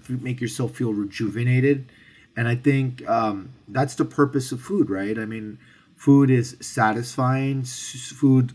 make 0.10 0.42
yourself 0.42 0.76
feel 0.76 0.94
rejuvenated. 0.94 1.92
And 2.36 2.48
i 2.48 2.56
think 2.56 3.08
um, 3.10 3.52
that's 3.68 3.96
the 3.96 4.06
purpose 4.06 4.52
of 4.52 4.62
food 4.62 4.90
right? 4.90 5.18
I 5.18 5.26
mean 5.26 5.58
food 6.06 6.30
is 6.32 6.58
satisfying 6.60 7.62
s- 7.62 8.14
food 8.22 8.54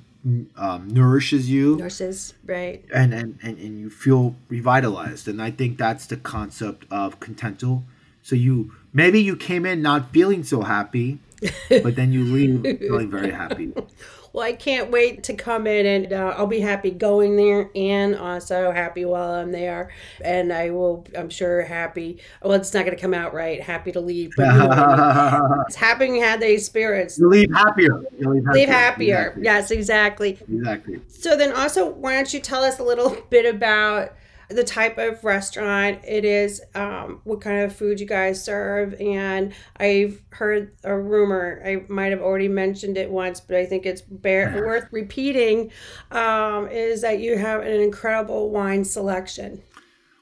um, 0.56 0.88
nourishes 0.88 1.48
you. 1.48 1.76
Nurses, 1.76 2.34
right? 2.44 2.82
and, 2.92 3.14
and, 3.14 3.38
and, 3.42 3.56
and 3.58 3.78
you 3.78 3.88
feel 3.90 4.34
revitalized. 4.48 5.28
And 5.28 5.38
i 5.40 5.50
think 5.58 5.78
that's 5.78 6.06
the 6.12 6.16
concept 6.34 6.82
of 6.90 7.20
contento 7.20 7.82
so 8.22 8.34
you 8.46 8.72
maybe 8.92 9.20
you 9.28 9.36
came 9.36 9.64
in 9.70 9.78
not 9.82 10.10
feeling 10.12 10.42
so 10.42 10.62
happy 10.62 11.18
but 11.84 11.94
then 11.98 12.10
you 12.16 12.22
leave 12.36 12.78
feeling 12.80 13.10
very 13.18 13.30
happy 13.42 13.66
Well, 14.36 14.44
I 14.44 14.52
can't 14.52 14.90
wait 14.90 15.22
to 15.24 15.34
come 15.34 15.66
in 15.66 15.86
and 15.86 16.12
uh, 16.12 16.34
I'll 16.36 16.46
be 16.46 16.60
happy 16.60 16.90
going 16.90 17.36
there 17.36 17.70
and 17.74 18.14
also 18.14 18.70
happy 18.70 19.06
while 19.06 19.32
I'm 19.32 19.50
there. 19.50 19.90
And 20.22 20.52
I 20.52 20.68
will, 20.72 21.06
I'm 21.16 21.30
sure, 21.30 21.62
happy. 21.62 22.18
Well, 22.42 22.52
it's 22.52 22.74
not 22.74 22.84
going 22.84 22.94
to 22.94 23.00
come 23.00 23.14
out 23.14 23.32
right. 23.32 23.62
Happy 23.62 23.92
to 23.92 24.00
leave, 24.00 24.32
but 24.36 24.52
you 24.52 24.58
know 24.58 24.68
what 24.68 24.78
I 24.78 25.40
mean. 25.40 25.64
it's 25.68 25.76
happy 25.76 26.18
had 26.18 26.40
the 26.40 26.52
experience. 26.52 27.18
you 27.18 27.30
leave 27.30 27.50
happier 27.50 28.02
you 28.18 28.28
leave 28.28 28.44
happier, 28.44 28.52
Leave 28.52 28.68
happier. 28.68 29.38
Yes, 29.40 29.70
exactly. 29.70 30.38
exactly 30.52 31.00
So 31.08 31.34
then 31.34 31.54
also, 31.54 31.88
why 31.88 32.12
don't 32.12 32.34
you 32.34 32.40
tell 32.40 32.62
us 32.62 32.78
a 32.78 32.82
little 32.82 33.16
bit 33.30 33.46
about 33.46 34.12
the 34.48 34.64
type 34.64 34.98
of 34.98 35.22
restaurant 35.24 36.00
it 36.04 36.24
is, 36.24 36.62
um, 36.74 37.20
what 37.24 37.40
kind 37.40 37.64
of 37.64 37.74
food 37.74 38.00
you 38.00 38.06
guys 38.06 38.42
serve, 38.42 38.94
and 39.00 39.52
I've 39.78 40.22
heard 40.30 40.72
a 40.84 40.96
rumor. 40.96 41.62
I 41.64 41.84
might 41.92 42.12
have 42.12 42.20
already 42.20 42.48
mentioned 42.48 42.96
it 42.96 43.10
once, 43.10 43.40
but 43.40 43.56
I 43.56 43.66
think 43.66 43.86
it's 43.86 44.02
bear, 44.02 44.64
worth 44.64 44.88
repeating. 44.92 45.72
Um, 46.10 46.68
is 46.68 47.02
that 47.02 47.20
you 47.20 47.36
have 47.38 47.60
an 47.62 47.80
incredible 47.80 48.50
wine 48.50 48.84
selection? 48.84 49.62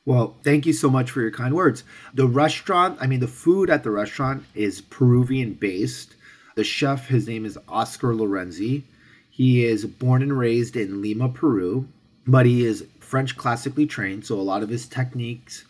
Well, 0.06 0.37
thank 0.42 0.66
you 0.66 0.74
so 0.74 0.90
much 0.90 1.10
for 1.10 1.22
your 1.22 1.30
kind 1.30 1.54
words. 1.54 1.82
The 2.12 2.26
restaurant, 2.26 2.98
I 3.00 3.06
mean, 3.06 3.20
the 3.20 3.26
food 3.28 3.70
at 3.70 3.82
the 3.82 3.90
restaurant 3.90 4.44
is 4.54 4.82
Peruvian 4.82 5.54
based. 5.54 6.14
The 6.56 6.64
chef, 6.64 7.08
his 7.08 7.27
name 7.27 7.46
is 7.46 7.58
Oscar 7.68 8.14
Lorenzzi. 8.14 8.83
He 9.31 9.64
is 9.64 9.85
born 9.85 10.22
and 10.22 10.38
raised 10.38 10.77
in 10.77 11.02
Lima, 11.02 11.29
Peru, 11.29 11.88
but 12.27 12.46
he 12.46 12.64
is 12.64 12.87
French 13.00 13.37
classically 13.37 13.87
trained, 13.87 14.27
so 14.27 14.38
a 14.38 14.42
lot 14.42 14.62
of 14.62 14.68
his 14.68 14.87
techniques 14.87 15.64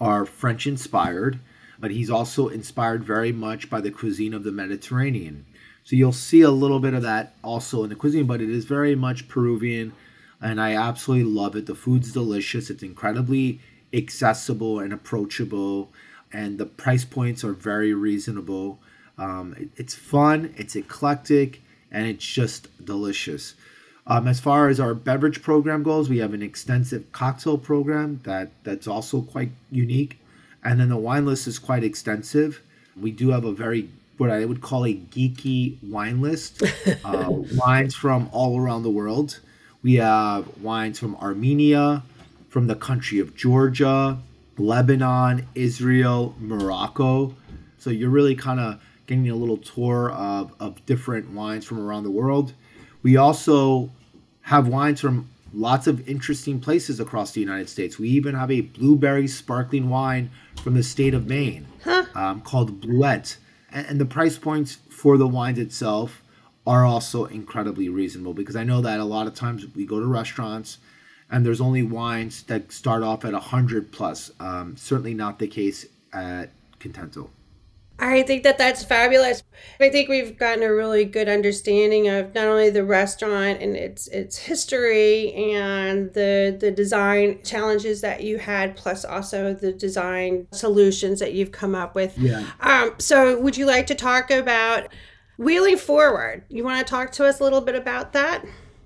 are 0.00 0.24
French 0.24 0.66
inspired, 0.66 1.38
but 1.78 1.90
he's 1.90 2.10
also 2.10 2.48
inspired 2.48 3.04
very 3.04 3.32
much 3.32 3.70
by 3.70 3.80
the 3.80 3.90
cuisine 3.90 4.34
of 4.34 4.44
the 4.44 4.52
Mediterranean. 4.52 5.44
So 5.84 5.96
you'll 5.96 6.12
see 6.12 6.42
a 6.42 6.50
little 6.50 6.80
bit 6.80 6.94
of 6.94 7.02
that 7.02 7.34
also 7.42 7.82
in 7.82 7.88
the 7.88 7.96
cuisine, 7.96 8.26
but 8.26 8.40
it 8.40 8.50
is 8.50 8.64
very 8.64 8.94
much 8.94 9.28
Peruvian, 9.28 9.92
and 10.40 10.60
I 10.60 10.74
absolutely 10.74 11.32
love 11.32 11.56
it. 11.56 11.66
The 11.66 11.74
food's 11.74 12.12
delicious. 12.12 12.70
It's 12.70 12.82
incredibly 12.82 13.60
accessible 13.92 14.80
and 14.80 14.92
approachable, 14.92 15.90
and 16.32 16.58
the 16.58 16.66
price 16.66 17.04
points 17.04 17.42
are 17.42 17.54
very 17.54 17.94
reasonable. 17.94 18.78
Um, 19.16 19.54
it, 19.58 19.68
it's 19.76 19.94
fun, 19.94 20.54
it's 20.56 20.76
eclectic, 20.76 21.62
and 21.90 22.06
it's 22.06 22.26
just 22.26 22.84
delicious. 22.84 23.54
Um, 24.10 24.26
as 24.26 24.40
far 24.40 24.68
as 24.68 24.80
our 24.80 24.94
beverage 24.94 25.42
program 25.42 25.82
goes, 25.82 26.08
we 26.08 26.18
have 26.18 26.32
an 26.32 26.42
extensive 26.42 27.12
cocktail 27.12 27.58
program 27.58 28.20
that 28.24 28.50
that's 28.64 28.88
also 28.88 29.20
quite 29.20 29.50
unique, 29.70 30.18
and 30.64 30.80
then 30.80 30.88
the 30.88 30.96
wine 30.96 31.26
list 31.26 31.46
is 31.46 31.58
quite 31.58 31.84
extensive. 31.84 32.62
We 32.98 33.10
do 33.10 33.30
have 33.30 33.44
a 33.44 33.52
very 33.52 33.90
what 34.16 34.30
I 34.30 34.44
would 34.46 34.62
call 34.62 34.84
a 34.84 34.94
geeky 34.94 35.76
wine 35.82 36.22
list, 36.22 36.62
uh, 37.04 37.26
wines 37.54 37.94
from 37.94 38.30
all 38.32 38.58
around 38.58 38.82
the 38.82 38.90
world. 38.90 39.40
We 39.82 39.96
have 39.96 40.60
wines 40.60 40.98
from 40.98 41.14
Armenia, 41.16 42.02
from 42.48 42.66
the 42.66 42.74
country 42.74 43.20
of 43.20 43.36
Georgia, 43.36 44.18
Lebanon, 44.56 45.46
Israel, 45.54 46.34
Morocco. 46.40 47.36
So 47.76 47.90
you're 47.90 48.10
really 48.10 48.34
kind 48.34 48.58
of 48.58 48.80
getting 49.06 49.28
a 49.28 49.36
little 49.36 49.58
tour 49.58 50.10
of, 50.10 50.52
of 50.58 50.84
different 50.84 51.30
wines 51.30 51.64
from 51.64 51.78
around 51.78 52.02
the 52.02 52.10
world. 52.10 52.54
We 53.02 53.16
also 53.16 53.90
have 54.48 54.66
wines 54.66 54.98
from 54.98 55.28
lots 55.52 55.86
of 55.86 56.08
interesting 56.08 56.58
places 56.58 56.98
across 56.98 57.32
the 57.32 57.40
United 57.40 57.68
States. 57.68 57.98
We 57.98 58.08
even 58.08 58.34
have 58.34 58.50
a 58.50 58.62
blueberry 58.62 59.28
sparkling 59.28 59.90
wine 59.90 60.30
from 60.62 60.72
the 60.72 60.82
state 60.82 61.12
of 61.12 61.26
Maine 61.26 61.66
huh. 61.84 62.06
um, 62.14 62.40
called 62.40 62.80
Bluet. 62.80 63.36
And, 63.70 63.86
and 63.86 64.00
the 64.00 64.06
price 64.06 64.38
points 64.38 64.78
for 64.88 65.18
the 65.18 65.28
wines 65.28 65.58
itself 65.58 66.22
are 66.66 66.86
also 66.86 67.26
incredibly 67.26 67.90
reasonable 67.90 68.32
because 68.32 68.56
I 68.56 68.64
know 68.64 68.80
that 68.80 69.00
a 69.00 69.04
lot 69.04 69.26
of 69.26 69.34
times 69.34 69.66
we 69.76 69.84
go 69.84 70.00
to 70.00 70.06
restaurants 70.06 70.78
and 71.30 71.44
there's 71.44 71.60
only 71.60 71.82
wines 71.82 72.42
that 72.44 72.72
start 72.72 73.02
off 73.02 73.26
at 73.26 73.34
100 73.34 73.92
plus. 73.92 74.30
Um, 74.40 74.78
certainly 74.78 75.12
not 75.12 75.38
the 75.38 75.46
case 75.46 75.84
at 76.10 76.52
Contento. 76.80 77.28
I 78.00 78.22
think 78.22 78.44
that 78.44 78.58
that's 78.58 78.84
fabulous. 78.84 79.42
I 79.80 79.88
think 79.88 80.08
we've 80.08 80.38
gotten 80.38 80.62
a 80.62 80.72
really 80.72 81.04
good 81.04 81.28
understanding 81.28 82.08
of 82.08 82.32
not 82.34 82.46
only 82.46 82.70
the 82.70 82.84
restaurant 82.84 83.60
and 83.60 83.76
its 83.76 84.06
its 84.08 84.36
history 84.36 85.32
and 85.32 86.12
the 86.14 86.56
the 86.58 86.70
design 86.70 87.40
challenges 87.42 88.00
that 88.02 88.22
you 88.22 88.38
had, 88.38 88.76
plus 88.76 89.04
also 89.04 89.52
the 89.52 89.72
design 89.72 90.46
solutions 90.52 91.18
that 91.20 91.32
you've 91.32 91.52
come 91.52 91.74
up 91.74 91.94
with. 91.94 92.16
Yeah. 92.16 92.46
Um, 92.60 92.94
so, 92.98 93.38
would 93.40 93.56
you 93.56 93.66
like 93.66 93.88
to 93.88 93.94
talk 93.94 94.30
about 94.30 94.88
Wheeling 95.38 95.76
forward, 95.76 96.42
you 96.48 96.64
want 96.64 96.84
to 96.84 96.90
talk 96.90 97.12
to 97.12 97.24
us 97.24 97.38
a 97.38 97.44
little 97.44 97.60
bit 97.60 97.76
about 97.76 98.12
that? 98.12 98.44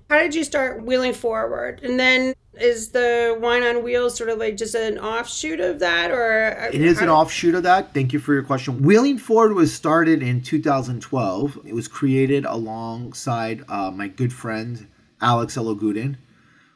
How 0.09 0.19
did 0.19 0.35
you 0.35 0.43
start 0.43 0.83
wheeling 0.83 1.13
forward? 1.13 1.81
And 1.83 1.99
then 1.99 2.33
is 2.55 2.89
the 2.89 3.35
wine 3.41 3.63
on 3.63 3.83
wheels 3.83 4.15
sort 4.15 4.29
of 4.29 4.37
like 4.37 4.57
just 4.57 4.75
an 4.75 4.99
offshoot 4.99 5.59
of 5.59 5.79
that 5.79 6.11
or 6.11 6.69
it 6.71 6.81
is 6.81 7.01
an 7.01 7.09
offshoot 7.09 7.55
of 7.55 7.63
that. 7.63 7.93
Thank 7.93 8.13
you 8.13 8.19
for 8.19 8.33
your 8.33 8.43
question. 8.43 8.83
Wheeling 8.83 9.17
forward 9.17 9.53
was 9.53 9.73
started 9.73 10.21
in 10.21 10.41
2012 10.41 11.59
it 11.65 11.73
was 11.73 11.87
created 11.87 12.45
alongside 12.45 13.63
uh, 13.67 13.89
my 13.89 14.07
good 14.07 14.31
friend 14.31 14.87
alex 15.19 15.57
elegudin 15.57 16.17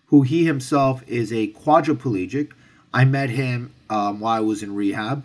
who 0.08 0.24
he 0.24 0.46
himself 0.46 1.04
is 1.08 1.32
a 1.32 1.50
quadriplegic. 1.50 2.54
I 2.94 3.06
met 3.06 3.30
him 3.30 3.74
um, 3.90 4.20
while 4.20 4.38
i 4.38 4.40
was 4.40 4.64
in 4.64 4.74
rehab 4.74 5.24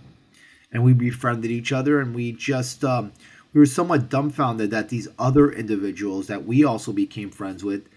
and 0.71 0.85
we 0.85 0.93
befriended 0.93 1.51
each 1.51 1.73
other 1.73 2.01
and 2.01 2.15
we 2.15 2.33
just 2.33 2.85
um, 2.85 3.13
we 3.53 3.61
were 3.61 3.67
somewhat 3.67 4.09
dumbfounded 4.09 4.71
that 4.71 4.89
these 4.89 5.09
other 5.19 5.51
individuals 5.51 6.27
that 6.27 6.45
we 6.45 6.65
also 6.65 6.93
became 6.93 7.31
friends 7.31 7.63
with 7.63 7.89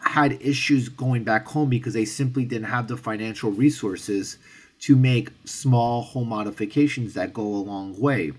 had 0.00 0.38
issues 0.40 0.88
going 0.88 1.24
back 1.24 1.46
home 1.46 1.68
because 1.68 1.94
they 1.94 2.04
simply 2.04 2.44
didn't 2.44 2.68
have 2.68 2.88
the 2.88 2.96
financial 2.96 3.50
resources 3.50 4.38
to 4.80 4.96
make 4.96 5.30
small 5.44 6.02
home 6.02 6.28
modifications 6.28 7.14
that 7.14 7.32
go 7.32 7.42
a 7.42 7.64
long 7.64 7.98
way. 7.98 8.32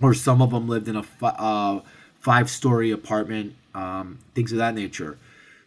Or 0.00 0.14
some 0.14 0.42
of 0.42 0.50
them 0.50 0.68
lived 0.68 0.88
in 0.88 0.96
a 0.96 1.04
uh, 1.22 1.80
five 2.18 2.50
story 2.50 2.90
apartment, 2.90 3.54
um, 3.74 4.18
things 4.34 4.50
of 4.52 4.58
that 4.58 4.74
nature. 4.74 5.18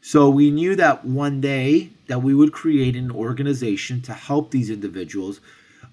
So 0.02 0.30
we 0.30 0.52
knew 0.52 0.76
that 0.76 1.06
one 1.06 1.42
day 1.42 1.90
that 2.08 2.24
we 2.24 2.34
would 2.34 2.52
create 2.52 2.96
an 2.96 3.12
organization 3.12 4.02
to 4.04 4.14
help 4.14 4.52
these 4.52 4.70
individuals 4.70 5.40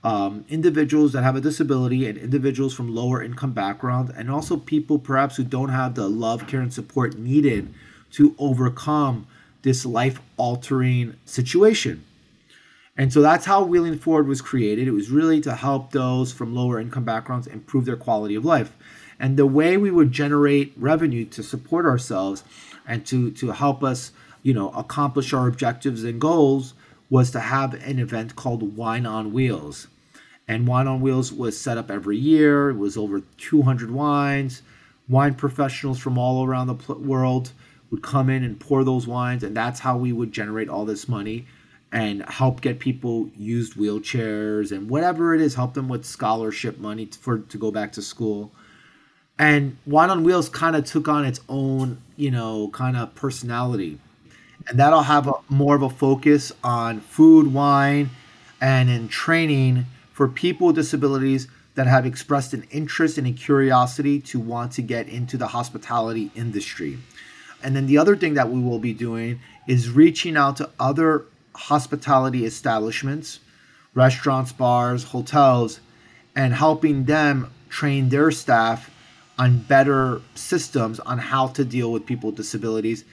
um, 0.05 0.45
individuals 0.51 1.13
that 1.13 1.23
have 1.23 1.35
a 1.35 1.41
disability 1.41 2.07
and 2.07 2.19
individuals 2.19 2.75
from 2.75 2.95
lower 2.95 3.23
income 3.23 3.53
background 3.53 4.13
and 4.15 4.31
also 4.31 4.59
people 4.59 4.99
perhaps 4.99 5.37
who 5.37 5.45
don't 5.45 5.71
have 5.71 5.95
the 5.95 6.09
love 6.09 6.47
care 6.47 6.61
and 6.61 6.73
support 6.73 7.19
needed 7.19 7.73
to 8.15 8.35
overcome 8.39 9.27
this 9.63 9.87
life 9.87 10.21
altering 10.37 11.15
situation 11.25 12.05
and 12.97 13.13
so 13.13 13.21
that's 13.21 13.47
how 13.47 13.63
wheeling 13.63 13.99
forward 13.99 14.27
was 14.27 14.43
created 14.43 14.87
it 14.89 14.93
was 14.93 15.11
really 15.11 15.41
to 15.41 15.55
help 15.55 15.93
those 15.93 16.33
from 16.33 16.55
lower 16.55 16.81
income 16.81 17.05
backgrounds 17.05 17.47
improve 17.47 17.85
their 17.85 17.97
quality 17.97 18.35
of 18.35 18.45
life 18.45 18.77
and 19.19 19.37
the 19.37 19.47
way 19.47 19.77
we 19.77 19.91
would 19.91 20.13
generate 20.13 20.73
revenue 20.77 21.25
to 21.25 21.43
support 21.43 21.87
ourselves 21.87 22.45
and 22.87 23.07
to 23.07 23.31
to 23.31 23.53
help 23.53 23.83
us 23.83 24.13
you 24.43 24.53
know 24.53 24.71
accomplish 24.71 25.33
our 25.33 25.49
objectives 25.49 26.05
and 26.05 26.21
goals 26.21 26.75
was 27.11 27.31
to 27.31 27.41
have 27.41 27.75
an 27.87 27.99
event 27.99 28.37
called 28.37 28.77
wine 28.77 29.07
on 29.07 29.33
wheels 29.33 29.87
and 30.47 30.67
Wine 30.67 30.87
on 30.87 31.01
Wheels 31.01 31.33
was 31.33 31.59
set 31.59 31.79
up 31.79 31.91
every 31.91 32.19
year. 32.19 32.71
It 32.71 32.77
was 32.77 32.97
over 32.97 33.23
200 33.39 33.91
wines. 33.91 34.63
Wine 35.09 35.35
professionals 35.35 35.99
from 35.99 36.19
all 36.19 36.45
around 36.45 36.67
the 36.67 36.95
world 36.95 37.53
would 37.91 38.03
come 38.03 38.29
in 38.29 38.43
and 38.43 38.59
pour 38.59 38.85
those 38.85 39.07
wines, 39.07 39.43
and 39.43 39.57
that's 39.57 39.81
how 39.81 39.97
we 39.97 40.13
would 40.13 40.33
generate 40.33 40.69
all 40.69 40.85
this 40.85 41.09
money 41.09 41.47
and 41.95 42.29
help 42.29 42.61
get 42.61 42.81
people 42.81 43.31
used 43.37 43.75
wheelchairs 43.75 44.73
and 44.73 44.91
whatever 44.91 45.33
it 45.33 45.41
is, 45.41 45.55
help 45.55 45.75
them 45.75 45.89
with 45.89 46.05
scholarship 46.05 46.79
money 46.79 47.07
for 47.07 47.39
to 47.39 47.57
go 47.57 47.71
back 47.71 47.93
to 47.93 48.03
school. 48.03 48.51
And 49.39 49.77
Wine 49.87 50.11
on 50.11 50.25
Wheels 50.25 50.49
kind 50.49 50.75
of 50.75 50.85
took 50.85 51.07
on 51.07 51.25
its 51.25 51.41
own, 51.49 51.99
you 52.17 52.33
know, 52.33 52.69
kind 52.73 52.97
of 52.97 53.15
personality. 53.15 54.01
And 54.67 54.79
that'll 54.79 55.03
have 55.03 55.29
a, 55.29 55.35
more 55.49 55.77
of 55.77 55.83
a 55.83 55.91
focus 55.91 56.51
on 56.65 57.01
food, 57.01 57.53
wine, 57.53 58.11
and 58.61 58.91
in 58.91 59.09
training 59.09 59.87
for 60.13 60.27
people 60.27 60.69
with 60.69 60.77
disabilities 60.77 61.47
that 61.75 61.87
have 61.87 62.07
expressed 62.07 62.55
an 62.55 62.67
interest 62.71 63.19
and 63.19 63.27
a 63.27 63.33
curiosity 63.33 64.21
to 64.21 64.41
want 64.41 64.73
to 64.73 64.83
get 64.83 65.09
into 65.09 65.37
the 65.37 65.49
hospitality 65.49 66.31
industry. 66.35 66.99
And 67.65 67.75
then 67.75 67.87
the 67.87 67.99
other 67.99 68.17
thing 68.17 68.35
that 68.35 68.51
we 68.51 68.61
will 68.61 68.79
be 68.79 68.93
doing 68.93 69.41
is 69.67 69.91
reaching 69.91 70.37
out 70.37 70.59
to 70.59 70.71
other 70.79 71.25
hospitality 71.55 72.45
establishments, 72.45 73.41
restaurants, 73.95 74.53
bars, 74.53 75.05
hotels, 75.05 75.81
and 76.37 76.53
helping 76.53 77.05
them 77.05 77.51
train 77.69 78.11
their 78.11 78.31
staff 78.31 78.91
on 79.39 79.59
better 79.59 80.21
systems 80.35 81.01
on 81.01 81.19
how 81.19 81.49
to 81.49 81.65
deal 81.65 81.91
with 81.91 82.07
people 82.07 82.29
with 82.31 82.37
disabilities 82.37 83.05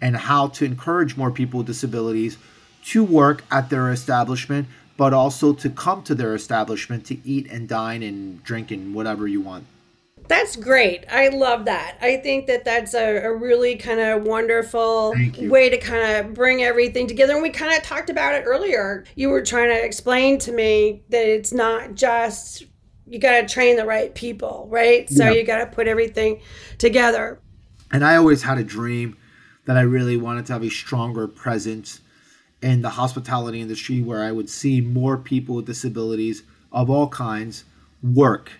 and 0.00 0.16
how 0.16 0.48
to 0.48 0.64
encourage 0.64 1.16
more 1.16 1.30
people 1.30 1.58
with 1.58 1.66
disabilities 1.66 2.36
to 2.84 3.04
work 3.04 3.44
at 3.50 3.70
their 3.70 3.90
establishment 3.90 4.66
but 5.00 5.14
also 5.14 5.54
to 5.54 5.70
come 5.70 6.02
to 6.02 6.14
their 6.14 6.34
establishment 6.34 7.06
to 7.06 7.16
eat 7.26 7.50
and 7.50 7.66
dine 7.66 8.02
and 8.02 8.44
drink 8.44 8.70
and 8.70 8.94
whatever 8.94 9.26
you 9.26 9.40
want. 9.40 9.64
That's 10.30 10.54
great. 10.54 11.04
I 11.10 11.26
love 11.26 11.64
that. 11.64 11.98
I 12.00 12.18
think 12.18 12.46
that 12.46 12.64
that's 12.64 12.94
a, 12.94 13.16
a 13.16 13.34
really 13.34 13.74
kind 13.74 13.98
of 13.98 14.22
wonderful 14.22 15.12
way 15.40 15.68
to 15.68 15.76
kind 15.76 16.24
of 16.24 16.34
bring 16.34 16.62
everything 16.62 17.08
together. 17.08 17.32
And 17.32 17.42
we 17.42 17.50
kind 17.50 17.76
of 17.76 17.82
talked 17.82 18.10
about 18.10 18.36
it 18.36 18.44
earlier. 18.46 19.04
You 19.16 19.30
were 19.30 19.42
trying 19.42 19.70
to 19.70 19.84
explain 19.84 20.38
to 20.38 20.52
me 20.52 21.02
that 21.08 21.26
it's 21.26 21.52
not 21.52 21.96
just 21.96 22.62
you 23.08 23.18
got 23.18 23.40
to 23.40 23.52
train 23.52 23.74
the 23.74 23.84
right 23.84 24.14
people, 24.14 24.68
right? 24.70 25.10
So 25.10 25.24
yeah. 25.24 25.32
you 25.32 25.44
got 25.44 25.58
to 25.58 25.66
put 25.66 25.88
everything 25.88 26.40
together. 26.78 27.40
And 27.90 28.04
I 28.04 28.14
always 28.14 28.44
had 28.44 28.56
a 28.56 28.62
dream 28.62 29.16
that 29.64 29.76
I 29.76 29.80
really 29.80 30.16
wanted 30.16 30.46
to 30.46 30.52
have 30.52 30.62
a 30.62 30.70
stronger 30.70 31.26
presence 31.26 32.02
in 32.62 32.82
the 32.82 32.90
hospitality 32.90 33.60
industry 33.60 34.00
where 34.00 34.22
I 34.22 34.30
would 34.30 34.48
see 34.48 34.80
more 34.80 35.18
people 35.18 35.56
with 35.56 35.66
disabilities 35.66 36.44
of 36.70 36.88
all 36.88 37.08
kinds 37.08 37.64
work. 38.00 38.52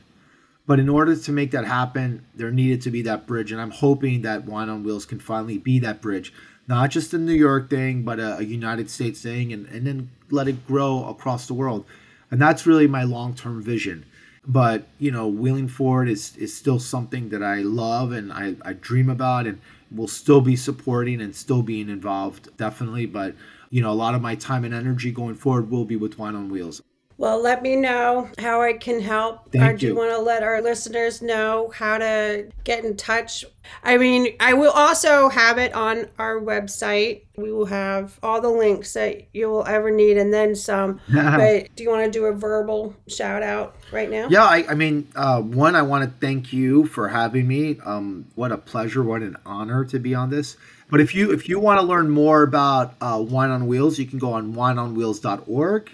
But 0.66 0.78
in 0.78 0.88
order 0.88 1.16
to 1.16 1.32
make 1.32 1.50
that 1.50 1.64
happen, 1.64 2.24
there 2.34 2.50
needed 2.50 2.82
to 2.82 2.90
be 2.90 3.02
that 3.02 3.26
bridge. 3.26 3.50
And 3.50 3.60
I'm 3.60 3.70
hoping 3.70 4.22
that 4.22 4.44
Wine 4.44 4.68
on 4.68 4.84
Wheels 4.84 5.06
can 5.06 5.18
finally 5.18 5.58
be 5.58 5.78
that 5.80 6.00
bridge. 6.00 6.32
Not 6.68 6.90
just 6.90 7.12
a 7.14 7.18
New 7.18 7.34
York 7.34 7.68
thing, 7.68 8.02
but 8.02 8.20
a, 8.20 8.38
a 8.38 8.42
United 8.42 8.88
States 8.90 9.20
thing, 9.22 9.52
and, 9.52 9.66
and 9.66 9.86
then 9.86 10.10
let 10.30 10.46
it 10.46 10.66
grow 10.66 11.04
across 11.08 11.46
the 11.46 11.54
world. 11.54 11.84
And 12.30 12.40
that's 12.40 12.66
really 12.66 12.86
my 12.86 13.02
long 13.02 13.34
term 13.34 13.62
vision. 13.62 14.04
But, 14.46 14.86
you 14.98 15.10
know, 15.10 15.26
wheeling 15.26 15.68
forward 15.68 16.08
is, 16.08 16.36
is 16.36 16.56
still 16.56 16.78
something 16.78 17.30
that 17.30 17.42
I 17.42 17.56
love 17.56 18.12
and 18.12 18.32
I, 18.32 18.54
I 18.62 18.72
dream 18.72 19.10
about 19.10 19.46
and 19.46 19.60
will 19.90 20.08
still 20.08 20.40
be 20.40 20.56
supporting 20.56 21.20
and 21.20 21.34
still 21.34 21.62
being 21.62 21.88
involved, 21.88 22.56
definitely. 22.56 23.06
But 23.06 23.34
you 23.70 23.80
know, 23.80 23.90
a 23.90 23.94
lot 23.94 24.14
of 24.14 24.20
my 24.20 24.34
time 24.34 24.64
and 24.64 24.74
energy 24.74 25.12
going 25.12 25.36
forward 25.36 25.70
will 25.70 25.84
be 25.84 25.96
with 25.96 26.18
Wine 26.18 26.34
on 26.34 26.50
Wheels. 26.50 26.82
Well, 27.20 27.38
let 27.42 27.62
me 27.62 27.76
know 27.76 28.30
how 28.38 28.62
I 28.62 28.72
can 28.72 28.98
help. 28.98 29.52
Thank 29.52 29.74
or 29.74 29.76
do 29.76 29.86
you 29.86 29.92
you. 29.92 29.98
want 29.98 30.10
to 30.12 30.18
let 30.18 30.42
our 30.42 30.62
listeners 30.62 31.20
know 31.20 31.70
how 31.74 31.98
to 31.98 32.48
get 32.64 32.82
in 32.82 32.96
touch? 32.96 33.44
I 33.84 33.98
mean, 33.98 34.34
I 34.40 34.54
will 34.54 34.70
also 34.70 35.28
have 35.28 35.58
it 35.58 35.74
on 35.74 36.06
our 36.18 36.40
website. 36.40 37.24
We 37.36 37.52
will 37.52 37.66
have 37.66 38.18
all 38.22 38.40
the 38.40 38.48
links 38.48 38.94
that 38.94 39.28
you 39.34 39.50
will 39.50 39.66
ever 39.66 39.90
need 39.90 40.16
and 40.16 40.32
then 40.32 40.54
some. 40.54 40.98
but 41.12 41.68
do 41.76 41.82
you 41.82 41.90
want 41.90 42.10
to 42.10 42.10
do 42.10 42.24
a 42.24 42.32
verbal 42.32 42.96
shout 43.06 43.42
out 43.42 43.76
right 43.92 44.10
now? 44.10 44.28
Yeah, 44.30 44.44
I, 44.44 44.64
I 44.70 44.74
mean, 44.74 45.06
uh, 45.14 45.42
one, 45.42 45.76
I 45.76 45.82
want 45.82 46.04
to 46.04 46.26
thank 46.26 46.54
you 46.54 46.86
for 46.86 47.06
having 47.06 47.46
me. 47.46 47.78
Um, 47.84 48.28
what 48.34 48.50
a 48.50 48.56
pleasure, 48.56 49.02
what 49.02 49.20
an 49.20 49.36
honor 49.44 49.84
to 49.84 49.98
be 49.98 50.14
on 50.14 50.30
this. 50.30 50.56
But 50.88 51.02
if 51.02 51.14
you 51.14 51.32
if 51.32 51.50
you 51.50 51.60
want 51.60 51.80
to 51.80 51.86
learn 51.86 52.08
more 52.08 52.42
about 52.42 52.94
uh, 53.02 53.22
Wine 53.24 53.50
on 53.50 53.66
Wheels, 53.66 53.98
you 53.98 54.06
can 54.06 54.18
go 54.18 54.32
on 54.32 54.54
wineonwheels.org. 54.54 55.90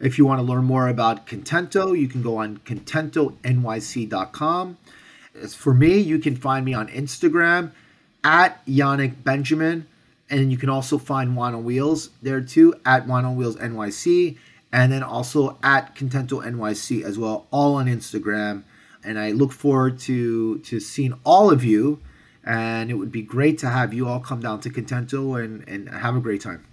If 0.00 0.16
you 0.16 0.24
want 0.24 0.38
to 0.38 0.44
learn 0.44 0.64
more 0.64 0.88
about 0.88 1.26
Contento, 1.26 1.98
you 1.98 2.06
can 2.06 2.22
go 2.22 2.36
on 2.36 2.58
contentonyc.com. 2.58 4.78
As 5.42 5.54
for 5.54 5.74
me, 5.74 5.98
you 5.98 6.18
can 6.18 6.36
find 6.36 6.64
me 6.64 6.74
on 6.74 6.88
Instagram 6.88 7.72
at 8.22 8.64
Yannick 8.66 9.24
Benjamin, 9.24 9.86
and 10.30 10.52
you 10.52 10.58
can 10.58 10.68
also 10.68 10.98
find 10.98 11.36
Wine 11.36 11.54
on 11.54 11.64
Wheels 11.64 12.10
there 12.22 12.40
too 12.40 12.74
at 12.84 13.08
Wine 13.08 13.24
on 13.24 13.36
Wheels 13.36 13.56
NYC, 13.56 14.36
and 14.72 14.92
then 14.92 15.02
also 15.02 15.58
at 15.62 15.96
Contento 15.96 16.44
NYC 16.44 17.02
as 17.02 17.18
well, 17.18 17.46
all 17.50 17.74
on 17.74 17.86
Instagram. 17.86 18.62
And 19.02 19.18
I 19.18 19.32
look 19.32 19.52
forward 19.52 19.98
to 20.00 20.58
to 20.58 20.78
seeing 20.78 21.14
all 21.24 21.50
of 21.50 21.64
you, 21.64 22.00
and 22.44 22.90
it 22.90 22.94
would 22.94 23.10
be 23.10 23.22
great 23.22 23.58
to 23.58 23.68
have 23.68 23.92
you 23.92 24.06
all 24.06 24.20
come 24.20 24.40
down 24.40 24.60
to 24.60 24.70
Contento 24.70 25.42
and 25.42 25.68
and 25.68 25.88
have 25.88 26.16
a 26.16 26.20
great 26.20 26.40
time. 26.40 26.67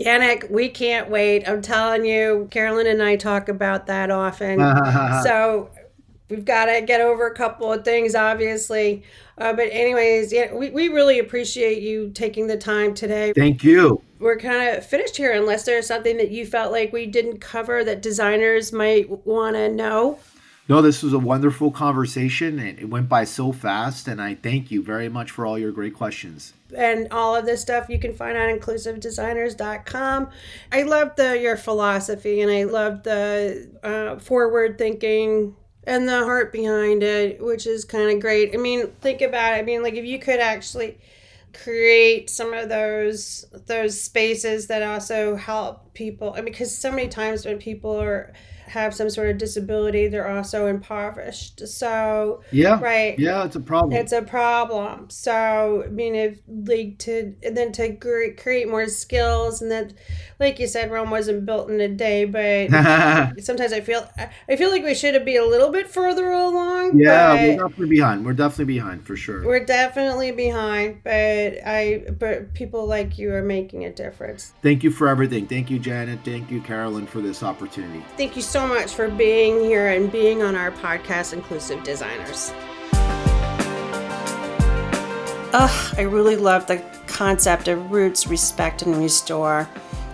Yannick, 0.00 0.50
we 0.50 0.68
can't 0.68 1.10
wait. 1.10 1.46
I'm 1.46 1.60
telling 1.60 2.06
you, 2.06 2.48
Carolyn 2.50 2.86
and 2.86 3.02
I 3.02 3.16
talk 3.16 3.48
about 3.48 3.86
that 3.86 4.10
often. 4.10 4.58
so 5.22 5.70
we've 6.30 6.44
got 6.44 6.66
to 6.66 6.80
get 6.80 7.02
over 7.02 7.26
a 7.26 7.34
couple 7.34 7.70
of 7.70 7.84
things, 7.84 8.14
obviously. 8.14 9.02
Uh, 9.36 9.52
but, 9.52 9.68
anyways, 9.70 10.32
yeah, 10.32 10.54
we, 10.54 10.70
we 10.70 10.88
really 10.88 11.18
appreciate 11.18 11.82
you 11.82 12.10
taking 12.10 12.46
the 12.46 12.56
time 12.56 12.94
today. 12.94 13.34
Thank 13.34 13.62
you. 13.62 14.02
We're 14.18 14.38
kind 14.38 14.76
of 14.76 14.84
finished 14.84 15.16
here, 15.16 15.32
unless 15.32 15.64
there's 15.64 15.86
something 15.86 16.16
that 16.16 16.30
you 16.30 16.46
felt 16.46 16.72
like 16.72 16.92
we 16.92 17.06
didn't 17.06 17.38
cover 17.38 17.84
that 17.84 18.00
designers 18.00 18.72
might 18.72 19.26
want 19.26 19.56
to 19.56 19.68
know. 19.68 20.18
No, 20.70 20.80
this 20.80 21.02
was 21.02 21.12
a 21.12 21.18
wonderful 21.18 21.72
conversation, 21.72 22.60
and 22.60 22.78
it 22.78 22.88
went 22.88 23.08
by 23.08 23.24
so 23.24 23.50
fast. 23.50 24.06
And 24.06 24.22
I 24.22 24.36
thank 24.36 24.70
you 24.70 24.84
very 24.84 25.08
much 25.08 25.32
for 25.32 25.44
all 25.44 25.58
your 25.58 25.72
great 25.72 25.94
questions. 25.94 26.54
and 26.76 27.08
all 27.10 27.34
of 27.34 27.44
this 27.44 27.60
stuff 27.60 27.88
you 27.88 27.98
can 27.98 28.14
find 28.14 28.38
on 28.38 28.56
inclusivedesigners.com. 28.56 30.30
I 30.70 30.82
love 30.84 31.16
the 31.16 31.36
your 31.40 31.56
philosophy 31.56 32.40
and 32.40 32.52
I 32.52 32.62
love 32.62 33.02
the 33.02 33.68
uh, 33.82 34.20
forward 34.20 34.78
thinking 34.78 35.56
and 35.82 36.08
the 36.08 36.22
heart 36.22 36.52
behind 36.52 37.02
it, 37.02 37.42
which 37.42 37.66
is 37.66 37.84
kind 37.84 38.08
of 38.08 38.20
great. 38.20 38.54
I 38.54 38.58
mean, 38.58 38.92
think 39.00 39.22
about 39.22 39.54
it. 39.54 39.56
I 39.56 39.62
mean, 39.62 39.82
like 39.82 39.94
if 39.94 40.04
you 40.04 40.20
could 40.20 40.38
actually 40.38 40.98
create 41.52 42.30
some 42.30 42.54
of 42.54 42.68
those 42.68 43.44
those 43.66 44.00
spaces 44.00 44.68
that 44.68 44.84
also 44.84 45.34
help 45.34 45.89
people. 45.94 46.32
I 46.32 46.36
mean, 46.36 46.46
because 46.46 46.76
so 46.76 46.90
many 46.90 47.08
times 47.08 47.44
when 47.44 47.58
people 47.58 48.00
are 48.00 48.32
have 48.66 48.94
some 48.94 49.10
sort 49.10 49.28
of 49.28 49.36
disability, 49.36 50.06
they're 50.06 50.28
also 50.28 50.66
impoverished. 50.66 51.66
So 51.66 52.40
Yeah. 52.52 52.78
right, 52.80 53.18
Yeah, 53.18 53.44
it's 53.44 53.56
a 53.56 53.60
problem. 53.60 53.98
it's 53.98 54.12
a 54.12 54.22
problem. 54.22 55.10
So, 55.10 55.82
I 55.84 55.88
mean, 55.88 56.14
if 56.14 56.38
like 56.46 56.98
to 57.00 57.34
and 57.42 57.56
then 57.56 57.72
to 57.72 57.96
create 57.96 58.68
more 58.68 58.86
skills, 58.86 59.60
and 59.60 59.70
then, 59.72 59.94
like 60.38 60.60
you 60.60 60.68
said, 60.68 60.90
Rome 60.92 61.10
wasn't 61.10 61.44
built 61.46 61.68
in 61.68 61.80
a 61.80 61.88
day. 61.88 62.24
But 62.26 62.70
sometimes 63.42 63.72
I 63.72 63.80
feel 63.80 64.08
I 64.48 64.54
feel 64.56 64.70
like 64.70 64.84
we 64.84 64.94
should 64.94 65.24
be 65.24 65.36
a 65.36 65.44
little 65.44 65.70
bit 65.70 65.88
further 65.88 66.30
along. 66.30 66.98
yeah, 66.98 67.34
we're 67.34 67.56
definitely 67.56 67.88
behind. 67.88 68.24
We're 68.24 68.32
definitely 68.34 68.74
behind 68.74 69.04
for 69.04 69.16
sure. 69.16 69.44
we're 69.44 69.64
definitely 69.64 70.30
behind. 70.30 71.02
But 71.02 71.58
I 71.66 72.04
but 72.16 72.54
people 72.54 72.86
like 72.86 73.18
you 73.18 73.34
are 73.34 73.42
making 73.42 73.84
a 73.84 73.90
difference. 73.92 74.52
Thank 74.62 74.84
you 74.84 74.92
for 74.92 75.08
everything. 75.08 75.46
Thank 75.46 75.70
you, 75.70 75.79
Janet. 75.80 76.20
Thank 76.24 76.50
you, 76.50 76.60
Carolyn, 76.60 77.06
for 77.06 77.20
this 77.20 77.42
opportunity. 77.42 78.04
Thank 78.16 78.36
you 78.36 78.42
so 78.42 78.66
much 78.66 78.92
for 78.92 79.08
being 79.08 79.60
here 79.60 79.88
and 79.88 80.10
being 80.10 80.42
on 80.42 80.54
our 80.54 80.70
podcast, 80.70 81.32
Inclusive 81.32 81.82
Designers. 81.82 82.52
Ugh, 85.52 85.94
I 85.98 86.02
really 86.02 86.36
love 86.36 86.66
the 86.66 86.82
concept 87.06 87.66
of 87.68 87.90
roots, 87.90 88.26
respect, 88.26 88.82
and 88.82 88.96
restore. 88.96 89.68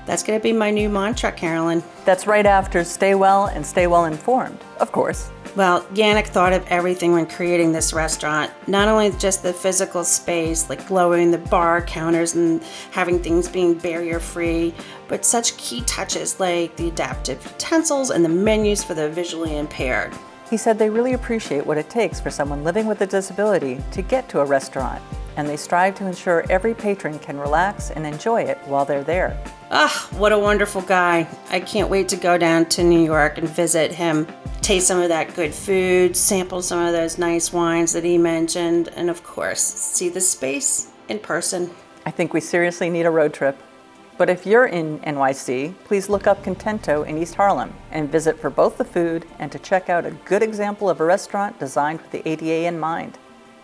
That's 0.07 0.23
going 0.23 0.39
to 0.39 0.43
be 0.43 0.53
my 0.53 0.71
new 0.71 0.89
mantra, 0.89 1.33
Carolyn. 1.33 1.83
That's 2.05 2.27
right 2.27 2.47
after 2.47 2.85
stay 2.85 3.15
well 3.15 3.47
and 3.47 3.67
stay 3.67 3.87
well 3.87 4.05
informed, 4.07 4.59
of 4.81 4.93
course. 4.93 5.31
Well, 5.57 5.83
Yannick 5.95 6.27
thought 6.27 6.53
of 6.53 6.67
everything 6.69 7.13
when 7.13 7.27
creating 7.27 7.73
this 7.73 7.95
restaurant. 7.95 8.51
Not 8.67 8.89
only 8.89 9.11
just 9.13 9.43
the 9.43 9.55
physical 9.55 10.05
space, 10.05 10.69
like 10.69 10.91
lowering 10.91 11.31
the 11.31 11.39
bar 11.39 11.81
counters 11.81 12.35
and 12.35 12.63
having 12.91 13.23
things 13.23 13.49
being 13.49 13.73
barrier 13.73 14.21
free, 14.21 14.75
but 15.09 15.25
such 15.25 15.57
key 15.57 15.83
touches 15.83 16.41
like 16.41 16.77
the 16.77 16.89
adaptive 16.89 17.45
utensils 17.45 18.11
and 18.11 18.25
the 18.25 18.29
menus 18.29 18.83
for 18.85 18.95
the 18.95 19.09
visually 19.09 19.57
impaired. 19.57 20.13
He 20.51 20.57
said 20.57 20.79
they 20.79 20.91
really 20.91 21.15
appreciate 21.15 21.67
what 21.67 21.79
it 21.79 21.91
takes 21.91 22.21
for 22.21 22.31
someone 22.31 22.63
living 22.63 22.87
with 22.87 23.01
a 23.01 23.07
disability 23.07 23.83
to 23.91 24.03
get 24.03 24.29
to 24.29 24.41
a 24.41 24.45
restaurant, 24.45 25.03
and 25.37 25.49
they 25.49 25.57
strive 25.57 25.97
to 25.97 26.07
ensure 26.07 26.45
every 26.49 26.73
patron 26.73 27.19
can 27.19 27.39
relax 27.39 27.91
and 27.91 28.07
enjoy 28.07 28.43
it 28.43 28.59
while 28.67 28.85
they're 28.85 29.03
there. 29.03 29.43
Ah, 29.71 30.09
what 30.13 30.33
a 30.33 30.39
wonderful 30.39 30.83
guy. 30.83 31.27
I 31.51 31.61
can't 31.61 31.91
wait 31.91 32.09
to 32.11 32.17
go 32.17 32.39
down 32.39 32.67
to 32.67 32.85
New 32.85 33.03
York 33.05 33.39
and 33.39 33.49
visit 33.49 33.91
him, 33.91 34.29
taste 34.63 34.87
some 34.87 35.01
of 35.01 35.09
that 35.09 35.35
good 35.35 35.53
food, 35.53 36.17
sample 36.17 36.63
some 36.63 36.79
of 36.79 36.93
those 36.93 37.19
nice 37.19 37.53
wines 37.53 37.93
that 37.93 38.05
he 38.05 38.17
mentioned, 38.17 38.89
and 38.95 39.11
of 39.11 39.25
course, 39.25 39.61
see 39.61 40.09
the 40.09 40.21
space 40.21 40.93
in 41.09 41.19
person. 41.19 41.71
I 42.05 42.13
think 42.13 42.33
we 42.33 42.41
seriously 42.41 42.89
need 42.89 43.07
a 43.07 43.11
road 43.11 43.35
trip. 43.35 43.61
But 44.19 44.31
if 44.31 44.47
you're 44.47 44.67
in 44.67 44.99
NYC, 45.01 45.75
please 45.85 46.09
look 46.09 46.27
up 46.27 46.43
Contento 46.43 47.07
in 47.07 47.19
East 47.19 47.35
Harlem 47.35 47.75
and 47.91 48.11
visit 48.11 48.39
for 48.39 48.49
both 48.49 48.79
the 48.79 48.85
food 48.85 49.27
and 49.39 49.53
to 49.53 49.59
check 49.59 49.91
out 49.91 50.07
a 50.07 50.11
good 50.11 50.43
example 50.43 50.89
of 50.89 51.01
a 51.01 51.05
restaurant 51.05 51.59
designed 51.59 52.01
with 52.01 52.11
the 52.13 52.27
ADA 52.27 52.67
in 52.67 52.79
mind. 52.79 53.19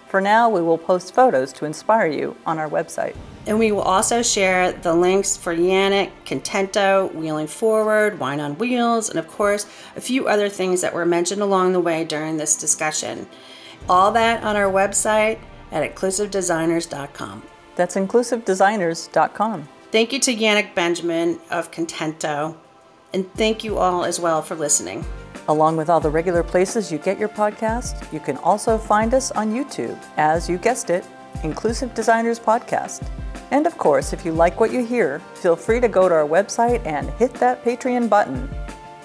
For 0.09 0.21
now, 0.21 0.51
we 0.51 0.61
will 0.61 0.77
post 0.77 1.15
photos 1.15 1.55
to 1.55 1.65
inspire 1.65 2.07
you 2.07 2.37
on 2.45 2.59
our 2.59 2.69
website. 2.69 3.17
And 3.47 3.59
we 3.59 3.73
will 3.73 3.81
also 3.81 4.21
share 4.21 4.73
the 4.73 4.93
links 4.93 5.39
for 5.39 5.57
Yannick, 5.57 6.11
Contento, 6.27 7.15
Wheeling 7.15 7.47
Forward, 7.47 8.19
Wine 8.19 8.39
on 8.39 8.59
Wheels, 8.59 9.09
and 9.09 9.19
of 9.19 9.27
course, 9.27 9.65
a 9.97 10.03
few 10.03 10.29
other 10.29 10.51
things 10.51 10.83
that 10.83 10.93
were 10.93 11.07
mentioned 11.07 11.41
along 11.41 11.73
the 11.73 11.81
way 11.81 12.05
during 12.05 12.37
this 12.37 12.57
discussion. 12.57 13.27
All 13.89 14.13
that 14.13 14.45
on 14.45 14.55
our 14.55 14.71
website 14.71 15.39
at 15.71 15.95
inclusivedesigners.com. 15.95 17.43
That's 17.75 17.97
inclusivedesigners.com. 17.97 19.69
Thank 19.93 20.11
you 20.15 20.19
to 20.21 20.35
Yannick 20.35 20.75
Benjamin 20.75 21.39
of 21.51 21.71
Contento, 21.71 22.57
and 23.13 23.31
thank 23.35 23.63
you 23.63 23.77
all 23.77 24.07
as 24.07 24.19
well 24.19 24.41
for 24.41 24.55
listening. 24.55 25.05
Along 25.49 25.77
with 25.77 25.91
all 25.91 26.01
the 26.01 26.09
regular 26.09 26.43
places 26.43 26.91
you 26.91 26.97
get 26.97 27.19
your 27.19 27.29
podcast, 27.29 28.11
you 28.11 28.19
can 28.19 28.39
also 28.39 28.79
find 28.79 29.13
us 29.13 29.31
on 29.33 29.53
YouTube 29.53 30.03
as 30.17 30.49
you 30.49 30.57
guessed 30.57 30.89
it, 30.89 31.05
Inclusive 31.45 31.93
Designers 31.93 32.41
Podcast. 32.41 33.07
And 33.51 33.67
of 33.67 33.77
course, 33.77 34.15
if 34.15 34.25
you 34.25 34.33
like 34.33 34.59
what 34.61 34.73
you 34.73 34.83
hear, 34.83 35.19
feel 35.35 35.57
free 35.57 35.79
to 35.81 35.89
go 35.89 36.09
to 36.09 36.15
our 36.15 36.27
website 36.27 36.81
and 36.87 37.11
hit 37.11 37.35
that 37.35 37.63
Patreon 37.63 38.09
button 38.09 38.49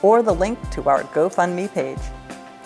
or 0.01 0.23
the 0.23 0.33
link 0.33 0.57
to 0.69 0.88
our 0.88 1.03
GoFundMe 1.03 1.69
page. 1.73 1.99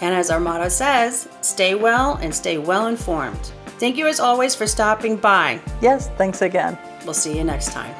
And 0.01 0.13
as 0.13 0.29
our 0.29 0.39
motto 0.39 0.69
says, 0.69 1.27
stay 1.41 1.73
well 1.73 2.19
and 2.21 2.35
stay 2.35 2.59
well 2.59 2.85
informed. 2.85 3.51
Thank 3.79 3.97
you 3.97 4.05
as 4.05 4.19
always 4.19 4.53
for 4.53 4.67
stopping 4.67 5.17
by. 5.17 5.59
Yes, 5.81 6.09
thanks 6.19 6.43
again. 6.43 6.77
We'll 7.03 7.15
see 7.15 7.35
you 7.35 7.43
next 7.43 7.71
time. 7.71 7.95